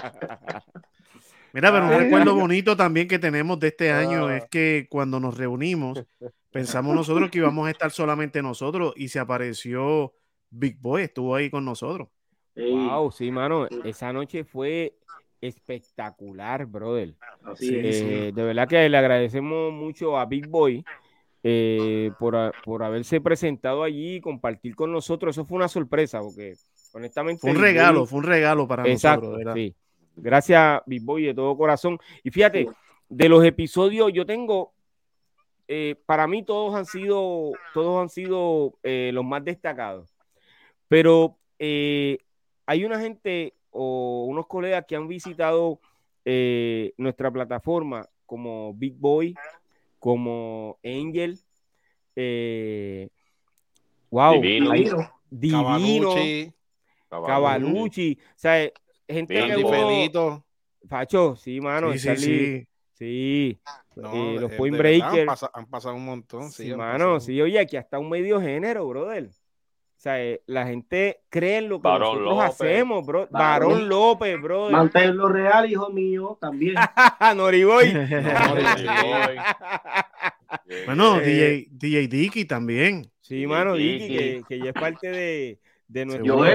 Mira, 1.52 1.70
pero 1.70 1.86
un 1.86 1.92
recuerdo 1.92 2.34
bonito 2.34 2.76
también 2.76 3.06
que 3.06 3.20
tenemos 3.20 3.60
de 3.60 3.68
este 3.68 3.92
año 3.92 4.28
es 4.28 4.44
que 4.50 4.88
cuando 4.90 5.20
nos 5.20 5.38
reunimos, 5.38 6.02
pensamos 6.50 6.96
nosotros 6.96 7.30
que 7.30 7.38
íbamos 7.38 7.68
a 7.68 7.70
estar 7.70 7.92
solamente 7.92 8.42
nosotros 8.42 8.92
y 8.96 9.06
se 9.06 9.20
apareció 9.20 10.14
Big 10.50 10.80
Boy, 10.80 11.04
estuvo 11.04 11.36
ahí 11.36 11.48
con 11.48 11.64
nosotros. 11.64 12.08
Wow, 12.54 13.10
sí, 13.10 13.30
mano, 13.30 13.66
esa 13.84 14.12
noche 14.12 14.44
fue 14.44 14.94
espectacular, 15.40 16.66
brother. 16.66 17.14
Eh, 17.60 18.32
de 18.34 18.42
verdad 18.42 18.68
que 18.68 18.88
le 18.88 18.96
agradecemos 18.96 19.72
mucho 19.72 20.18
a 20.18 20.26
Big 20.26 20.46
Boy 20.46 20.84
eh, 21.42 22.12
por, 22.18 22.82
haberse 22.82 23.20
presentado 23.20 23.82
allí 23.82 24.16
y 24.16 24.20
compartir 24.20 24.74
con 24.76 24.92
nosotros. 24.92 25.34
Eso 25.34 25.44
fue 25.44 25.56
una 25.56 25.68
sorpresa, 25.68 26.20
porque 26.20 26.54
honestamente. 26.92 27.40
Fue 27.40 27.50
un 27.50 27.60
regalo, 27.60 28.06
fue 28.06 28.18
un 28.20 28.24
regalo 28.24 28.68
para 28.68 28.84
nosotros, 28.84 29.40
Sí. 29.54 29.74
Gracias, 30.14 30.82
Big 30.86 31.02
Boy, 31.02 31.24
de 31.24 31.34
todo 31.34 31.56
corazón. 31.56 31.98
Y 32.22 32.30
fíjate, 32.30 32.68
de 33.08 33.28
los 33.28 33.44
episodios, 33.44 34.12
yo 34.12 34.26
tengo. 34.26 34.72
Eh, 35.68 35.96
para 36.04 36.26
mí 36.26 36.44
todos 36.44 36.74
han 36.74 36.84
sido 36.84 37.52
todos 37.72 38.02
han 38.02 38.08
sido 38.08 38.74
los 38.82 39.24
más 39.24 39.44
destacados 39.44 40.12
pero 40.92 41.38
hay 42.66 42.84
una 42.84 43.00
gente 43.00 43.54
o 43.70 44.24
unos 44.26 44.46
colegas 44.46 44.84
que 44.86 44.96
han 44.96 45.08
visitado 45.08 45.80
eh, 46.24 46.92
nuestra 46.96 47.30
plataforma 47.30 48.08
como 48.26 48.74
Big 48.74 48.94
Boy, 48.94 49.34
como 49.98 50.78
Angel, 50.84 51.38
eh, 52.16 53.08
wow, 54.10 54.40
Divino, 54.40 55.12
Divino 55.30 56.14
Cavalucci, 57.08 58.18
o 58.20 58.32
sea, 58.36 58.70
gente 59.08 59.34
que 59.34 59.56
uno, 59.56 60.44
Facho, 60.88 61.36
sí, 61.36 61.60
mano, 61.60 61.92
sí, 61.92 62.16
sí, 62.16 62.68
sí. 62.94 63.60
Eh, 63.96 64.36
los 64.40 64.52
Point 64.52 64.76
Breakers. 64.76 65.44
Han, 65.52 65.66
pasado, 65.66 65.94
un 65.94 66.04
montón, 66.04 66.50
sí. 66.50 66.64
sí 66.64 66.74
mano, 66.74 67.20
sí, 67.20 67.40
oye, 67.40 67.58
aquí 67.58 67.76
hasta 67.76 67.98
un 67.98 68.08
medio 68.08 68.40
género, 68.40 68.86
brother. 68.88 69.30
O 70.02 70.02
sea, 70.02 70.20
eh, 70.20 70.42
la 70.46 70.66
gente 70.66 71.20
cree 71.28 71.58
en 71.58 71.68
lo 71.68 71.80
que 71.80 71.88
nosotros 71.88 72.42
hacemos, 72.42 73.06
bro. 73.06 73.28
Barón, 73.30 73.88
López, 73.88 74.36
bro. 74.42 74.68
Manténlo 74.68 75.28
real, 75.28 75.70
hijo 75.70 75.90
mío, 75.90 76.36
también. 76.40 76.74
Noriboy. 77.36 77.92
bueno, 80.86 81.20
DJ, 81.20 81.68
DJ 81.70 82.08
Dicky 82.08 82.44
también. 82.46 83.12
Sí, 83.20 83.46
mano, 83.46 83.74
Dicky, 83.74 84.42
que, 84.42 84.58
ya 84.58 84.70
es 84.70 84.72
parte 84.72 85.08
de, 85.08 85.60
de 85.86 86.04
nuestros 86.04 86.48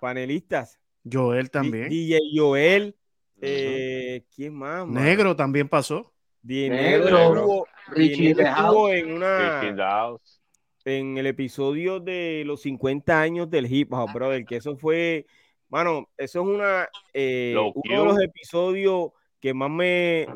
panelistas. 0.00 0.80
Joel 1.04 1.50
también. 1.50 1.90
DJ 1.90 2.20
Joel. 2.34 2.96
Eh, 3.42 4.24
¿Quién 4.34 4.54
más? 4.54 4.88
Negro 4.88 5.36
también 5.36 5.68
pasó. 5.68 6.10
Negro. 6.42 7.18
Negro. 7.18 7.66
Richie 7.88 8.30
estuvo 8.30 8.88
en 8.88 9.12
una 9.12 9.60
en 10.84 11.18
el 11.18 11.26
episodio 11.26 12.00
de 12.00 12.42
los 12.46 12.62
50 12.62 13.20
años 13.20 13.50
del 13.50 13.72
hip 13.72 13.92
hop, 13.92 14.12
brother, 14.12 14.44
que 14.44 14.56
eso 14.56 14.76
fue, 14.76 15.26
mano, 15.68 16.08
eso 16.16 16.40
es 16.40 16.46
una, 16.46 16.88
eh, 17.12 17.54
uno 17.56 18.00
de 18.00 18.04
los 18.04 18.22
episodios 18.22 19.12
que 19.40 19.54
más 19.54 19.70
me, 19.70 20.26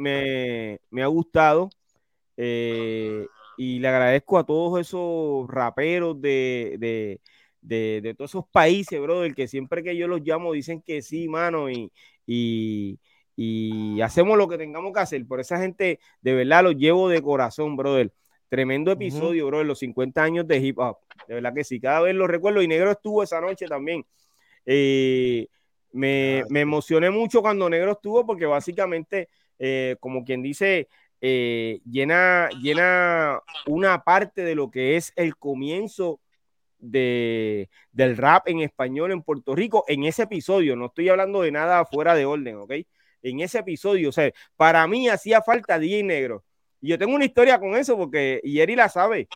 me, 0.91 1.03
ha 1.03 1.07
gustado. 1.07 1.71
Eh, 2.37 3.27
y 3.57 3.79
le 3.79 3.89
agradezco 3.89 4.39
a 4.39 4.45
todos 4.45 4.81
esos 4.81 5.49
raperos 5.49 6.21
de, 6.21 6.77
de, 6.79 7.21
de, 8.03 8.15
todos 8.15 8.31
esos 8.31 8.47
países, 8.49 9.01
brother, 9.01 9.35
que 9.35 9.49
siempre 9.49 9.83
que 9.83 9.97
yo 9.97 10.09
los 10.09 10.21
llamo 10.21 10.53
dicen 10.53 10.83
que 10.83 11.03
sí, 11.03 11.29
mano, 11.29 11.71
y, 11.71 11.91
y, 12.27 12.99
y 13.37 14.01
hacemos 14.01 14.37
lo 14.37 14.49
que 14.49 14.59
tengamos 14.59 14.93
que 14.93 15.01
hacer. 15.01 15.27
Por 15.27 15.41
esa 15.41 15.59
gente, 15.59 16.01
de 16.21 16.35
verdad, 16.35 16.65
los 16.65 16.77
llevo 16.77 17.09
de 17.09 17.23
corazón, 17.23 17.77
brother. 17.77 18.13
Tremendo 18.49 18.93
episodio, 18.93 19.47
bro, 19.47 19.61
en 19.61 19.67
los 19.67 19.81
50 19.81 20.23
años 20.23 20.47
de 20.47 20.59
hip 20.59 20.79
hop. 20.79 20.99
De 21.27 21.35
verdad 21.35 21.53
que 21.55 21.65
sí, 21.65 21.81
cada 21.81 22.01
vez 22.01 22.15
lo 22.15 22.27
recuerdo. 22.27 22.63
Y 22.63 22.69
Negro 22.69 22.93
estuvo 22.93 23.23
esa 23.23 23.41
noche 23.41 23.67
también. 23.67 24.05
Eh, 24.65 25.49
me, 25.93 26.45
emocioné 26.51 27.11
mucho 27.11 27.43
cuando 27.43 27.69
Negro 27.69 27.93
estuvo 27.93 28.25
porque 28.25 28.47
básicamente, 28.47 29.29
eh, 29.59 29.97
como 30.01 30.25
quien 30.25 30.43
dice, 30.43 30.89
eh, 31.21 31.81
llena, 31.91 32.49
llena 32.61 33.41
una 33.67 34.05
parte 34.05 34.43
de 34.43 34.55
lo 34.55 34.71
que 34.71 34.97
es 34.97 35.13
el 35.17 35.37
comienzo 35.37 36.21
de, 36.79 37.69
del 37.91 38.17
rap 38.17 38.49
en 38.49 38.61
español 38.61 39.11
en 39.11 39.23
Puerto 39.23 39.55
Rico 39.57 39.85
en 39.89 40.05
ese 40.05 40.25
episodio. 40.25 40.77
No 40.77 40.87
estoy 40.87 41.09
hablando 41.09 41.43
de 41.43 41.51
nada 41.51 41.85
fuera 41.85 42.15
de 42.15 42.27
orden, 42.27 42.57
¿ok? 42.57 42.73
en 43.31 43.41
ese 43.41 43.59
episodio. 43.59 44.09
O 44.09 44.13
sea, 44.13 44.31
para 44.57 44.87
mí 44.87 45.09
hacía 45.09 45.43
falta 45.43 45.79
DJ 45.79 46.03
Negro. 46.05 46.45
Y 46.81 46.89
yo 46.89 46.99
tengo 46.99 47.15
una 47.15 47.25
historia 47.25 47.59
con 47.59 47.75
eso 47.75 47.97
porque 47.97 48.41
Yeri 48.45 48.77
la 48.77 48.89
sabe. 48.89 49.29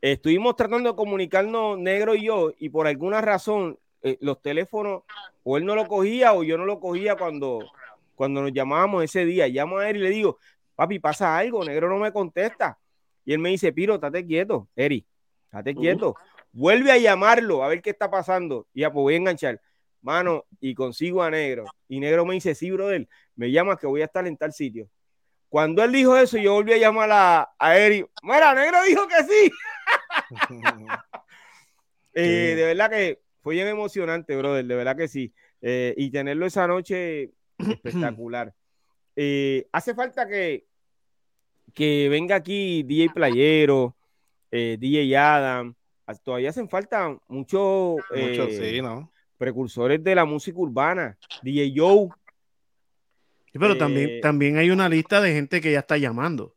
Estuvimos 0.00 0.54
tratando 0.56 0.90
de 0.90 0.96
comunicarnos 0.96 1.78
Negro 1.78 2.14
y 2.14 2.26
yo 2.26 2.52
y 2.58 2.68
por 2.68 2.86
alguna 2.86 3.20
razón 3.20 3.78
eh, 4.02 4.18
los 4.20 4.40
teléfonos 4.40 5.02
o 5.42 5.56
él 5.56 5.64
no 5.64 5.74
lo 5.74 5.86
cogía 5.88 6.34
o 6.34 6.44
yo 6.44 6.56
no 6.56 6.66
lo 6.66 6.78
cogía 6.78 7.16
cuando, 7.16 7.60
cuando 8.14 8.42
nos 8.42 8.52
llamábamos 8.52 9.04
ese 9.04 9.24
día. 9.24 9.48
Llamo 9.48 9.78
a 9.78 9.88
él 9.88 9.96
y 9.96 10.00
le 10.00 10.10
digo, 10.10 10.38
papi, 10.74 10.98
pasa 10.98 11.36
algo, 11.36 11.64
Negro 11.64 11.88
no 11.88 11.98
me 11.98 12.12
contesta. 12.12 12.78
Y 13.24 13.32
él 13.32 13.38
me 13.38 13.50
dice, 13.50 13.72
Piro, 13.72 13.94
estate 13.94 14.26
quieto, 14.26 14.68
Eri, 14.76 15.06
estate 15.46 15.74
quieto. 15.74 16.14
Vuelve 16.52 16.92
a 16.92 16.98
llamarlo 16.98 17.64
a 17.64 17.68
ver 17.68 17.82
qué 17.82 17.90
está 17.90 18.10
pasando. 18.10 18.66
Y 18.74 18.80
ya, 18.80 18.92
pues 18.92 19.02
voy 19.02 19.14
a 19.14 19.16
enganchar. 19.16 19.60
Mano, 20.02 20.44
y 20.60 20.74
consigo 20.74 21.22
a 21.22 21.30
Negro. 21.30 21.64
Y 21.88 21.98
Negro 21.98 22.26
me 22.26 22.34
dice, 22.34 22.54
sí, 22.54 22.70
brother, 22.70 23.08
me 23.34 23.50
llama 23.50 23.76
que 23.76 23.86
voy 23.86 24.02
a 24.02 24.04
estar 24.04 24.26
en 24.26 24.36
tal 24.36 24.52
sitio. 24.52 24.88
Cuando 25.48 25.82
él 25.84 25.92
dijo 25.92 26.16
eso, 26.16 26.36
yo 26.38 26.54
volví 26.54 26.72
a 26.72 26.78
llamar 26.78 27.10
a, 27.12 27.50
a 27.58 27.78
Eri. 27.78 28.04
Mira, 28.22 28.54
Negro 28.54 28.82
dijo 28.82 29.06
que 29.08 29.22
sí. 29.24 29.50
Eh, 32.16 32.54
de 32.54 32.64
verdad 32.66 32.90
que 32.90 33.22
fue 33.42 33.54
bien 33.54 33.66
emocionante, 33.66 34.36
brother, 34.36 34.64
de 34.64 34.76
verdad 34.76 34.96
que 34.96 35.08
sí. 35.08 35.34
Eh, 35.60 35.94
y 35.96 36.12
tenerlo 36.12 36.46
esa 36.46 36.64
noche 36.68 37.32
espectacular. 37.58 38.54
Eh, 39.16 39.66
hace 39.72 39.96
falta 39.96 40.24
que, 40.28 40.64
que 41.74 42.08
venga 42.08 42.36
aquí 42.36 42.84
DJ 42.84 43.10
Playero, 43.12 43.96
DJ 44.52 45.16
Adam, 45.16 45.74
Ah, 46.06 46.14
todavía 46.14 46.50
hacen 46.50 46.68
falta 46.68 47.16
muchos 47.28 47.96
eh, 48.14 48.36
precursores 49.38 50.04
de 50.04 50.14
la 50.14 50.26
música 50.26 50.58
urbana. 50.58 51.16
DJ 51.42 51.72
Joe. 51.74 52.08
Pero 53.58 53.76
también, 53.76 54.10
eh, 54.10 54.20
también 54.20 54.56
hay 54.58 54.70
una 54.70 54.88
lista 54.88 55.20
de 55.20 55.32
gente 55.32 55.60
que 55.60 55.72
ya 55.72 55.80
está 55.80 55.96
llamando. 55.96 56.56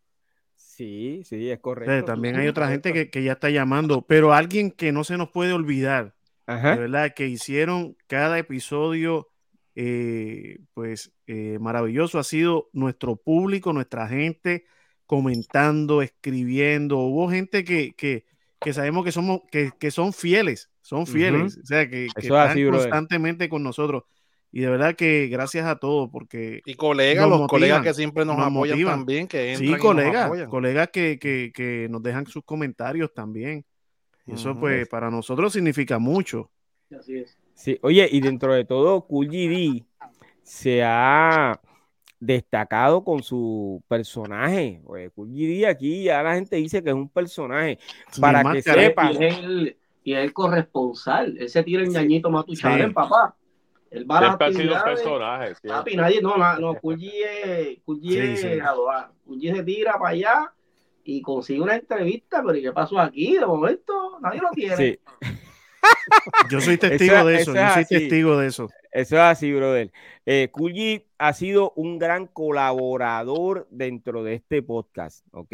Sí, 0.55 1.21
sí, 1.25 1.49
es 1.49 1.59
correcto. 1.59 2.05
también 2.05 2.35
hay 2.35 2.47
otra 2.47 2.69
gente 2.69 3.09
que, 3.09 3.23
ya 3.23 3.33
está 3.33 3.49
llamando, 3.49 4.03
pero 4.03 4.33
alguien 4.33 4.71
que 4.71 4.91
no 4.91 5.03
se 5.03 5.17
nos 5.17 5.29
puede 5.29 5.53
olvidar, 5.53 6.15
de 6.45 6.55
verdad, 6.55 7.13
que 7.15 7.27
hicieron 7.27 7.97
cada 8.05 8.37
episodio, 8.37 9.27
eh, 9.75 10.59
pues 10.73 11.11
maravilloso, 11.59 12.19
ha 12.19 12.23
sido 12.23 12.69
nuestro 12.73 13.15
público, 13.15 13.73
nuestra 13.73 14.07
gente 14.07 14.65
comentando, 15.07 16.03
escribiendo. 16.03 16.99
Hubo 16.99 17.29
gente 17.29 17.63
que, 17.63 17.93
que, 17.93 18.25
que 18.59 18.73
sabemos 18.73 19.03
que 19.03 19.11
somos, 19.11 19.41
que, 19.51 19.71
que 19.79 19.89
son 19.89 20.13
fieles, 20.13 20.69
son 20.81 21.07
fieles, 21.07 21.57
o 21.57 21.65
sea, 21.65 21.89
que, 21.89 22.07
están 22.15 22.69
constantemente 22.69 23.49
con 23.49 23.63
nosotros. 23.63 24.03
Y 24.51 24.61
de 24.61 24.69
verdad 24.69 24.95
que 24.95 25.27
gracias 25.27 25.65
a 25.65 25.75
todos, 25.75 26.09
porque. 26.09 26.61
Y 26.65 26.75
colegas, 26.75 27.27
los 27.27 27.47
colegas 27.47 27.81
que 27.83 27.93
siempre 27.93 28.25
nos, 28.25 28.39
apoyan 28.39 28.83
también, 28.83 29.27
que 29.27 29.55
Sí, 29.57 29.75
colegas, 29.77 30.47
colegas 30.47 30.89
que, 30.89 31.19
que, 31.19 31.51
que, 31.53 31.87
nos 31.89 32.01
dejan 32.01 32.25
sus 32.25 32.43
comentarios 32.43 33.13
también. 33.13 33.65
Y 34.25 34.33
eso, 34.33 34.59
pues, 34.59 34.87
para 34.89 35.09
nosotros 35.09 35.53
significa 35.53 35.99
mucho. 35.99 36.51
Así 36.97 37.17
es. 37.17 37.37
Sí, 37.53 37.77
oye, 37.81 38.07
y 38.11 38.19
dentro 38.19 38.53
de 38.53 38.65
todo, 38.65 39.01
Cool 39.07 39.27
GD 39.27 39.85
se 40.43 40.83
ha 40.83 41.59
destacado 42.19 43.03
con 43.03 43.23
su 43.23 43.83
personaje. 43.87 44.81
Pues, 44.85 45.11
aquí 45.67 46.03
ya 46.03 46.23
la 46.23 46.35
gente 46.35 46.55
dice 46.57 46.83
que 46.83 46.89
es 46.89 46.95
un 46.95 47.09
personaje. 47.09 47.79
para 48.19 48.43
que 48.53 48.61
sepa. 48.61 49.11
Y 49.11 49.23
es, 49.23 49.37
el, 49.37 49.77
y 50.03 50.13
es 50.13 50.19
el 50.19 50.33
corresponsal. 50.33 51.37
Él 51.37 51.49
se 51.49 51.63
tira 51.63 51.81
el 51.81 51.89
ñañito 51.89 52.29
Matuchalen, 52.29 52.93
papá. 52.93 53.35
Él 53.91 54.09
va 54.09 54.19
a 54.19 54.21
las 54.21 54.33
actividades. 54.33 54.83
personaje. 54.83 55.53
Papi, 55.67 55.95
nadie, 55.95 56.21
no, 56.21 56.37
no, 56.37 56.59
no 56.59 56.75
Kulji 56.75 57.11
es, 57.23 57.77
es 57.87 58.41
se 58.41 59.63
tira 59.63 59.93
para 59.93 60.09
allá 60.09 60.53
y 61.03 61.21
consigue 61.21 61.61
una 61.61 61.75
entrevista, 61.75 62.43
pero 62.45 62.57
¿y 62.57 62.61
qué 62.61 62.71
pasó 62.71 62.99
aquí? 62.99 63.37
De 63.37 63.45
momento, 63.45 64.19
nadie 64.21 64.41
lo 64.41 64.49
tiene. 64.51 64.99
Yo 66.49 66.59
soy 66.59 66.77
testigo 66.77 67.25
de 67.25 67.35
eso, 67.35 67.53
yo 67.53 67.69
soy 67.73 67.85
testigo 67.85 68.37
de 68.37 68.47
eso. 68.47 68.69
Eso 68.91 69.15
es 69.15 69.21
así, 69.21 69.53
brother. 69.53 69.91
Eh, 70.25 70.51
ha 71.17 71.33
sido 71.33 71.71
un 71.75 71.99
gran 71.99 72.27
colaborador 72.27 73.67
dentro 73.69 74.23
de 74.23 74.35
este 74.35 74.61
podcast, 74.61 75.25
¿ok? 75.31 75.53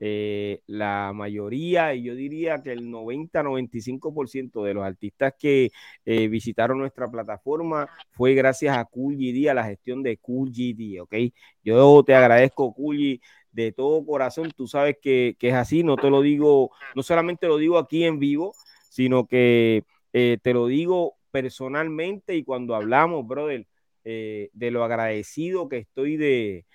Eh, 0.00 0.60
la 0.66 1.12
mayoría, 1.14 1.94
y 1.94 2.02
yo 2.02 2.14
diría 2.14 2.62
que 2.62 2.72
el 2.72 2.90
90-95% 2.90 4.64
de 4.64 4.74
los 4.74 4.84
artistas 4.84 5.34
que 5.38 5.70
eh, 6.04 6.28
visitaron 6.28 6.78
nuestra 6.78 7.10
plataforma 7.10 7.88
fue 8.10 8.34
gracias 8.34 8.76
a 8.76 8.84
Cool 8.84 9.16
a 9.48 9.54
la 9.54 9.64
gestión 9.64 10.02
de 10.02 10.16
Cool 10.18 10.52
¿ok? 11.00 11.14
Yo 11.62 12.02
te 12.04 12.14
agradezco, 12.14 12.74
Cool 12.74 13.20
de 13.52 13.72
todo 13.72 14.04
corazón. 14.04 14.52
Tú 14.54 14.66
sabes 14.66 14.96
que, 15.00 15.36
que, 15.38 15.48
es 15.48 15.54
así, 15.54 15.82
no 15.82 15.96
te 15.96 16.10
lo 16.10 16.20
digo, 16.20 16.72
no 16.94 17.02
solamente 17.02 17.46
lo 17.46 17.56
digo 17.56 17.78
aquí 17.78 18.04
en 18.04 18.18
vivo, 18.18 18.54
sino 18.90 19.26
que 19.26 19.84
eh, 20.12 20.38
te 20.42 20.52
lo 20.52 20.66
digo 20.66 21.16
personalmente 21.30 22.36
y 22.36 22.44
cuando 22.44 22.74
hablamos, 22.74 23.26
brother, 23.26 23.66
eh, 24.04 24.50
de 24.52 24.70
lo 24.70 24.84
agradecido 24.84 25.68
que 25.68 25.78
estoy 25.78 26.16
de, 26.16 26.66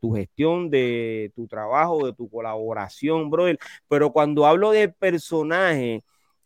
tu 0.00 0.12
gestión, 0.12 0.70
de 0.70 1.32
tu 1.34 1.46
trabajo, 1.46 2.06
de 2.06 2.12
tu 2.12 2.28
colaboración, 2.28 3.30
brother. 3.30 3.58
Pero 3.88 4.12
cuando 4.12 4.46
hablo 4.46 4.70
de 4.70 4.88
personaje, 4.88 6.02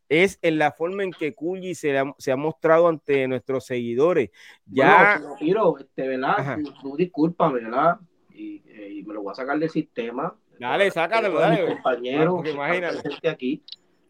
es 0.08 0.38
en 0.42 0.58
la 0.58 0.72
forma 0.72 1.04
en 1.04 1.12
que 1.12 1.34
Kulji 1.34 1.74
se, 1.74 1.98
ha, 1.98 2.36
mostrado 2.36 2.88
ante 2.88 3.28
nuestros 3.28 3.66
seguidores. 3.66 4.30
Ya. 4.66 5.20
Bueno, 5.40 5.76
este, 5.78 6.08
¿verdad? 6.08 6.58
Tú, 6.80 6.96
discúlpame, 6.96 7.60
¿verdad? 7.60 7.98
Eh, 8.34 8.92
y, 8.96 9.02
me 9.02 9.14
lo 9.14 9.22
voy 9.22 9.32
a 9.32 9.34
sacar 9.34 9.58
del 9.58 9.70
sistema. 9.70 10.34
Dale, 10.58 10.90
sácalo, 10.90 11.38
dale. 11.38 11.66
Compañero, 11.66 12.42
imagínate. 12.44 13.28
aquí 13.28 13.62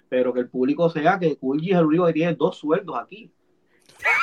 pero 0.08 0.32
que 0.32 0.40
el 0.40 0.48
público 0.48 0.88
sea 0.88 1.18
que 1.18 1.36
Kulji 1.36 1.72
es 1.72 1.78
el 1.78 1.86
único 1.86 2.06
que 2.06 2.12
tiene 2.12 2.34
dos 2.34 2.56
sueldos 2.56 2.96
aquí. 2.98 3.30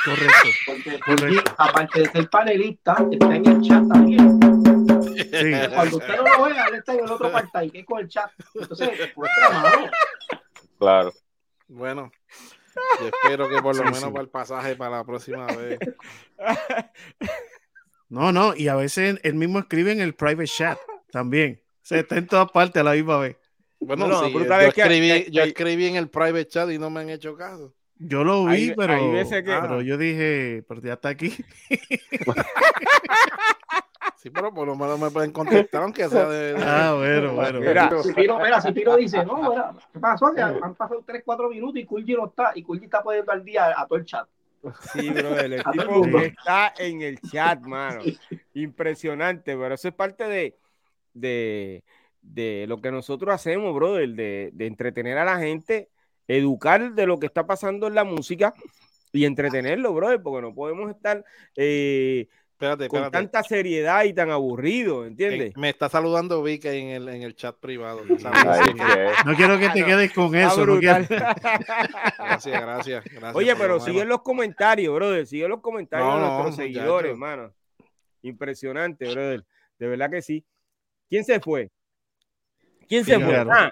Correcto. 0.04 0.48
Porque 0.66 1.00
Kulji, 1.00 1.38
aparte 1.56 2.00
de 2.00 2.06
ser 2.06 2.30
panelista, 2.30 3.06
está 3.10 3.36
en 3.36 3.46
el 3.46 3.60
chat 3.62 3.88
también. 3.88 4.75
Sí. 5.16 5.22
Cuando 5.74 5.96
usted 5.96 6.16
no 6.16 6.38
lo 6.38 6.46
él 6.46 6.74
está 6.74 6.94
en 6.94 7.00
el 7.00 7.10
otro 7.10 7.32
part-time, 7.32 7.70
que 7.70 7.80
es 7.80 7.86
con 7.86 8.00
el 8.00 8.08
chat. 8.08 8.30
Entonces, 8.54 8.90
pues 9.14 9.30
trabajo. 9.36 9.86
Claro. 10.78 11.12
Bueno, 11.68 12.12
yo 13.00 13.08
espero 13.08 13.48
que 13.48 13.60
por 13.60 13.76
lo 13.76 13.84
menos 13.84 14.04
para 14.04 14.20
el 14.20 14.28
pasaje 14.28 14.76
para 14.76 14.98
la 14.98 15.04
próxima 15.04 15.46
vez. 15.46 15.78
No, 18.08 18.30
no, 18.30 18.54
y 18.54 18.68
a 18.68 18.76
veces 18.76 19.18
él 19.24 19.34
mismo 19.34 19.58
escribe 19.58 19.90
en 19.90 20.00
el 20.00 20.14
private 20.14 20.46
chat 20.46 20.78
también. 21.10 21.60
Se 21.82 22.00
está 22.00 22.16
en 22.16 22.26
todas 22.26 22.50
partes 22.52 22.80
a 22.80 22.84
la 22.84 22.92
misma 22.92 23.18
vez. 23.18 23.36
Bueno, 23.80 24.06
no, 24.06 24.24
sí, 24.24 24.32
yo, 24.32 24.40
escribí, 24.40 25.30
yo 25.30 25.42
escribí 25.42 25.86
en 25.86 25.96
el 25.96 26.08
private 26.08 26.46
chat 26.46 26.70
y 26.70 26.78
no 26.78 26.88
me 26.88 27.00
han 27.00 27.10
hecho 27.10 27.36
caso. 27.36 27.74
Yo 27.98 28.24
lo 28.24 28.44
vi, 28.44 28.74
pero, 28.76 29.12
pero 29.44 29.82
yo 29.82 29.96
dije, 29.96 30.64
pero 30.68 30.82
ya 30.82 30.94
está 30.94 31.08
aquí. 31.08 31.34
sí, 34.26 34.30
pero 34.30 34.52
por 34.52 34.66
lo 34.66 34.74
menos 34.74 34.98
me 34.98 35.10
pueden 35.10 35.30
contestar, 35.30 35.82
aunque 35.82 36.08
sea 36.08 36.28
de. 36.28 36.56
Ah, 36.58 36.94
bueno, 36.96 37.34
bueno. 37.34 37.60
Mira, 37.60 37.90
si 38.02 38.12
Piro, 38.12 38.38
mira, 38.38 38.60
si 38.60 38.72
Piro 38.72 38.96
dice, 38.96 39.24
no, 39.24 39.50
mira, 39.50 39.72
¿qué 39.92 40.00
pasó? 40.00 40.34
Que 40.34 40.40
han 40.40 40.74
pasado 40.74 41.02
3, 41.06 41.22
4 41.24 41.48
minutos 41.48 41.80
y 41.80 41.84
Kulji 41.84 42.14
no 42.14 42.26
está, 42.26 42.52
y 42.54 42.62
Kulji 42.62 42.86
está 42.86 43.02
poniendo 43.02 43.30
al 43.30 43.44
día 43.44 43.72
a 43.76 43.86
todo 43.86 43.98
el 43.98 44.04
chat. 44.04 44.26
Sí, 44.92 45.10
bro, 45.10 45.28
el 45.38 45.62
tipo 45.72 46.18
está 46.18 46.74
en 46.78 47.02
el 47.02 47.20
chat, 47.20 47.60
mano. 47.60 48.02
Impresionante, 48.54 49.56
pero 49.56 49.74
eso 49.74 49.88
es 49.88 49.94
parte 49.94 50.24
de, 50.24 50.56
de, 51.14 51.84
de 52.20 52.64
lo 52.66 52.80
que 52.80 52.90
nosotros 52.90 53.32
hacemos, 53.32 53.74
brother, 53.74 54.08
de, 54.10 54.50
de 54.52 54.66
entretener 54.66 55.18
a 55.18 55.24
la 55.24 55.38
gente, 55.38 55.88
educar 56.26 56.92
de 56.94 57.06
lo 57.06 57.20
que 57.20 57.26
está 57.26 57.46
pasando 57.46 57.86
en 57.86 57.94
la 57.94 58.04
música 58.04 58.52
y 59.12 59.24
entretenerlo, 59.24 59.94
brother, 59.94 60.20
porque 60.20 60.42
no 60.42 60.54
podemos 60.54 60.90
estar 60.90 61.24
eh, 61.56 62.28
con 62.88 63.10
tanta 63.10 63.42
seriedad 63.42 64.04
y 64.04 64.12
tan 64.12 64.30
aburrido, 64.30 65.04
¿entiendes? 65.04 65.56
me 65.56 65.68
está 65.68 65.88
saludando 65.88 66.42
Vic 66.42 66.64
en 66.66 66.88
el, 66.88 67.08
en 67.08 67.22
el 67.22 67.34
chat 67.34 67.56
privado. 67.56 68.02
no 68.04 69.36
quiero 69.36 69.58
que 69.58 69.68
te 69.70 69.84
quedes 69.84 70.12
con 70.12 70.34
eso. 70.34 70.64
gracias, 70.78 72.60
gracias, 72.60 73.04
Oye, 73.34 73.54
pero 73.56 73.80
sigue 73.80 74.04
los 74.04 74.22
comentarios, 74.22 74.94
brother, 74.94 75.26
sigue 75.26 75.48
los 75.48 75.60
comentarios 75.60 76.14
de 76.14 76.20
nuestros 76.20 76.56
seguidores, 76.56 77.12
hermano. 77.12 77.52
Impresionante, 78.22 79.08
brother. 79.10 79.44
De 79.78 79.86
verdad 79.86 80.10
que 80.10 80.22
sí. 80.22 80.44
¿Quién 81.08 81.24
se 81.24 81.38
fue? 81.40 81.70
¿Quién 82.88 83.04
se 83.04 83.20
fue? 83.20 83.36
Ah, 83.36 83.70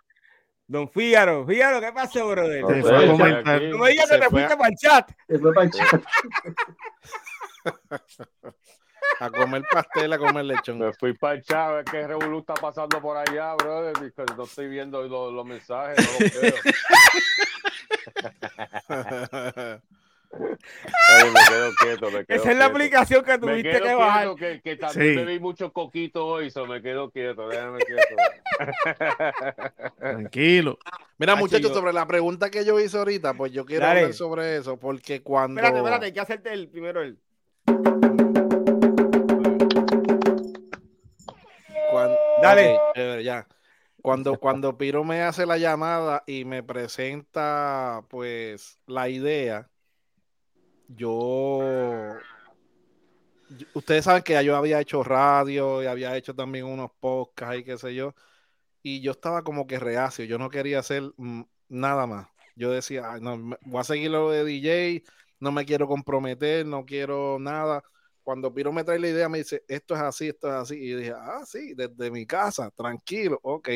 don 0.67 0.89
Fígaro. 0.89 1.47
Fígaro, 1.47 1.81
¿qué 1.81 1.93
pasó, 1.93 2.29
brother? 2.29 2.63
No, 2.63 2.69
fue 2.69 3.07
no 3.69 3.79
me 3.79 3.91
digas 3.91 4.11
que 4.11 4.19
te 4.19 4.31
fuiste 4.31 4.57
para 4.57 4.69
el 4.69 4.77
chat. 4.77 5.11
Se 5.27 5.39
fue 5.39 5.53
para 5.53 5.67
el 5.67 5.73
chat. 5.73 6.03
a 9.21 9.31
comer 9.31 9.63
pastel, 9.71 10.13
a 10.13 10.19
comer 10.19 10.45
lechón. 10.45 10.79
Me 10.79 10.93
fui 10.93 11.13
para 11.15 11.35
el 11.35 11.43
chat, 11.43 11.87
es 11.87 11.91
que 11.91 12.07
Revolu 12.07 12.41
está 12.41 12.55
pasando 12.55 13.01
por 13.01 13.17
allá, 13.17 13.55
brother. 13.55 13.95
No 14.37 14.45
estoy 14.45 14.69
viendo 14.69 15.03
los, 15.03 15.33
los 15.33 15.47
mensajes, 15.47 15.99
no 15.99 16.13
los 16.21 16.41
veo. 16.41 16.55
me 20.39 21.41
quedo 21.49 21.73
quieto, 21.81 22.11
me 22.11 22.25
quedo 22.25 22.37
Esa 22.41 22.53
es 22.53 22.59
la 22.59 22.67
aplicación 22.67 23.25
que 23.25 23.39
tuviste 23.39 23.81
que 23.81 23.95
bajar. 23.95 24.35
Que, 24.35 24.61
que 24.61 24.77
también 24.77 25.15
sí. 25.15 25.25
bebí 25.25 25.39
mucho 25.39 25.73
coquito 25.73 26.27
hoy, 26.27 26.51
so 26.51 26.67
me 26.67 26.83
quedo 26.83 27.11
quieto, 27.11 27.49
déjame 27.49 27.79
quieto. 27.79 28.17
Tranquilo. 29.99 30.79
Mira, 31.19 31.37
muchachos, 31.37 31.73
sobre 31.73 31.93
la 31.93 32.07
pregunta 32.07 32.51
que 32.51 32.65
yo 32.65 32.81
hice 32.81 32.99
ahorita, 32.99 33.35
pues 33.35 33.53
yo 33.53 33.65
quiero 33.65 33.87
Dale. 33.87 34.01
hablar 34.01 34.15
sobre 34.15 34.57
eso, 34.57 34.77
porque 34.79 35.23
cuando. 35.23 35.61
Espérate, 35.61 35.79
espérate, 35.79 36.07
hay 36.07 36.13
que 36.13 36.21
hacerte 36.21 36.53
el 36.53 36.69
primero 36.69 37.03
el. 37.03 37.19
Cuando... 41.95 42.19
Dale. 42.43 42.79
Okay, 42.91 43.23
ya. 43.23 43.47
Cuando, 44.03 44.37
cuando 44.39 44.77
Piro 44.77 45.05
me 45.05 45.23
hace 45.23 45.47
la 45.47 45.59
llamada 45.59 46.25
y 46.27 46.45
me 46.45 46.65
presenta, 46.65 48.05
pues, 48.11 48.81
la 48.87 49.09
idea, 49.09 49.71
yo, 50.89 52.19
ustedes 53.73 54.05
saben 54.05 54.25
que 54.25 54.45
yo 54.45 54.57
había 54.57 54.81
hecho 54.81 55.05
radio 55.05 55.83
y 55.85 55.87
había 55.87 56.17
hecho 56.17 56.35
también 56.35 56.67
unos 56.67 56.91
podcasts 56.99 57.61
y 57.61 57.65
qué 57.65 57.79
sé 57.79 57.95
yo, 57.95 58.15
y 58.83 59.01
yo 59.01 59.13
estaba 59.13 59.43
como 59.43 59.67
que 59.67 59.79
reacio, 59.79 60.25
yo 60.25 60.37
no 60.37 60.51
quería 60.51 60.81
hacer 60.81 61.05
nada 61.69 62.07
más. 62.07 62.27
Yo 62.57 62.73
decía, 62.73 63.19
no, 63.21 63.57
voy 63.63 63.81
a 63.81 63.85
seguir 63.85 64.11
lo 64.11 64.31
de 64.31 64.45
DJ, 64.45 65.05
no 65.39 65.53
me 65.53 65.65
quiero 65.65 65.87
comprometer, 65.87 66.67
no 66.67 66.85
quiero 66.85 67.39
nada. 67.39 67.85
Cuando 68.25 68.53
Piro 68.53 68.73
me 68.73 68.83
trae 68.83 68.99
la 68.99 69.09
idea, 69.09 69.29
me 69.29 69.39
dice, 69.39 69.63
esto 69.69 69.95
es 69.95 70.01
así, 70.01 70.29
esto 70.29 70.49
es 70.49 70.55
así. 70.55 70.77
Y 70.77 70.91
yo 70.91 70.99
dije, 70.99 71.13
ah, 71.15 71.43
sí, 71.47 71.75
desde 71.75 72.11
mi 72.11 72.27
casa, 72.27 72.71
tranquilo, 72.71 73.39
ok. 73.43 73.69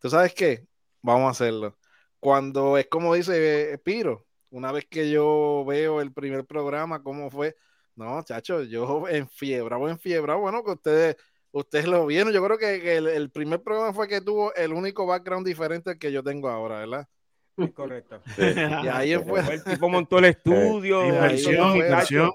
¿Tú 0.00 0.10
sabes 0.10 0.34
qué? 0.34 0.66
Vamos 1.00 1.28
a 1.28 1.30
hacerlo. 1.30 1.78
Cuando 2.18 2.76
es 2.76 2.88
como 2.88 3.14
dice 3.14 3.78
Piro, 3.84 4.26
una 4.50 4.72
vez 4.72 4.86
que 4.86 5.08
yo 5.10 5.64
veo 5.66 6.00
el 6.00 6.12
primer 6.12 6.44
programa, 6.44 7.02
cómo 7.02 7.30
fue, 7.30 7.56
no, 7.94 8.22
chacho, 8.24 8.64
yo 8.64 9.06
en 9.08 9.16
enfiebrado, 9.22 9.88
enfiebrado, 9.88 10.40
bueno, 10.40 10.64
que 10.64 10.72
ustedes, 10.72 11.16
ustedes 11.52 11.86
lo 11.86 12.06
vieron, 12.06 12.32
yo 12.32 12.44
creo 12.44 12.58
que, 12.58 12.96
el, 12.96 13.30
primer 13.30 13.62
programa 13.62 13.92
fue 13.92 14.08
que 14.08 14.20
tuvo 14.20 14.52
el 14.54 14.72
único 14.72 15.06
background 15.06 15.46
diferente 15.46 15.96
que 15.96 16.10
yo 16.10 16.24
tengo 16.24 16.48
ahora, 16.48 16.80
¿verdad? 16.80 17.08
Es 17.56 17.72
correcto. 17.72 18.20
Y 18.36 18.88
ahí 18.88 19.16
fue. 19.26 19.40
El 19.40 19.64
tipo 19.64 19.88
montó 19.88 20.18
el 20.18 20.26
estudio, 20.26 21.06
inversión, 21.06 21.76
inversión. 21.76 22.32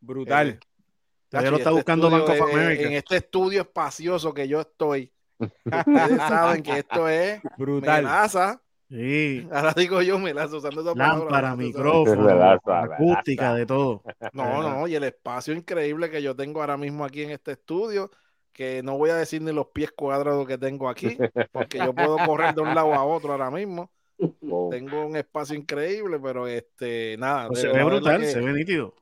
Brutal. 0.00 0.48
Eh, 0.48 0.60
ya 1.40 1.50
lo 1.50 1.56
está 1.56 1.70
este 1.70 1.70
buscando 1.70 2.10
Banco 2.10 2.32
of 2.32 2.42
America. 2.42 2.82
En 2.82 2.92
este 2.92 3.16
estudio 3.16 3.62
espacioso 3.62 4.34
que 4.34 4.46
yo 4.48 4.60
estoy. 4.60 5.12
Ustedes 5.64 6.18
saben 6.18 6.62
que 6.62 6.78
esto 6.78 7.08
es 7.08 7.40
brutal. 7.56 8.04
Melaza. 8.04 8.60
Sí. 8.88 9.48
Ahora 9.50 9.72
digo 9.74 10.02
yo 10.02 10.18
melaza 10.18 10.56
usando 10.56 10.82
esa 10.82 10.94
Lámpara, 10.94 11.56
micrófono, 11.56 12.28
acústica, 12.66 13.54
de 13.54 13.64
todo. 13.64 14.02
No, 14.34 14.62
no, 14.62 14.86
y 14.86 14.94
el 14.94 15.04
espacio 15.04 15.54
increíble 15.54 16.10
que 16.10 16.22
yo 16.22 16.36
tengo 16.36 16.60
ahora 16.60 16.76
mismo 16.76 17.02
aquí 17.02 17.22
en 17.22 17.30
este 17.30 17.52
estudio, 17.52 18.10
que 18.52 18.82
no 18.82 18.98
voy 18.98 19.08
a 19.08 19.16
decir 19.16 19.40
ni 19.40 19.50
los 19.50 19.68
pies 19.68 19.92
cuadrados 19.92 20.46
que 20.46 20.58
tengo 20.58 20.90
aquí, 20.90 21.16
porque 21.52 21.78
yo 21.78 21.94
puedo 21.94 22.18
correr 22.18 22.54
de 22.54 22.60
un 22.60 22.74
lado 22.74 22.92
a 22.92 23.02
otro 23.02 23.32
ahora 23.32 23.50
mismo. 23.50 23.90
Tengo 24.70 25.06
un 25.06 25.16
espacio 25.16 25.56
increíble, 25.56 26.20
pero 26.22 26.46
este, 26.46 27.16
nada. 27.18 27.48
Pues 27.48 27.60
se 27.60 27.68
ve 27.68 27.82
brutal, 27.82 28.24
se 28.26 28.40
ve 28.40 28.52
nítido. 28.52 28.94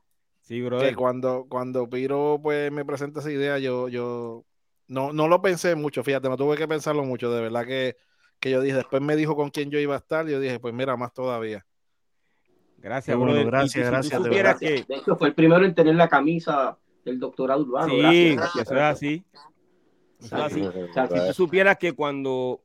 Sí, 0.51 0.61
bro. 0.61 0.79
Que 0.79 0.93
cuando, 0.93 1.45
cuando 1.47 1.89
Piro 1.89 2.37
pues 2.43 2.69
me 2.73 2.83
presenta 2.83 3.21
esa 3.21 3.31
idea, 3.31 3.57
yo, 3.57 3.87
yo 3.87 4.43
no, 4.89 5.13
no 5.13 5.29
lo 5.29 5.41
pensé 5.41 5.75
mucho, 5.75 6.03
fíjate, 6.03 6.27
no 6.27 6.35
tuve 6.35 6.57
que 6.57 6.67
pensarlo 6.67 7.05
mucho, 7.05 7.31
de 7.31 7.41
verdad 7.41 7.65
que, 7.65 7.95
que 8.37 8.51
yo 8.51 8.59
dije, 8.59 8.75
después 8.75 9.01
me 9.01 9.15
dijo 9.15 9.37
con 9.37 9.49
quién 9.49 9.71
yo 9.71 9.79
iba 9.79 9.95
a 9.95 9.99
estar, 9.99 10.27
yo 10.27 10.41
dije, 10.41 10.59
pues 10.59 10.73
mira, 10.73 10.97
más 10.97 11.13
todavía. 11.13 11.65
Gracias, 12.79 13.15
bueno, 13.15 13.45
gracias, 13.45 13.89
gracias. 13.89 14.23
de, 14.59 14.85
hecho, 14.89 15.15
fue 15.15 15.29
el 15.29 15.35
primero 15.35 15.63
en 15.63 15.73
tener 15.73 15.95
la 15.95 16.09
camisa 16.09 16.77
del 17.05 17.17
doctorado 17.17 17.61
urbano. 17.61 17.93
Sí, 18.11 18.35
eso 18.59 18.75
es 18.75 18.81
así. 18.81 19.23
Eso 20.19 20.35
es 20.35 20.43
así. 20.43 20.65
si 20.65 21.27
tú 21.27 21.33
supieras 21.33 21.77
que 21.77 21.93
cuando 21.93 22.61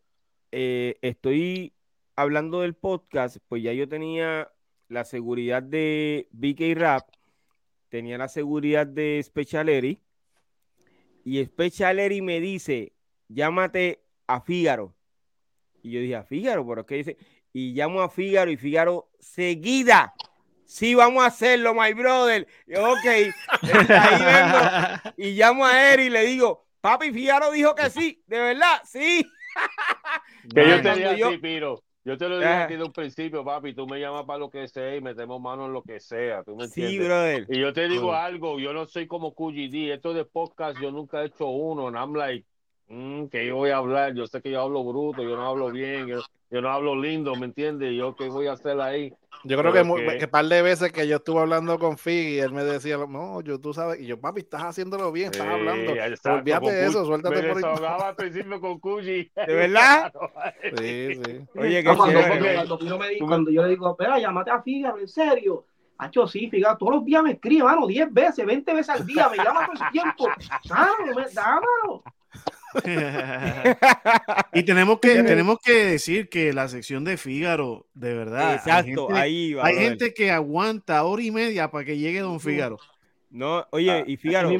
eh, 0.50 0.98
estoy 1.02 1.72
hablando 2.16 2.62
del 2.62 2.74
podcast, 2.74 3.36
pues 3.46 3.62
ya 3.62 3.72
yo 3.72 3.88
tenía 3.88 4.50
la 4.88 5.04
seguridad 5.04 5.62
de 5.62 6.28
BK 6.32 6.76
Rap, 6.76 7.08
tenía 7.96 8.18
la 8.18 8.28
seguridad 8.28 8.86
de 8.86 9.22
Special 9.22 9.70
Eri, 9.70 10.02
y 11.24 11.42
Specialeri 11.42 12.20
me 12.20 12.40
dice, 12.40 12.92
llámate 13.28 14.04
a 14.26 14.42
Fígaro. 14.42 14.94
Y 15.82 15.92
yo 15.92 16.00
dije, 16.00 16.14
a 16.14 16.22
Fígaro, 16.22 16.66
pero 16.68 16.84
¿qué 16.84 16.96
dice? 16.96 17.16
Y 17.54 17.72
llamo 17.72 18.02
a 18.02 18.10
Fígaro 18.10 18.50
y 18.50 18.58
Fígaro 18.58 19.08
seguida. 19.18 20.12
Sí, 20.66 20.94
vamos 20.94 21.24
a 21.24 21.28
hacerlo, 21.28 21.72
my 21.72 21.94
brother. 21.94 22.46
Y, 22.66 22.74
ok, 22.74 23.32
y 25.16 25.30
llamo 25.30 25.64
a 25.64 25.90
Eri 25.94 26.04
y 26.04 26.10
le 26.10 26.26
digo, 26.26 26.66
papi, 26.82 27.12
Fígaro 27.12 27.50
dijo 27.50 27.74
que 27.74 27.88
sí, 27.88 28.22
de 28.26 28.38
verdad, 28.38 28.82
sí. 28.84 29.26
Que 30.54 30.68
yo 30.68 30.82
te 30.82 30.94
diga 30.96 31.12
así, 31.12 31.38
Piro. 31.38 31.82
Yo 32.06 32.16
te 32.16 32.28
lo 32.28 32.38
dije 32.38 32.52
aquí 32.52 32.76
de 32.76 32.84
un 32.84 32.92
principio, 32.92 33.44
papi, 33.44 33.74
tú 33.74 33.84
me 33.84 33.98
llamas 33.98 34.24
para 34.24 34.38
lo 34.38 34.48
que 34.48 34.68
sea 34.68 34.94
y 34.94 35.00
metemos 35.00 35.40
mano 35.40 35.66
en 35.66 35.72
lo 35.72 35.82
que 35.82 35.98
sea, 35.98 36.44
¿tú 36.44 36.54
me 36.54 36.66
entiendes? 36.66 36.92
Sí, 36.92 37.04
brother. 37.04 37.46
Y 37.48 37.60
yo 37.60 37.72
te 37.72 37.88
digo 37.88 38.12
algo, 38.12 38.60
yo 38.60 38.72
no 38.72 38.86
soy 38.86 39.08
como 39.08 39.34
QGD, 39.34 39.92
esto 39.92 40.14
de 40.14 40.24
podcast 40.24 40.80
yo 40.80 40.92
nunca 40.92 41.22
he 41.22 41.26
hecho 41.26 41.48
uno, 41.48 41.88
and 41.88 41.96
I'm 41.96 42.14
like, 42.14 42.46
mm, 42.86 43.26
que 43.26 43.44
yo 43.48 43.56
voy 43.56 43.70
a 43.70 43.78
hablar, 43.78 44.14
yo 44.14 44.28
sé 44.28 44.40
que 44.40 44.52
yo 44.52 44.60
hablo 44.60 44.84
bruto, 44.84 45.24
yo 45.24 45.34
no 45.34 45.48
hablo 45.48 45.72
bien, 45.72 46.06
yo, 46.06 46.20
yo 46.50 46.60
no 46.60 46.70
hablo 46.70 46.94
lindo, 46.94 47.34
¿me 47.34 47.46
entiendes? 47.46 47.94
Yo 47.96 48.14
qué 48.14 48.28
voy 48.28 48.46
a 48.46 48.52
hacer 48.52 48.80
ahí. 48.80 49.12
Yo 49.44 49.58
creo 49.58 49.72
que, 49.72 49.82
un 49.82 50.30
par 50.30 50.44
de 50.46 50.62
veces 50.62 50.92
que 50.92 51.06
yo 51.06 51.16
estuve 51.16 51.40
hablando 51.40 51.78
con 51.78 51.98
Fig 51.98 52.28
y 52.28 52.38
él 52.38 52.52
me 52.52 52.64
decía, 52.64 52.96
no, 52.96 53.40
yo 53.42 53.60
tú 53.60 53.74
sabes, 53.74 54.00
y 54.00 54.06
yo, 54.06 54.20
papi, 54.20 54.40
estás 54.40 54.62
haciéndolo 54.62 55.12
bien, 55.12 55.30
estás 55.32 55.46
hablando. 55.46 55.92
Olvídate 55.92 56.72
de 56.72 56.86
eso, 56.86 57.04
suéltate 57.04 57.42
me 57.42 57.60
por 57.60 57.64
ahí. 57.64 58.02
al 58.02 58.16
principio 58.16 58.60
con 58.60 58.78
Cuyi. 58.78 59.30
¿De 59.46 59.54
verdad? 59.54 60.12
sí, 60.78 61.14
sí. 61.14 61.40
Oye, 61.56 61.82
que 61.82 61.96
cuando, 61.96 62.20
cuando, 62.20 62.78
cuando, 62.78 62.98
me, 62.98 63.18
cuando, 63.18 63.50
yo 63.50 63.62
le 63.62 63.70
digo, 63.70 63.90
espera, 63.90 64.18
llámate 64.18 64.50
a 64.50 64.62
Fígaro, 64.62 64.98
en 64.98 65.08
serio. 65.08 65.64
Hacho, 65.98 66.26
sí, 66.26 66.48
Fígaro, 66.48 66.76
todos 66.76 66.96
los 66.96 67.04
días 67.04 67.22
me 67.22 67.32
escribe, 67.32 67.64
mano, 67.64 67.86
10 67.86 68.12
veces, 68.12 68.46
20 68.46 68.74
veces 68.74 68.88
al 68.90 69.06
día, 69.06 69.28
me 69.28 69.36
llama 69.36 69.66
todo 69.66 69.84
el 69.84 69.92
tiempo. 69.92 70.28
Dámelo, 70.68 71.26
dámelo. 71.32 72.02
y 74.52 74.62
tenemos 74.62 75.00
que, 75.00 75.22
tenemos 75.22 75.58
que 75.62 75.84
decir 75.84 76.28
que 76.28 76.52
la 76.52 76.68
sección 76.68 77.04
de 77.04 77.16
Fígaro, 77.16 77.86
de 77.94 78.14
verdad. 78.14 78.54
Exacto, 78.54 79.08
hay 79.12 79.50
gente, 79.50 79.62
Hay 79.62 79.76
gente 79.76 80.14
que 80.14 80.30
aguanta 80.30 81.02
hora 81.04 81.22
y 81.22 81.30
media 81.30 81.70
para 81.70 81.84
que 81.84 81.98
llegue 81.98 82.20
Don 82.20 82.40
Fígaro. 82.40 82.78
No, 83.30 83.66
oye, 83.70 83.90
ah, 83.90 84.04
y 84.06 84.16
Fígaro. 84.16 84.50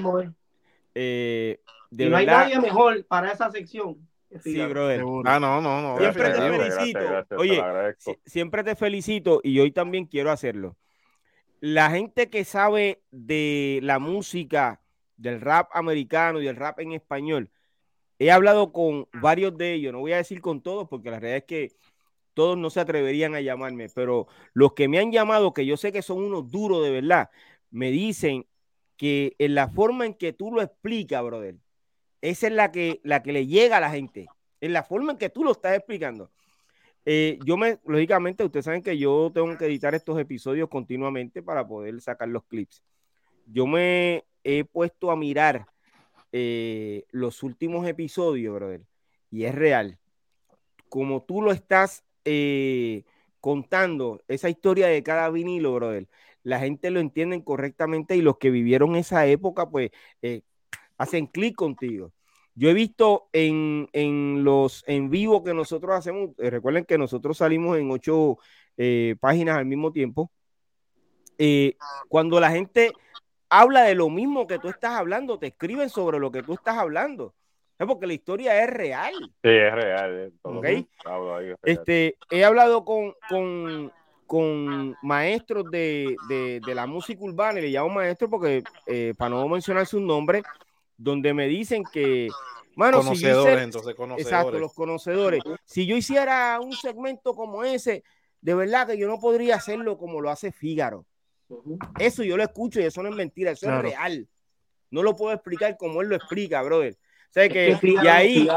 Eh, 0.94 1.60
de 1.90 2.10
no 2.10 2.16
hay 2.16 2.26
nadie 2.26 2.58
mejor 2.60 3.04
para 3.06 3.32
esa 3.32 3.50
sección. 3.50 3.96
Sí, 4.42 4.60
brother. 4.66 5.02
Ah, 5.24 5.38
no, 5.38 5.60
no, 5.60 5.80
no. 5.80 5.98
Siempre 5.98 6.30
te 6.30 6.40
felicito. 6.40 7.36
Oye, 7.36 7.62
siempre 8.24 8.64
te 8.64 8.76
felicito 8.76 9.40
y 9.42 9.58
hoy 9.60 9.70
también 9.70 10.06
quiero 10.06 10.30
hacerlo. 10.30 10.76
La 11.60 11.90
gente 11.90 12.28
que 12.28 12.44
sabe 12.44 13.02
de 13.10 13.80
la 13.82 13.98
música, 13.98 14.80
del 15.16 15.40
rap 15.40 15.70
americano 15.72 16.40
y 16.40 16.44
del 16.44 16.56
rap 16.56 16.80
en 16.80 16.92
español, 16.92 17.50
He 18.18 18.30
hablado 18.30 18.72
con 18.72 19.08
varios 19.20 19.56
de 19.56 19.74
ellos, 19.74 19.92
no 19.92 20.00
voy 20.00 20.12
a 20.12 20.16
decir 20.16 20.40
con 20.40 20.62
todos, 20.62 20.88
porque 20.88 21.10
la 21.10 21.20
realidad 21.20 21.38
es 21.38 21.44
que 21.44 21.72
todos 22.34 22.56
no 22.56 22.70
se 22.70 22.80
atreverían 22.80 23.34
a 23.34 23.40
llamarme, 23.40 23.88
pero 23.88 24.26
los 24.52 24.74
que 24.74 24.88
me 24.88 24.98
han 24.98 25.12
llamado, 25.12 25.54
que 25.54 25.66
yo 25.66 25.76
sé 25.76 25.92
que 25.92 26.02
son 26.02 26.18
unos 26.18 26.50
duros 26.50 26.82
de 26.82 26.90
verdad, 26.90 27.30
me 27.70 27.90
dicen 27.90 28.46
que 28.96 29.34
en 29.38 29.54
la 29.54 29.68
forma 29.68 30.06
en 30.06 30.14
que 30.14 30.32
tú 30.32 30.52
lo 30.52 30.62
explicas, 30.62 31.22
brother, 31.22 31.56
esa 32.20 32.46
es 32.46 32.52
la 32.52 32.72
que, 32.72 33.00
la 33.04 33.22
que 33.22 33.32
le 33.32 33.46
llega 33.46 33.76
a 33.76 33.80
la 33.80 33.90
gente, 33.90 34.26
en 34.60 34.72
la 34.72 34.82
forma 34.82 35.12
en 35.12 35.18
que 35.18 35.30
tú 35.30 35.44
lo 35.44 35.52
estás 35.52 35.76
explicando. 35.76 36.30
Eh, 37.04 37.38
yo 37.44 37.56
me, 37.56 37.78
lógicamente, 37.86 38.44
ustedes 38.44 38.64
saben 38.64 38.82
que 38.82 38.98
yo 38.98 39.30
tengo 39.32 39.56
que 39.56 39.66
editar 39.66 39.94
estos 39.94 40.18
episodios 40.18 40.68
continuamente 40.68 41.42
para 41.42 41.66
poder 41.66 42.00
sacar 42.00 42.28
los 42.28 42.44
clips. 42.44 42.82
Yo 43.46 43.66
me 43.66 44.24
he 44.42 44.64
puesto 44.64 45.10
a 45.10 45.16
mirar 45.16 45.66
eh, 46.38 47.06
los 47.12 47.42
últimos 47.42 47.86
episodios, 47.88 48.54
brother, 48.54 48.82
y 49.30 49.44
es 49.44 49.54
real. 49.54 49.98
Como 50.90 51.22
tú 51.22 51.40
lo 51.40 51.50
estás 51.50 52.04
eh, 52.26 53.04
contando, 53.40 54.22
esa 54.28 54.50
historia 54.50 54.88
de 54.88 55.02
cada 55.02 55.30
vinilo, 55.30 55.72
brother, 55.74 56.08
la 56.42 56.60
gente 56.60 56.90
lo 56.90 57.00
entiende 57.00 57.42
correctamente 57.42 58.16
y 58.16 58.20
los 58.20 58.36
que 58.36 58.50
vivieron 58.50 58.96
esa 58.96 59.26
época, 59.26 59.70
pues, 59.70 59.92
eh, 60.20 60.42
hacen 60.98 61.26
clic 61.26 61.56
contigo. 61.56 62.12
Yo 62.54 62.68
he 62.68 62.74
visto 62.74 63.30
en, 63.32 63.88
en, 63.94 64.44
los 64.44 64.84
en 64.86 65.08
vivo 65.08 65.42
que 65.42 65.54
nosotros 65.54 65.96
hacemos, 65.96 66.36
recuerden 66.36 66.84
que 66.84 66.98
nosotros 66.98 67.38
salimos 67.38 67.78
en 67.78 67.90
ocho 67.90 68.36
páginas 69.20 69.56
al 69.56 69.64
mismo 69.64 69.90
tiempo. 69.90 70.30
cuando 72.08 72.40
la 72.40 72.50
gente 72.50 72.92
habla 73.48 73.82
de 73.82 73.94
lo 73.94 74.08
mismo 74.10 74.46
que 74.46 74.58
tú 74.58 74.68
estás 74.68 74.92
hablando, 74.92 75.38
te 75.38 75.48
escriben 75.48 75.88
sobre 75.88 76.18
lo 76.18 76.30
que 76.30 76.42
tú 76.42 76.54
estás 76.54 76.76
hablando. 76.76 77.34
Es 77.78 77.86
porque 77.86 78.06
la 78.06 78.14
historia 78.14 78.62
es 78.62 78.70
real. 78.70 79.14
Sí, 79.14 79.50
es 79.50 79.74
real. 79.74 80.32
Este, 81.62 82.16
he 82.30 82.44
hablado 82.44 82.84
con, 82.84 83.14
con, 83.28 83.92
con 84.26 84.96
maestros 85.02 85.70
de, 85.70 86.16
la 86.66 86.86
música 86.86 87.22
urbana, 87.22 87.58
y 87.58 87.62
le 87.62 87.68
llamo 87.68 87.90
maestro 87.90 88.30
porque, 88.30 88.64
eh, 88.86 89.12
para 89.16 89.30
no 89.30 89.48
mencionar 89.48 89.86
su 89.86 90.00
nombre, 90.00 90.42
donde 90.96 91.34
me 91.34 91.46
dicen 91.46 91.82
que, 91.92 92.28
mano, 92.74 92.98
conocedores, 92.98 93.62
entonces 93.62 93.94
conocedores. 93.94 94.26
Exacto, 94.26 94.58
los 94.58 94.72
conocedores. 94.72 95.42
Si 95.66 95.86
yo 95.86 95.96
hiciera 95.96 96.58
un 96.60 96.72
segmento 96.72 97.34
como 97.34 97.62
ese, 97.62 98.04
de 98.40 98.54
verdad 98.54 98.86
que 98.86 98.96
yo 98.96 99.06
no 99.06 99.20
podría 99.20 99.56
hacerlo 99.56 99.98
como 99.98 100.22
lo 100.22 100.30
hace 100.30 100.50
Fígaro. 100.50 101.04
Eso 101.98 102.22
yo 102.22 102.36
lo 102.36 102.42
escucho 102.42 102.80
y 102.80 102.84
eso 102.84 103.02
no 103.02 103.08
es 103.08 103.14
mentira, 103.14 103.52
eso 103.52 103.70
es 103.70 103.82
real. 103.82 104.28
No 104.90 105.02
lo 105.02 105.14
puedo 105.14 105.32
explicar 105.32 105.76
como 105.76 106.02
él 106.02 106.08
lo 106.08 106.16
explica, 106.16 106.62
brother. 106.62 106.94
O 106.94 107.32
sea 107.32 107.48
que, 107.48 107.78
y 107.82 108.06
ahí. 108.06 108.48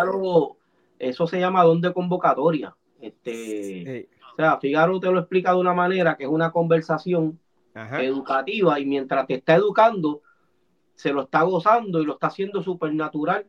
eso 0.99 1.27
se 1.27 1.39
llama 1.39 1.63
don 1.63 1.81
de 1.81 1.93
convocatoria. 1.93 2.75
Este, 3.01 4.09
O 4.33 4.35
sea, 4.35 4.59
Figaro 4.59 4.99
te 4.99 5.11
lo 5.11 5.19
explica 5.19 5.51
de 5.51 5.57
una 5.57 5.73
manera 5.73 6.15
que 6.15 6.23
es 6.23 6.29
una 6.29 6.51
conversación 6.51 7.39
educativa 7.73 8.79
y 8.79 8.85
mientras 8.85 9.25
te 9.27 9.35
está 9.35 9.55
educando, 9.55 10.21
se 10.95 11.13
lo 11.13 11.23
está 11.23 11.43
gozando 11.43 12.01
y 12.01 12.05
lo 12.05 12.13
está 12.13 12.27
haciendo 12.27 12.61
supernatural, 12.61 13.47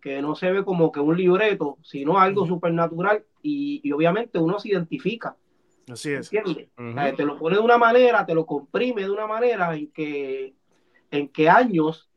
que 0.00 0.22
no 0.22 0.34
se 0.34 0.50
ve 0.50 0.64
como 0.64 0.90
que 0.92 1.00
un 1.00 1.16
libreto, 1.16 1.76
sino 1.82 2.18
algo 2.18 2.46
supernatural 2.46 3.24
y, 3.42 3.80
y 3.82 3.92
obviamente 3.92 4.38
uno 4.38 4.58
se 4.58 4.70
identifica. 4.70 5.36
Así 5.90 6.12
es. 6.12 6.30
te 6.30 7.24
lo 7.24 7.38
pone 7.38 7.56
de 7.56 7.62
una 7.62 7.78
manera, 7.78 8.26
te 8.26 8.34
lo 8.34 8.46
comprime 8.46 9.02
de 9.02 9.10
una 9.10 9.26
manera 9.26 9.74
en 9.74 9.90
que 9.90 10.54
en 11.10 11.28
qué 11.28 11.48
años 11.48 12.08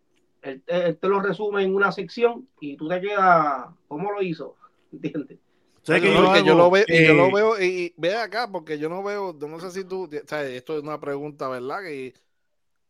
él, 0.41 0.63
te 0.65 1.07
lo 1.07 1.21
resume 1.21 1.63
en 1.63 1.75
una 1.75 1.91
sección 1.91 2.47
y 2.59 2.75
tú 2.75 2.87
te 2.87 2.99
quedas, 2.99 3.67
¿cómo 3.87 4.11
lo 4.11 4.21
hizo? 4.21 4.55
¿Entiendes? 4.91 5.39
que 5.83 6.13
yo, 6.45 6.55
lo 6.55 6.69
veo, 6.69 6.85
y 6.87 7.05
yo 7.07 7.13
lo 7.13 7.31
veo 7.31 7.59
y, 7.59 7.91
ve 7.97 8.15
acá 8.15 8.51
porque 8.51 8.77
yo 8.77 8.87
no 8.87 9.01
veo, 9.01 9.33
no 9.33 9.59
sé 9.59 9.71
si 9.71 9.83
tú, 9.83 10.03
o 10.03 10.27
sea, 10.27 10.43
esto 10.43 10.77
es 10.77 10.83
una 10.83 10.99
pregunta, 10.99 11.47
¿verdad? 11.49 11.81
Que 11.81 12.13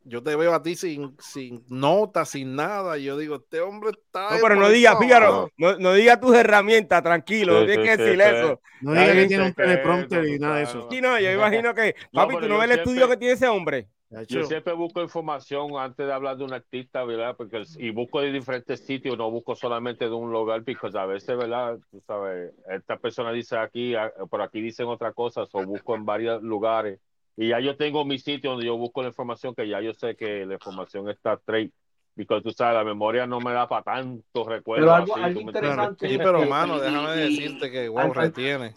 yo 0.03 0.23
te 0.23 0.35
veo 0.35 0.53
a 0.53 0.61
ti 0.61 0.75
sin, 0.75 1.15
sin 1.19 1.63
nota, 1.69 2.25
sin 2.25 2.55
nada. 2.55 2.97
Y 2.97 3.03
yo 3.03 3.17
digo, 3.17 3.35
este 3.35 3.61
hombre 3.61 3.91
está. 3.91 4.35
No, 4.35 4.37
pero 4.41 4.55
no 4.55 4.69
diga, 4.69 4.97
Fíjaro, 4.97 5.49
no, 5.57 5.77
no 5.77 5.93
diga 5.93 6.19
tus 6.19 6.35
herramientas, 6.35 7.03
tranquilo, 7.03 7.59
no 7.59 7.65
tienes 7.65 7.89
que 7.89 7.97
decir 7.97 8.21
eso. 8.21 8.59
No 8.81 8.93
diga 8.93 9.13
que 9.13 9.25
tiene 9.27 9.45
un 9.45 9.53
teleprompter 9.53 10.27
y 10.27 10.39
nada 10.39 10.57
de 10.57 10.63
eso. 10.63 10.87
Sí, 10.89 11.01
no, 11.01 11.19
yo 11.19 11.31
imagino 11.31 11.73
que, 11.73 11.95
papi, 12.13 12.37
tú 12.37 12.47
no 12.47 12.57
ves 12.57 12.71
el 12.71 12.79
estudio 12.79 13.07
que 13.07 13.17
tiene 13.17 13.33
ese 13.33 13.47
hombre. 13.47 13.87
Yo 14.27 14.43
siempre 14.43 14.73
busco 14.73 15.01
información 15.01 15.77
antes 15.77 16.05
de 16.05 16.11
hablar 16.11 16.35
de 16.35 16.43
un 16.43 16.51
artista, 16.51 17.05
¿verdad? 17.05 17.33
Porque, 17.37 17.63
y 17.77 17.91
busco 17.91 18.19
de 18.19 18.33
diferentes 18.33 18.85
sitios, 18.85 19.17
no 19.17 19.31
busco 19.31 19.55
solamente 19.55 20.03
de 20.03 20.11
un 20.11 20.33
lugar, 20.33 20.63
porque 20.65 20.97
a 20.97 21.05
veces, 21.05 21.37
¿verdad? 21.37 21.79
Tú 21.89 22.01
sabes, 22.05 22.51
esta 22.69 22.97
persona 22.97 23.31
dice 23.31 23.57
aquí, 23.57 23.93
por 24.29 24.41
aquí 24.41 24.59
dicen 24.59 24.87
otra 24.87 25.13
cosa, 25.13 25.47
o 25.49 25.65
busco 25.65 25.95
en 25.95 26.03
varios 26.03 26.43
lugares. 26.43 26.99
Y 27.37 27.49
ya 27.49 27.59
yo 27.59 27.75
tengo 27.77 28.05
mi 28.05 28.19
sitio 28.19 28.51
donde 28.51 28.65
yo 28.65 28.77
busco 28.77 29.01
la 29.01 29.09
información, 29.09 29.55
que 29.55 29.67
ya 29.67 29.81
yo 29.81 29.93
sé 29.93 30.15
que 30.15 30.45
la 30.45 30.53
información 30.53 31.09
está 31.09 31.33
straight. 31.33 31.73
Porque 32.15 32.41
tú 32.41 32.51
sabes, 32.51 32.75
la 32.75 32.83
memoria 32.83 33.25
no 33.25 33.39
me 33.39 33.53
da 33.53 33.67
para 33.67 33.83
tantos 33.83 34.45
recuerdos. 34.45 34.85
Pero 34.85 34.95
algo, 34.95 35.15
algo 35.15 35.41
interesante. 35.41 36.09
Sí, 36.09 36.17
pero 36.17 36.43
hermano, 36.43 36.79
déjame 36.79 37.15
decirte 37.15 37.71
que, 37.71 37.87
wow, 37.87 38.13
retiene. 38.13 38.73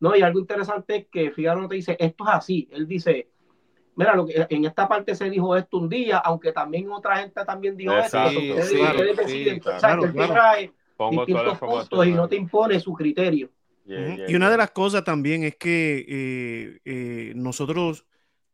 No, 0.00 0.14
y 0.14 0.22
algo 0.22 0.38
interesante 0.38 0.96
es 0.96 1.06
que 1.08 1.32
Figaro 1.32 1.60
no 1.60 1.68
te 1.68 1.74
dice, 1.74 1.96
esto 1.98 2.24
es 2.24 2.30
así. 2.30 2.68
Él 2.70 2.86
dice, 2.86 3.28
mira, 3.96 4.14
lo 4.14 4.26
que, 4.26 4.46
en 4.48 4.64
esta 4.64 4.86
parte 4.86 5.14
se 5.14 5.28
dijo 5.28 5.56
esto 5.56 5.78
un 5.78 5.88
día, 5.88 6.18
aunque 6.18 6.52
también 6.52 6.90
otra 6.90 7.16
gente 7.16 7.44
también 7.44 7.76
dijo 7.76 7.96
esto. 7.96 8.18
Ustedes, 8.26 9.16
deciden, 9.16 9.58
claro, 9.58 10.04
trae 10.12 10.72
distintos 11.10 11.58
puntos 11.58 12.06
y 12.06 12.12
no 12.12 12.28
te 12.28 12.36
impone 12.36 12.78
su 12.78 12.92
criterio. 12.92 13.50
Y 13.88 14.34
una 14.34 14.50
de 14.50 14.56
las 14.56 14.70
cosas 14.72 15.04
también 15.04 15.44
es 15.44 15.56
que 15.56 16.04
eh, 16.08 16.80
eh, 16.84 17.32
nosotros 17.34 18.06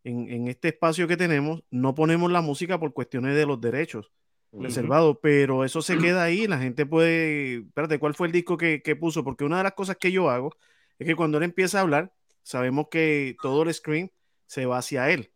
en, 0.04 0.30
en, 0.30 0.48
este 0.48 0.68
espacio 0.68 1.08
que 1.08 1.16
tenemos 1.16 1.64
no 1.70 1.94
ponemos 1.94 2.30
la 2.30 2.40
música 2.40 2.78
por 2.78 2.92
cuestiones 2.92 3.34
de 3.34 3.46
los 3.46 3.60
derechos 3.60 4.12
reservados, 4.52 5.18
pero 5.20 5.64
eso 5.64 5.82
se 5.82 5.98
queda 5.98 6.22
ahí, 6.22 6.46
la 6.46 6.58
gente 6.58 6.86
puede, 6.86 7.56
espérate, 7.56 7.98
¿cuál 7.98 8.14
fue 8.14 8.28
el 8.28 8.32
disco 8.32 8.56
que, 8.56 8.82
que, 8.82 8.96
puso? 8.96 9.24
Porque 9.24 9.44
una 9.44 9.58
de 9.58 9.64
las 9.64 9.72
cosas 9.72 9.96
que 9.96 10.12
yo 10.12 10.30
hago 10.30 10.54
es 10.98 11.06
que 11.06 11.16
cuando 11.16 11.38
él 11.38 11.44
empieza 11.44 11.78
a 11.78 11.82
hablar, 11.82 12.12
sabemos 12.42 12.86
que 12.90 13.36
todo 13.42 13.64
el 13.64 13.74
screen 13.74 14.12
se 14.46 14.66
va 14.66 14.78
hacia 14.78 15.10
él. 15.10 15.32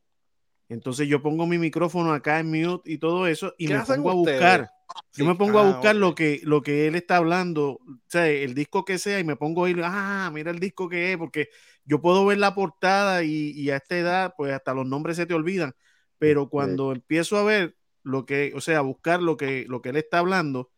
Entonces 0.69 1.09
yo 1.09 1.23
pongo 1.23 1.47
mi 1.47 1.59
micrófono 1.59 2.13
acá 2.13 2.39
en 2.39 2.51
mute 2.51 2.93
y 2.93 2.99
todo 2.99 3.27
eso 3.27 3.55
y 3.59 3.69
me 3.69 3.81
pongo 3.81 4.11
a 4.11 4.15
buscar. 4.15 4.71
Yo 5.15 5.25
me 5.25 5.35
pongo 5.35 5.59
a 5.59 5.69
ah, 5.69 5.73
buscar 5.73 5.97
lo, 5.97 6.15
que, 6.15 6.41
lo 6.45 6.63
que 6.63 6.87
él 6.87 6.95
está 6.95 7.17
hablando, 7.17 7.81
o 7.87 7.99
sea, 8.07 8.29
el 8.29 8.55
disco 8.55 8.85
que 8.85 8.99
sea, 8.99 9.19
y 9.19 9.25
me 9.25 9.37
pongo 9.37 9.65
a 9.65 9.71
ir, 9.71 9.81
ah, 9.83 10.31
mira 10.33 10.51
el 10.51 10.59
disco 10.59 10.89
que 10.89 11.13
es, 11.13 11.19
porque 11.19 11.49
yo 11.85 12.01
puedo 12.01 12.25
ver 12.27 12.39
la 12.39 12.55
portada 12.55 13.25
y, 13.25 13.71
a 13.71 13.77
esta 13.77 13.99
edad, 13.99 14.35
pues 14.37 14.53
hasta 14.53 14.75
los 14.75 14.87
nombres 14.87 15.17
se 15.17 15.27
te 15.27 15.35
olvidan, 15.35 15.75
pero 16.19 16.49
cuando 16.49 16.93
empiezo 16.93 17.37
a 17.37 17.45
ver 17.45 17.77
lo 18.03 18.27
que, 18.27 18.53
o 18.55 18.61
sea, 18.61 18.79
a 18.79 18.83
buscar 18.83 19.23
lo 19.23 19.37
que, 19.37 19.65
lo 19.69 19.83
que 19.83 19.91
él 19.91 19.97
está 19.97 20.19
hablando, 20.19 20.71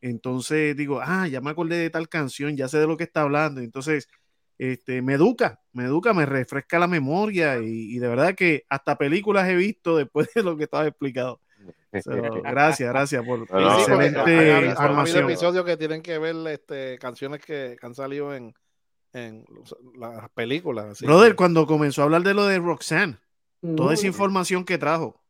entonces 0.00 0.76
digo, 0.76 1.00
ah, 1.02 1.26
ya 1.28 1.40
me 1.40 1.50
acordé 1.50 1.76
de 1.76 1.90
tal 1.90 2.08
canción, 2.08 2.56
ya 2.56 2.68
sé 2.68 2.78
de 2.78 2.86
lo 2.86 2.96
que 2.96 3.04
está 3.04 3.22
hablando, 3.22 3.60
entonces 3.60 4.08
este, 4.58 5.02
me 5.02 5.14
educa, 5.14 5.60
me 5.72 5.84
educa, 5.84 6.14
me 6.14 6.26
refresca 6.26 6.78
la 6.78 6.86
memoria 6.86 7.58
y, 7.58 7.98
de 7.98 8.08
verdad 8.08 8.34
que 8.34 8.64
hasta 8.68 8.96
películas 8.96 9.48
he 9.48 9.54
visto 9.56 9.96
después 9.96 10.28
de 10.34 10.42
lo 10.42 10.56
que 10.56 10.64
estaba 10.64 10.86
explicado. 10.86 11.40
gracias, 12.42 12.88
gracias 12.88 13.24
por 13.24 13.50
la 13.50 13.78
excelente 13.78 14.66
información. 14.66 15.24
episodios 15.24 15.64
que 15.64 15.76
tienen 15.76 16.02
que 16.02 16.18
ver 16.18 16.36
este, 16.48 16.98
canciones 16.98 17.44
que, 17.44 17.76
han 17.82 17.94
salido 17.94 18.34
en, 18.34 18.54
en 19.12 19.44
las 19.98 20.28
películas. 20.30 21.00
Brother, 21.00 21.34
cuando 21.36 21.66
comenzó 21.66 22.02
a 22.02 22.04
hablar 22.04 22.22
de 22.22 22.34
lo 22.34 22.46
de 22.46 22.58
Roxanne, 22.58 23.18
toda 23.76 23.94
esa 23.94 24.06
información 24.06 24.64
que 24.64 24.78
trajo. 24.78 25.20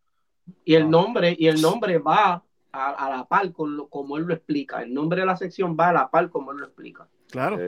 Y 0.64 0.74
el 0.74 0.90
nombre, 0.90 1.34
y 1.38 1.46
el 1.48 1.60
nombre 1.60 1.98
va 1.98 2.44
a, 2.72 3.10
la 3.10 3.24
par 3.24 3.52
con 3.52 3.88
como 3.88 4.16
él 4.16 4.24
lo 4.24 4.34
explica. 4.34 4.82
El 4.82 4.92
nombre 4.92 5.20
de 5.20 5.26
la 5.26 5.36
sección 5.36 5.76
va 5.78 5.90
a 5.90 5.92
la 5.92 6.10
par 6.10 6.28
como 6.30 6.52
él 6.52 6.58
lo 6.58 6.66
explica. 6.66 7.08
Claro. 7.30 7.58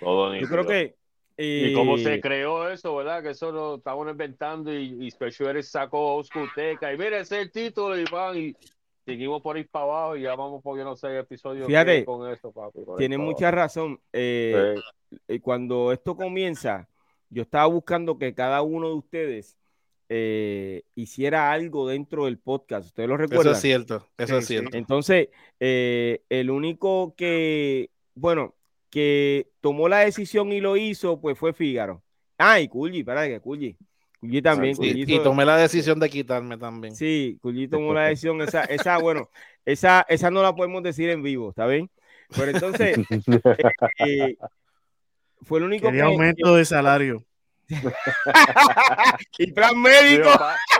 Yo 0.00 0.48
creo 0.48 0.66
que. 0.66 0.96
Y 1.42 1.74
cómo 1.74 1.98
se 1.98 2.20
creó 2.20 2.68
eso, 2.68 2.94
¿verdad? 2.96 3.22
Que 3.22 3.30
eso 3.30 3.50
lo 3.50 3.76
estaban 3.76 4.08
inventando 4.08 4.72
y, 4.72 4.96
y 5.00 5.10
Special 5.10 5.62
sacó 5.62 6.16
Oscuteca. 6.16 6.92
Y 6.92 6.98
mira, 6.98 7.18
ese 7.18 7.40
es 7.40 7.42
el 7.42 7.50
título 7.50 7.98
y 7.98 8.04
van 8.04 8.38
y 8.38 8.56
seguimos 9.04 9.42
por 9.42 9.58
ir 9.58 9.68
para 9.68 9.84
abajo 9.84 10.16
y 10.16 10.22
ya 10.22 10.34
vamos 10.34 10.62
por, 10.62 10.78
yo 10.78 10.84
no 10.84 10.96
sé, 10.96 11.18
episodios 11.18 11.66
Fíjate, 11.66 12.04
con 12.04 12.30
eso, 12.30 12.52
papi. 12.52 12.80
Tiene 12.98 13.18
mucha 13.18 13.50
razón. 13.50 14.00
Eh, 14.12 14.74
eh, 15.28 15.40
cuando 15.40 15.92
esto 15.92 16.16
comienza, 16.16 16.88
yo 17.28 17.42
estaba 17.42 17.66
buscando 17.66 18.18
que 18.18 18.34
cada 18.34 18.62
uno 18.62 18.88
de 18.88 18.94
ustedes 18.94 19.58
eh, 20.08 20.82
hiciera 20.94 21.50
algo 21.50 21.88
dentro 21.88 22.26
del 22.26 22.38
podcast. 22.38 22.86
¿Ustedes 22.86 23.08
lo 23.08 23.16
recuerdan? 23.16 23.46
Eso 23.46 23.56
es 23.56 23.60
cierto, 23.60 24.08
eso 24.16 24.38
es 24.38 24.46
cierto. 24.46 24.76
Entonces, 24.76 25.28
el 25.58 26.50
único 26.50 27.14
que, 27.16 27.90
bueno, 28.14 28.54
que 28.92 29.48
tomó 29.62 29.88
la 29.88 30.00
decisión 30.00 30.52
y 30.52 30.60
lo 30.60 30.76
hizo, 30.76 31.18
pues 31.18 31.38
fue 31.38 31.54
Fígaro. 31.54 32.02
Ah, 32.36 32.60
y 32.60 32.68
Culli, 32.68 32.98
espérate 32.98 33.30
que 33.30 33.40
Culli. 33.40 33.74
Culli 34.20 34.42
también. 34.42 34.76
y, 34.78 35.18
tomé 35.20 35.46
la 35.46 35.56
decisión 35.56 35.98
de 35.98 36.10
quitarme 36.10 36.58
también. 36.58 36.94
Sí, 36.94 37.38
Culli 37.40 37.68
tomó 37.68 37.94
la 37.94 38.08
decisión. 38.08 38.42
Esa, 38.42 38.64
esa, 38.64 38.98
bueno, 38.98 39.30
esa, 39.64 40.04
esa 40.10 40.30
no 40.30 40.42
la 40.42 40.54
podemos 40.54 40.82
decir 40.82 41.08
en 41.08 41.22
vivo, 41.22 41.48
¿está 41.48 41.66
bien? 41.66 41.90
Pero 42.36 42.50
entonces, 42.50 42.98
eh, 44.06 44.36
fue 45.40 45.58
el 45.58 45.64
único 45.64 45.86
Quería 45.86 46.04
aumento 46.04 46.54
de 46.54 46.64
salario. 46.66 47.24
y 49.38 49.52
plan 49.52 49.80
médico. 49.80 50.30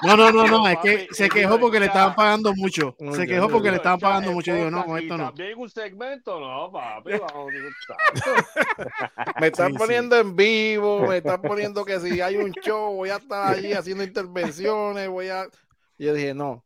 No, 0.03 0.17
no, 0.17 0.31
no, 0.31 0.47
no, 0.47 0.69
es 0.69 0.79
que 0.79 1.09
se 1.11 1.29
quejó 1.29 1.59
porque 1.59 1.81
le 1.81 1.87
estaban 1.87 2.15
pagando 2.15 2.55
mucho. 2.55 2.97
Se 3.13 3.27
quejó 3.27 3.49
porque 3.49 3.71
le 3.71 3.77
estaban 3.77 3.99
pagando 3.99 4.33
mucho. 4.33 4.55
Digo, 4.55 4.71
no, 4.71 4.85
con 4.85 4.99
esto 4.99 5.17
no. 5.17 5.27
También 5.27 5.59
un 5.59 5.71
segmento, 5.71 6.39
no, 6.39 6.71
papi. 6.71 7.13
me 9.41 9.47
están 9.47 9.75
poniendo 9.75 10.19
en 10.19 10.37
vivo, 10.37 11.07
me 11.07 11.19
están 11.19 11.41
poniendo 11.41 11.85
que 11.85 12.01
si 12.01 12.21
hay 12.21 12.37
un 12.37 12.53
show, 12.63 12.95
voy 12.95 13.11
a 13.11 13.17
estar 13.17 13.55
allí 13.55 13.73
haciendo 13.73 14.05
intervenciones, 14.05 15.09
voy 15.09 15.29
a. 15.29 15.47
Y 15.99 16.07
yo 16.07 16.15
dije, 16.15 16.35
no, 16.35 16.65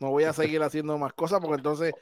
no 0.00 0.10
voy 0.10 0.24
a 0.24 0.32
seguir 0.32 0.62
haciendo 0.62 0.96
más 0.98 1.12
cosas 1.12 1.40
porque 1.40 1.56
entonces 1.56 1.94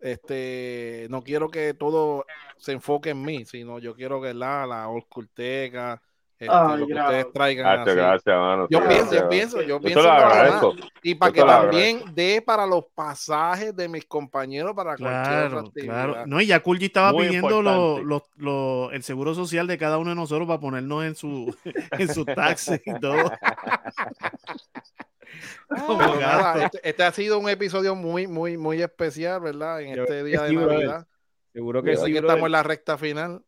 este 0.00 1.06
no 1.08 1.22
quiero 1.22 1.48
que 1.48 1.74
todo 1.74 2.26
se 2.58 2.72
enfoque 2.72 3.10
en 3.10 3.22
mí, 3.22 3.44
sino 3.44 3.78
yo 3.78 3.94
quiero 3.94 4.20
que 4.20 4.34
la, 4.34 4.66
la 4.66 4.88
Osculteca, 4.88 6.02
este, 6.38 6.76
lo 6.76 6.86
que 6.86 6.94
ustedes 6.94 7.32
traigan. 7.32 7.84
Gracias, 7.84 8.24
yo 8.68 8.86
pienso, 8.86 9.14
yo 9.14 9.28
pienso, 9.28 9.62
yo 9.62 9.80
pienso. 9.80 10.74
y 11.02 11.14
para 11.14 11.32
que 11.32 11.42
también 11.42 12.02
dé 12.14 12.42
para 12.44 12.66
los 12.66 12.84
pasajes 12.94 13.74
de 13.74 13.88
mis 13.88 14.04
compañeros 14.04 14.74
para 14.74 14.96
claro, 14.96 15.62
cualquier 15.62 15.86
Claro. 15.86 16.26
No, 16.26 16.40
y 16.40 16.46
ya 16.46 16.60
Kulji 16.60 16.86
estaba 16.86 17.16
pidiendo 17.16 17.62
lo, 17.62 18.02
lo, 18.36 18.90
el 18.90 19.02
seguro 19.02 19.34
social 19.34 19.66
de 19.66 19.78
cada 19.78 19.96
uno 19.96 20.10
de 20.10 20.16
nosotros 20.16 20.46
para 20.46 20.60
ponernos 20.60 21.04
en 21.04 21.14
su, 21.14 21.56
en 21.92 22.12
su 22.12 22.26
taxi 22.26 22.74
y 22.84 23.00
todo. 23.00 23.16
este, 26.60 26.88
este, 26.88 27.02
ha 27.02 27.12
sido 27.12 27.38
un 27.38 27.48
episodio 27.48 27.94
muy, 27.94 28.26
muy, 28.26 28.58
muy 28.58 28.82
especial, 28.82 29.40
¿verdad? 29.40 29.80
En 29.80 29.98
este 29.98 30.22
día 30.22 30.42
de 30.42 30.52
Navidad. 30.52 31.06
Seguro 31.52 31.82
que 31.82 31.96
sí. 31.96 32.14
estamos 32.14 32.44
en 32.44 32.52
la 32.52 32.62
recta 32.62 32.98
final. 32.98 33.42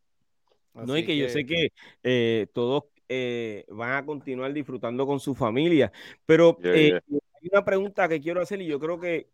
No, 0.75 0.97
y 0.97 1.05
que, 1.05 1.17
yo 1.17 1.29
sé 1.29 1.45
que 1.45 1.73
eh, 2.03 2.47
todos 2.53 2.85
eh, 3.09 3.65
van 3.69 3.93
a 3.93 4.05
continuar 4.05 4.53
disfrutando 4.53 5.07
con 5.07 5.21
su 5.21 5.35
familia. 5.35 5.93
Pero 6.27 6.59
eh, 6.63 7.01
hay 7.07 7.49
una 7.53 7.65
pregunta 7.65 8.09
que 8.09 8.21
quiero 8.21 8.41
hacer 8.41 8.61
y 8.63 8.67
yo 8.67 8.79
creo 8.79 8.99
que 8.99 9.29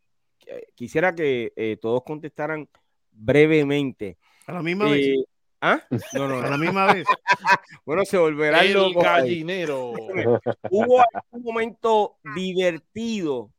quisiera 0.75 1.15
que 1.15 1.79
todos 1.81 2.03
contestaran 2.03 2.69
brevemente. 3.11 4.19
A 4.47 4.53
la 4.53 4.63
misma 4.63 4.91
vez. 4.91 5.25
¿Ah? 5.61 5.83
No, 6.13 6.29
no, 6.29 6.41
A 6.41 6.51
la 6.51 6.59
misma 6.59 6.93
vez. 6.93 7.07
bueno, 7.87 8.05
se 8.05 8.19
volverá 8.19 8.63
el 8.63 8.93
gallinero. 8.93 9.93
¿Hubo 10.71 11.01
algún 11.01 11.43
momento 11.43 12.19
divertido 12.35 13.51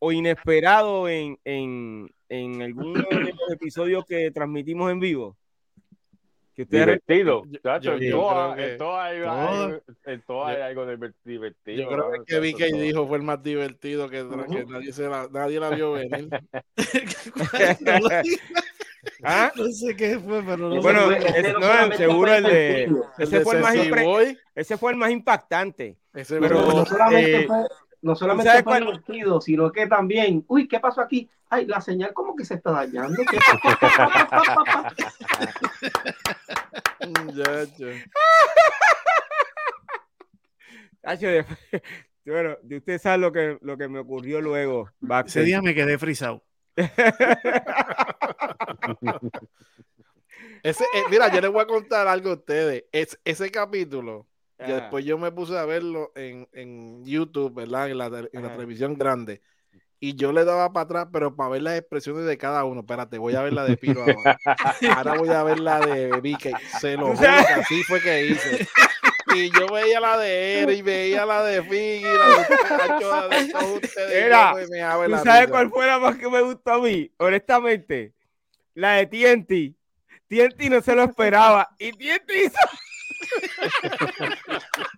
o 0.00 0.10
inesperado 0.10 1.08
en, 1.08 1.38
en, 1.44 2.10
en 2.28 2.62
alguno 2.62 3.00
de 3.08 3.32
los 3.32 3.52
episodios 3.52 4.04
que 4.06 4.32
transmitimos 4.32 4.90
en 4.90 4.98
vivo? 4.98 5.36
Que 6.56 6.64
divertido, 6.64 7.42
chacho, 7.62 7.96
en 7.96 8.78
todo 8.78 8.98
hay, 8.98 9.20
algo 10.62 10.86
divertido. 11.22 11.82
Yo 11.82 11.88
creo 11.90 12.24
que 12.26 12.40
vi 12.40 12.54
que 12.54 12.72
dijo 12.72 13.06
fue 13.06 13.18
el 13.18 13.24
más 13.24 13.42
divertido 13.42 14.08
que, 14.08 14.24
nadie, 14.24 14.90
se 14.94 15.06
la, 15.06 15.28
nadie 15.30 15.60
la 15.60 15.68
vio 15.68 15.92
venir. 15.92 16.30
¿Ah? 19.22 19.52
No 19.54 19.70
sé 19.70 19.94
qué 19.96 20.18
fue, 20.18 20.42
pero 20.42 20.70
no 20.70 20.80
Bueno, 20.80 21.10
no, 21.10 21.94
seguro 21.94 22.32
el 22.32 22.44
de. 22.44 22.84
Ese, 23.18 23.42
fue 23.42 23.56
el 23.56 23.62
más 23.62 23.74
ese 24.54 24.78
fue 24.78 24.92
el 24.92 24.96
más 24.96 25.10
impactante. 25.10 25.98
pero, 26.12 26.62
no 26.62 26.86
solamente 26.86 27.40
eh, 27.40 27.46
fue, 27.46 27.66
no 28.00 28.16
solamente 28.16 28.62
fue 28.62 28.80
divertido, 28.80 29.42
sino 29.42 29.70
que 29.70 29.86
también, 29.86 30.42
uy, 30.48 30.66
¿qué 30.66 30.80
pasó 30.80 31.02
aquí? 31.02 31.28
Ay, 31.48 31.64
la 31.66 31.80
señal 31.80 32.12
como 32.12 32.34
que 32.34 32.44
se 32.44 32.54
está 32.54 32.72
dañando. 32.72 33.22
bueno, 42.26 42.56
usted 42.70 43.00
sabe 43.00 43.18
lo 43.18 43.32
que, 43.32 43.58
lo 43.60 43.76
que 43.78 43.88
me 43.88 44.00
ocurrió 44.00 44.40
luego. 44.40 44.90
Ese 45.24 45.42
día 45.42 45.62
me 45.62 45.74
quedé 45.74 45.98
frisado. 45.98 46.42
ese, 50.62 50.84
eh, 50.84 51.02
mira, 51.10 51.32
yo 51.32 51.40
les 51.40 51.50
voy 51.50 51.62
a 51.62 51.66
contar 51.66 52.06
algo 52.08 52.30
a 52.30 52.34
ustedes. 52.34 52.84
Es, 52.92 53.18
ese 53.24 53.50
capítulo, 53.50 54.26
después 54.58 55.04
yo 55.04 55.16
me 55.18 55.32
puse 55.32 55.56
a 55.56 55.64
verlo 55.64 56.12
en, 56.14 56.48
en 56.52 57.04
YouTube, 57.04 57.54
¿verdad? 57.54 57.90
En 57.90 57.98
la, 57.98 58.06
en 58.32 58.42
la 58.42 58.52
televisión 58.52 58.94
grande. 58.94 59.40
Y 59.98 60.14
yo 60.14 60.32
le 60.32 60.44
daba 60.44 60.72
para 60.72 60.84
atrás, 60.84 61.08
pero 61.12 61.34
para 61.34 61.50
ver 61.50 61.62
las 61.62 61.78
expresiones 61.78 62.26
de 62.26 62.36
cada 62.36 62.64
uno. 62.64 62.80
Espérate, 62.80 63.18
voy 63.18 63.34
a 63.34 63.42
ver 63.42 63.52
la 63.52 63.64
de 63.64 63.76
Piro 63.76 64.02
ahora. 64.16 64.38
Ahora 64.94 65.14
voy 65.14 65.28
a 65.30 65.42
ver 65.42 65.60
la 65.60 65.80
de 65.80 66.20
Vicky. 66.20 66.50
Se 66.80 66.96
lo 66.96 67.16
juro 67.16 67.28
así 67.60 67.82
fue 67.84 68.00
que 68.00 68.26
hice. 68.26 68.68
Y 69.34 69.50
yo 69.50 69.66
veía 69.68 70.00
la 70.00 70.18
de 70.18 70.60
él 70.62 70.70
y 70.70 70.82
veía 70.82 71.26
la 71.26 71.42
de 71.42 71.62
Figgy, 71.62 72.02
la 72.02 73.28
de 73.28 73.48
todos 73.52 73.82
ustedes. 73.82 74.12
Era, 74.12 74.54
¿tú 74.54 75.18
sabes 75.24 75.48
cuál 75.48 75.68
fue 75.70 75.86
la 75.86 75.98
más 75.98 76.16
que 76.16 76.28
me 76.28 76.42
gustó 76.42 76.74
a 76.74 76.78
mí? 76.80 77.10
Honestamente, 77.18 78.14
la 78.74 78.94
de 78.94 79.06
TNT. 79.06 79.74
TNT 80.28 80.70
no 80.70 80.80
se 80.80 80.94
lo 80.94 81.02
esperaba. 81.04 81.68
Y 81.78 81.92
TNT 81.92 82.30
hizo... 82.46 82.58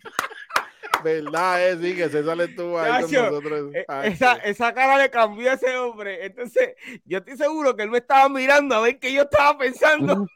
¿Verdad? 1.03 1.71
Eh? 1.71 1.79
Sí, 1.81 1.97
que 1.97 2.09
se 2.09 2.25
sale 2.25 2.49
tú 2.49 2.79
ahí 2.79 3.03
con 3.03 3.13
nosotros. 3.13 3.75
Eh, 3.75 3.85
esa, 4.05 4.35
esa, 4.37 4.75
cara 4.75 4.99
le 4.99 5.11
cambió 5.11 5.51
a 5.51 5.55
ese 5.55 5.77
hombre. 5.77 6.27
Entonces, 6.27 6.75
yo 7.05 7.19
estoy 7.19 7.37
seguro 7.37 7.77
que 7.77 7.83
él 7.83 7.91
me 7.91 7.99
estaba 7.99 8.29
mirando 8.29 8.75
a 8.75 8.81
ver 8.81 8.99
qué 8.99 9.13
yo 9.13 9.23
estaba 9.23 9.59
pensando. 9.59 10.27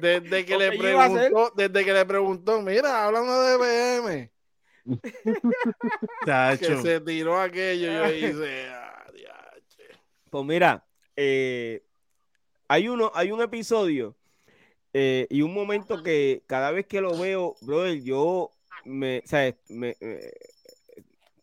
Desde 0.00 0.44
que 0.44 0.56
le 0.56 0.78
preguntó, 0.78 1.52
desde 1.56 1.84
que 1.84 1.92
le 1.92 2.06
preguntó, 2.06 2.60
mira, 2.62 3.04
hablando 3.04 3.42
de 3.42 3.56
BM. 3.56 4.30
que 6.58 6.76
se 6.82 7.00
tiró 7.00 7.40
aquello, 7.40 7.92
yo 7.92 8.12
hice. 8.12 8.68
Ah, 8.68 9.04
pues 10.30 10.44
mira, 10.44 10.86
eh, 11.16 11.82
hay 12.68 12.88
uno, 12.88 13.10
hay 13.14 13.32
un 13.32 13.42
episodio 13.42 14.16
eh, 14.92 15.26
y 15.28 15.42
un 15.42 15.52
momento 15.52 16.02
que 16.02 16.42
cada 16.46 16.70
vez 16.70 16.86
que 16.86 17.00
lo 17.00 17.18
veo, 17.18 17.56
brother, 17.62 18.00
yo 18.00 18.50
me, 18.84 19.22
me, 19.68 19.96
eh, 20.00 20.32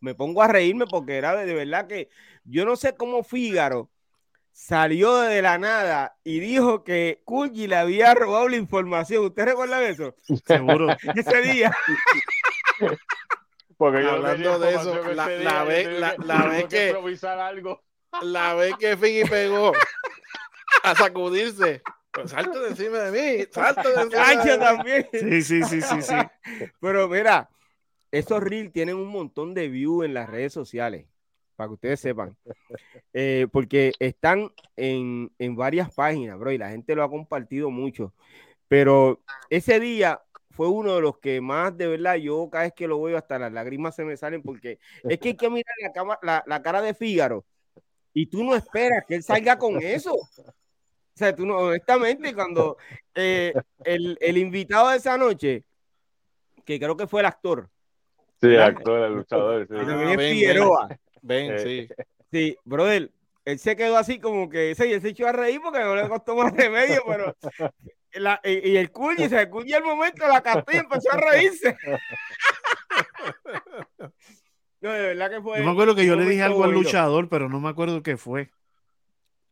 me 0.02 0.16
pongo 0.16 0.42
a 0.42 0.48
reírme 0.48 0.86
porque 0.88 1.18
era 1.18 1.36
de, 1.36 1.54
verdad 1.54 1.88
que 1.88 2.10
yo 2.44 2.66
no 2.66 2.76
sé 2.76 2.96
cómo 2.96 3.24
Fígaro 3.24 3.90
salió 4.52 5.18
de 5.18 5.42
la 5.42 5.58
nada 5.58 6.18
y 6.24 6.40
dijo 6.40 6.84
que 6.84 7.22
Kulgi 7.26 7.68
le 7.68 7.76
había 7.76 8.14
robado 8.14 8.50
la 8.50 8.56
información. 8.56 9.26
¿Usted 9.26 9.46
recuerda 9.46 9.84
eso? 9.88 10.16
Seguro. 10.46 10.88
Ese 11.16 11.42
día. 11.42 11.76
Porque 13.78 14.02
yo 14.02 14.12
hablando 14.12 14.60
de 14.60 14.74
eso, 14.74 15.04
la, 15.14 15.28
la, 15.30 15.64
vez, 15.64 16.00
la, 16.00 16.16
la 16.26 16.48
vez 16.48 16.66
que, 16.66 16.96
algo. 17.28 17.84
la 18.22 18.56
vez 18.56 18.76
que 18.80 18.98
Figgy 18.98 19.30
pegó 19.30 19.74
a 20.84 20.96
sacudirse 20.96 21.84
pues 22.22 22.32
salto 22.32 22.60
de 22.62 22.70
encima 22.70 22.98
de 23.00 23.12
mí, 23.12 23.46
salto 23.52 23.90
de 23.90 24.02
encima 24.04 24.44
de 24.44 24.58
también. 24.58 25.08
Sí, 25.12 25.42
sí, 25.42 25.64
sí, 25.64 25.82
sí, 25.82 26.02
sí. 26.02 26.16
Pero 26.82 27.08
mira, 27.08 27.50
esos 28.12 28.42
reels 28.42 28.72
tienen 28.72 28.96
un 28.96 29.08
montón 29.08 29.54
de 29.54 29.68
views 29.70 30.06
en 30.06 30.14
las 30.14 30.30
redes 30.30 30.54
sociales, 30.54 31.06
para 31.56 31.70
que 31.70 31.74
ustedes 31.74 32.00
sepan. 32.00 32.36
Eh, 33.14 33.48
porque 33.52 33.92
están 34.00 34.52
en, 34.76 35.32
en 35.40 35.56
varias 35.56 35.94
páginas, 35.94 36.38
bro, 36.40 36.52
y 36.52 36.58
la 36.58 36.70
gente 36.70 36.96
lo 36.96 37.04
ha 37.04 37.10
compartido 37.10 37.70
mucho. 37.70 38.14
Pero 38.68 39.22
ese 39.50 39.80
día 39.80 40.22
fue 40.52 40.68
uno 40.68 40.96
de 40.96 41.02
los 41.02 41.20
que 41.20 41.40
más 41.40 41.78
de 41.78 41.88
verdad 41.88 42.16
yo 42.16 42.50
cada 42.50 42.64
vez 42.64 42.74
que 42.74 42.88
lo 42.88 43.02
veo 43.02 43.18
hasta 43.18 43.38
las 43.38 43.54
lágrimas 43.54 43.96
se 43.96 44.04
me 44.04 44.18
salen 44.18 44.42
porque 44.42 44.80
es 45.04 45.20
que 45.20 45.30
hay 45.30 45.38
que 45.38 45.50
mirar 45.52 45.74
la, 45.96 46.20
la, 46.24 46.44
la 46.48 46.62
cara 46.64 46.82
de 46.82 46.96
Fígaro 46.96 47.46
y 48.12 48.26
tú 48.26 48.44
no 48.44 48.56
esperas 48.56 49.06
que 49.08 49.14
él 49.14 49.24
salga 49.24 49.60
con 49.60 49.80
eso. 49.80 50.18
O 51.18 51.18
sea, 51.18 51.36
tú 51.36 51.48
no, 51.48 51.58
honestamente, 51.58 52.32
cuando 52.36 52.78
eh, 53.16 53.52
el, 53.84 54.20
el, 54.22 54.38
invitado 54.38 54.90
de 54.90 54.98
esa 54.98 55.18
noche, 55.18 55.64
que 56.64 56.80
creo 56.80 56.96
que 56.96 57.08
fue 57.08 57.22
el 57.22 57.26
actor. 57.26 57.68
Sí, 58.40 58.50
el 58.50 58.62
actor, 58.62 59.06
el 59.06 59.14
luchador. 59.16 59.68
Sí. 59.68 59.74
Ah, 59.76 60.14
ben, 60.16 60.20
Figueroa. 60.20 60.90
Ben, 61.24 61.54
eh, 61.54 61.58
sí. 61.58 61.90
Sí, 62.32 62.56
brother, 62.64 63.10
él 63.46 63.58
se 63.58 63.76
quedó 63.76 63.98
así 63.98 64.20
como 64.20 64.48
que 64.48 64.70
ese, 64.70 64.94
él 64.94 65.02
se 65.02 65.10
echó 65.10 65.26
a 65.26 65.32
reír 65.32 65.60
porque 65.60 65.80
no 65.80 65.96
le 65.96 66.08
costó 66.08 66.36
más 66.36 66.56
remedio, 66.56 67.02
pero 67.08 67.36
la, 68.14 68.40
y, 68.44 68.74
y, 68.74 68.78
el 68.78 68.92
cuñi, 68.92 69.28
se 69.28 69.50
cuñi 69.50 69.74
al 69.74 69.86
momento 69.86 70.28
la 70.28 70.44
castó 70.44 70.72
y 70.72 70.78
empezó 70.78 71.14
a 71.14 71.18
reírse. 71.18 71.76
no, 74.82 74.92
de 74.92 75.02
verdad 75.02 75.32
que 75.32 75.42
fue. 75.42 75.58
Yo 75.58 75.66
me 75.66 75.72
acuerdo 75.72 75.96
que 75.96 76.06
yo 76.06 76.16
le 76.16 76.26
dije 76.26 76.44
algo 76.44 76.64
al 76.64 76.74
luchador, 76.74 77.28
pero 77.28 77.50
no 77.50 77.60
me 77.60 77.70
acuerdo 77.70 78.04
qué 78.04 78.18
fue. 78.18 78.52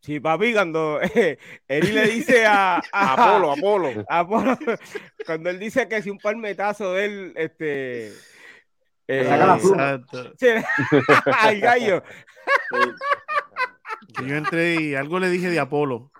Sí, 0.05 0.19
papi, 0.19 0.53
cuando 0.53 0.99
eh, 1.15 1.39
él 1.67 1.95
le 1.95 2.05
dice 2.05 2.45
a, 2.45 2.79
Apolo, 2.91 3.53
Apolo. 3.53 4.05
Apolo, 4.07 4.55
cuando 5.25 5.49
él 5.49 5.57
dice 5.57 5.87
que 5.87 6.03
si 6.03 6.11
un 6.11 6.19
palmetazo 6.19 6.93
de 6.93 7.05
él, 7.05 7.33
este. 7.35 8.09
Eh, 9.07 9.21
exacto. 9.21 10.31
Sí, 10.37 10.47
al 11.25 11.59
gallo. 11.59 12.03
yo 14.27 14.35
entré 14.35 14.75
y 14.75 14.95
algo 14.95 15.19
le 15.19 15.29
dije 15.29 15.49
de 15.49 15.59
Apolo. 15.59 16.11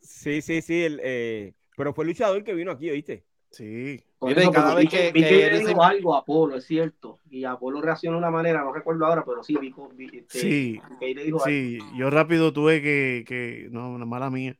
Sí, 0.00 0.40
sí, 0.40 0.62
sí. 0.62 0.84
El, 0.84 1.00
eh, 1.02 1.54
pero 1.76 1.92
fue 1.92 2.04
el 2.04 2.10
luchador 2.10 2.44
que 2.44 2.54
vino 2.54 2.70
aquí, 2.70 2.88
¿oíste? 2.88 3.24
Sí. 3.54 4.02
Mire, 4.20 4.50
cada 4.50 4.74
vez 4.74 4.90
que, 4.90 5.12
que, 5.12 5.20
le 5.20 5.58
dijo 5.60 5.82
algo 5.82 6.16
a 6.16 6.18
Apolo, 6.20 6.56
es 6.56 6.64
cierto. 6.64 7.20
Y 7.30 7.44
Apolo 7.44 7.80
reaccionó 7.80 8.16
de 8.16 8.18
una 8.18 8.30
manera, 8.30 8.64
no 8.64 8.72
recuerdo 8.72 9.06
ahora, 9.06 9.24
pero 9.24 9.44
sí, 9.44 9.56
vi, 9.56 9.72
este, 10.12 10.38
sí, 10.40 10.82
le 11.00 11.24
dijo 11.24 11.38
sí. 11.38 11.78
yo 11.96 12.10
rápido 12.10 12.52
tuve 12.52 12.82
que, 12.82 13.24
que, 13.26 13.68
no, 13.70 13.90
una 13.90 14.06
mala 14.06 14.30
mía. 14.30 14.56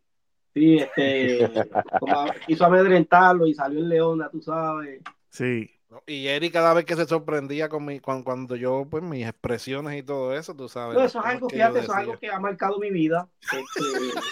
Sí, 0.55 0.77
este, 0.77 1.51
como 1.99 2.27
quiso 2.47 2.65
amedrentarlo 2.67 3.49
y 3.49 3.55
salió 3.55 3.81
el 3.81 3.89
león, 3.89 4.23
tú 4.31 4.41
sabes. 4.41 5.03
Sí. 5.29 5.69
Y 6.07 6.27
Eric 6.29 6.53
cada 6.53 6.75
vez 6.75 6.85
que 6.85 6.95
se 6.97 7.07
sorprendía 7.07 7.69
con 7.69 7.85
mi, 7.85 7.99
cuando, 7.99 8.25
cuando, 8.25 8.57
yo, 8.57 8.87
pues 8.89 9.03
mis 9.03 9.27
expresiones 9.27 9.99
y 9.99 10.03
todo 10.05 10.37
eso, 10.37 10.55
tú 10.55 10.69
sabes. 10.69 10.97
No, 10.97 11.05
eso 11.05 11.19
es 11.21 11.27
algo, 11.27 11.49
fíjate, 11.49 11.81
eso 11.81 11.93
es 11.93 11.99
algo 11.99 12.19
que 12.19 12.31
ha 12.31 12.39
marcado 12.39 12.79
mi 12.79 12.91
vida. 12.91 13.29
Este... 13.43 13.81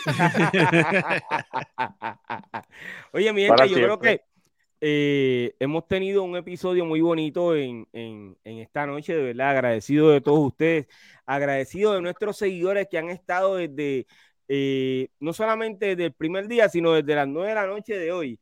Oye, 3.13 3.33
mi 3.33 3.43
gente, 3.43 3.69
yo 3.69 3.77
creo 3.77 3.99
que 3.99 4.32
eh, 4.85 5.55
hemos 5.61 5.87
tenido 5.87 6.25
un 6.25 6.37
episodio 6.37 6.85
muy 6.85 7.01
bonito 7.01 7.55
en, 7.55 7.87
en, 7.93 8.37
en, 8.43 8.59
esta 8.59 8.85
noche, 8.85 9.15
de 9.15 9.23
verdad, 9.23 9.51
agradecido 9.51 10.11
de 10.11 10.21
todos 10.21 10.41
ustedes, 10.41 10.89
agradecido 11.25 11.95
de 11.95 12.03
nuestros 12.03 12.37
seguidores 12.37 12.89
que 12.91 12.99
han 12.99 13.09
estado 13.09 13.55
desde, 13.55 14.09
eh, 14.49 15.07
no 15.21 15.33
solamente 15.33 15.95
desde 15.95 16.07
el 16.07 16.13
primer 16.13 16.49
día, 16.49 16.69
sino 16.69 16.95
desde 16.95 17.15
las 17.15 17.29
nueve 17.29 17.51
de 17.51 17.55
la 17.55 17.67
noche 17.69 17.97
de 17.97 18.11
hoy, 18.11 18.41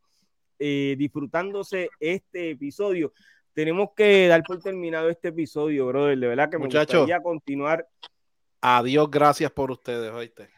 eh, 0.58 0.94
disfrutándose 0.96 1.90
este 2.00 2.52
episodio. 2.52 3.12
Tenemos 3.52 3.90
que 3.94 4.26
dar 4.26 4.42
por 4.42 4.60
terminado 4.60 5.10
este 5.10 5.28
episodio, 5.28 5.88
brother, 5.88 6.18
de 6.18 6.26
verdad 6.26 6.48
que 6.48 6.56
me 6.56 6.64
Muchachos, 6.64 7.00
gustaría 7.00 7.22
continuar. 7.22 7.86
Adiós, 8.62 9.10
gracias 9.10 9.50
por 9.50 9.70
ustedes, 9.70 10.10
oíste. 10.10 10.48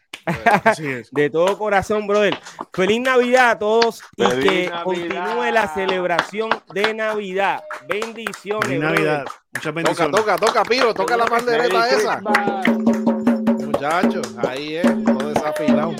De 1.10 1.30
todo 1.30 1.58
corazón, 1.58 2.06
brother. 2.06 2.38
Feliz 2.72 3.00
Navidad 3.00 3.50
a 3.50 3.58
todos 3.58 4.02
y 4.16 4.26
que 4.40 4.72
continúe 4.84 5.50
la 5.52 5.72
celebración 5.74 6.50
de 6.72 6.94
Navidad. 6.94 7.64
Bendiciones. 7.88 8.66
Feliz 8.66 8.80
Navidad. 8.80 9.24
Muchas 9.54 9.74
bendiciones. 9.74 10.16
Toca, 10.16 10.36
toca, 10.36 10.52
toca, 10.52 10.64
Piro, 10.64 10.94
toca 10.94 11.16
la 11.16 11.24
bandereta 11.24 11.88
esa. 11.88 12.22
Muchachos, 13.82 14.36
ahí 14.48 14.76
es, 14.76 15.04
todo 15.04 15.28
desafinado. 15.28 15.92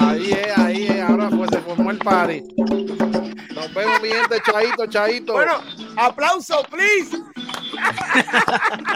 ahí 0.00 0.32
es, 0.32 0.58
ahí 0.58 0.86
es, 0.86 1.02
ahora 1.02 1.28
pues 1.30 1.50
se 1.50 1.60
formó 1.60 1.90
el 1.90 1.98
party. 1.98 2.44
Nos 3.62 3.74
vemos, 3.74 4.02
mi 4.02 4.08
gente, 4.08 4.40
chaito, 4.42 4.86
chaito. 4.88 5.32
Bueno, 5.34 5.62
aplauso, 5.96 6.64
please. 6.68 7.16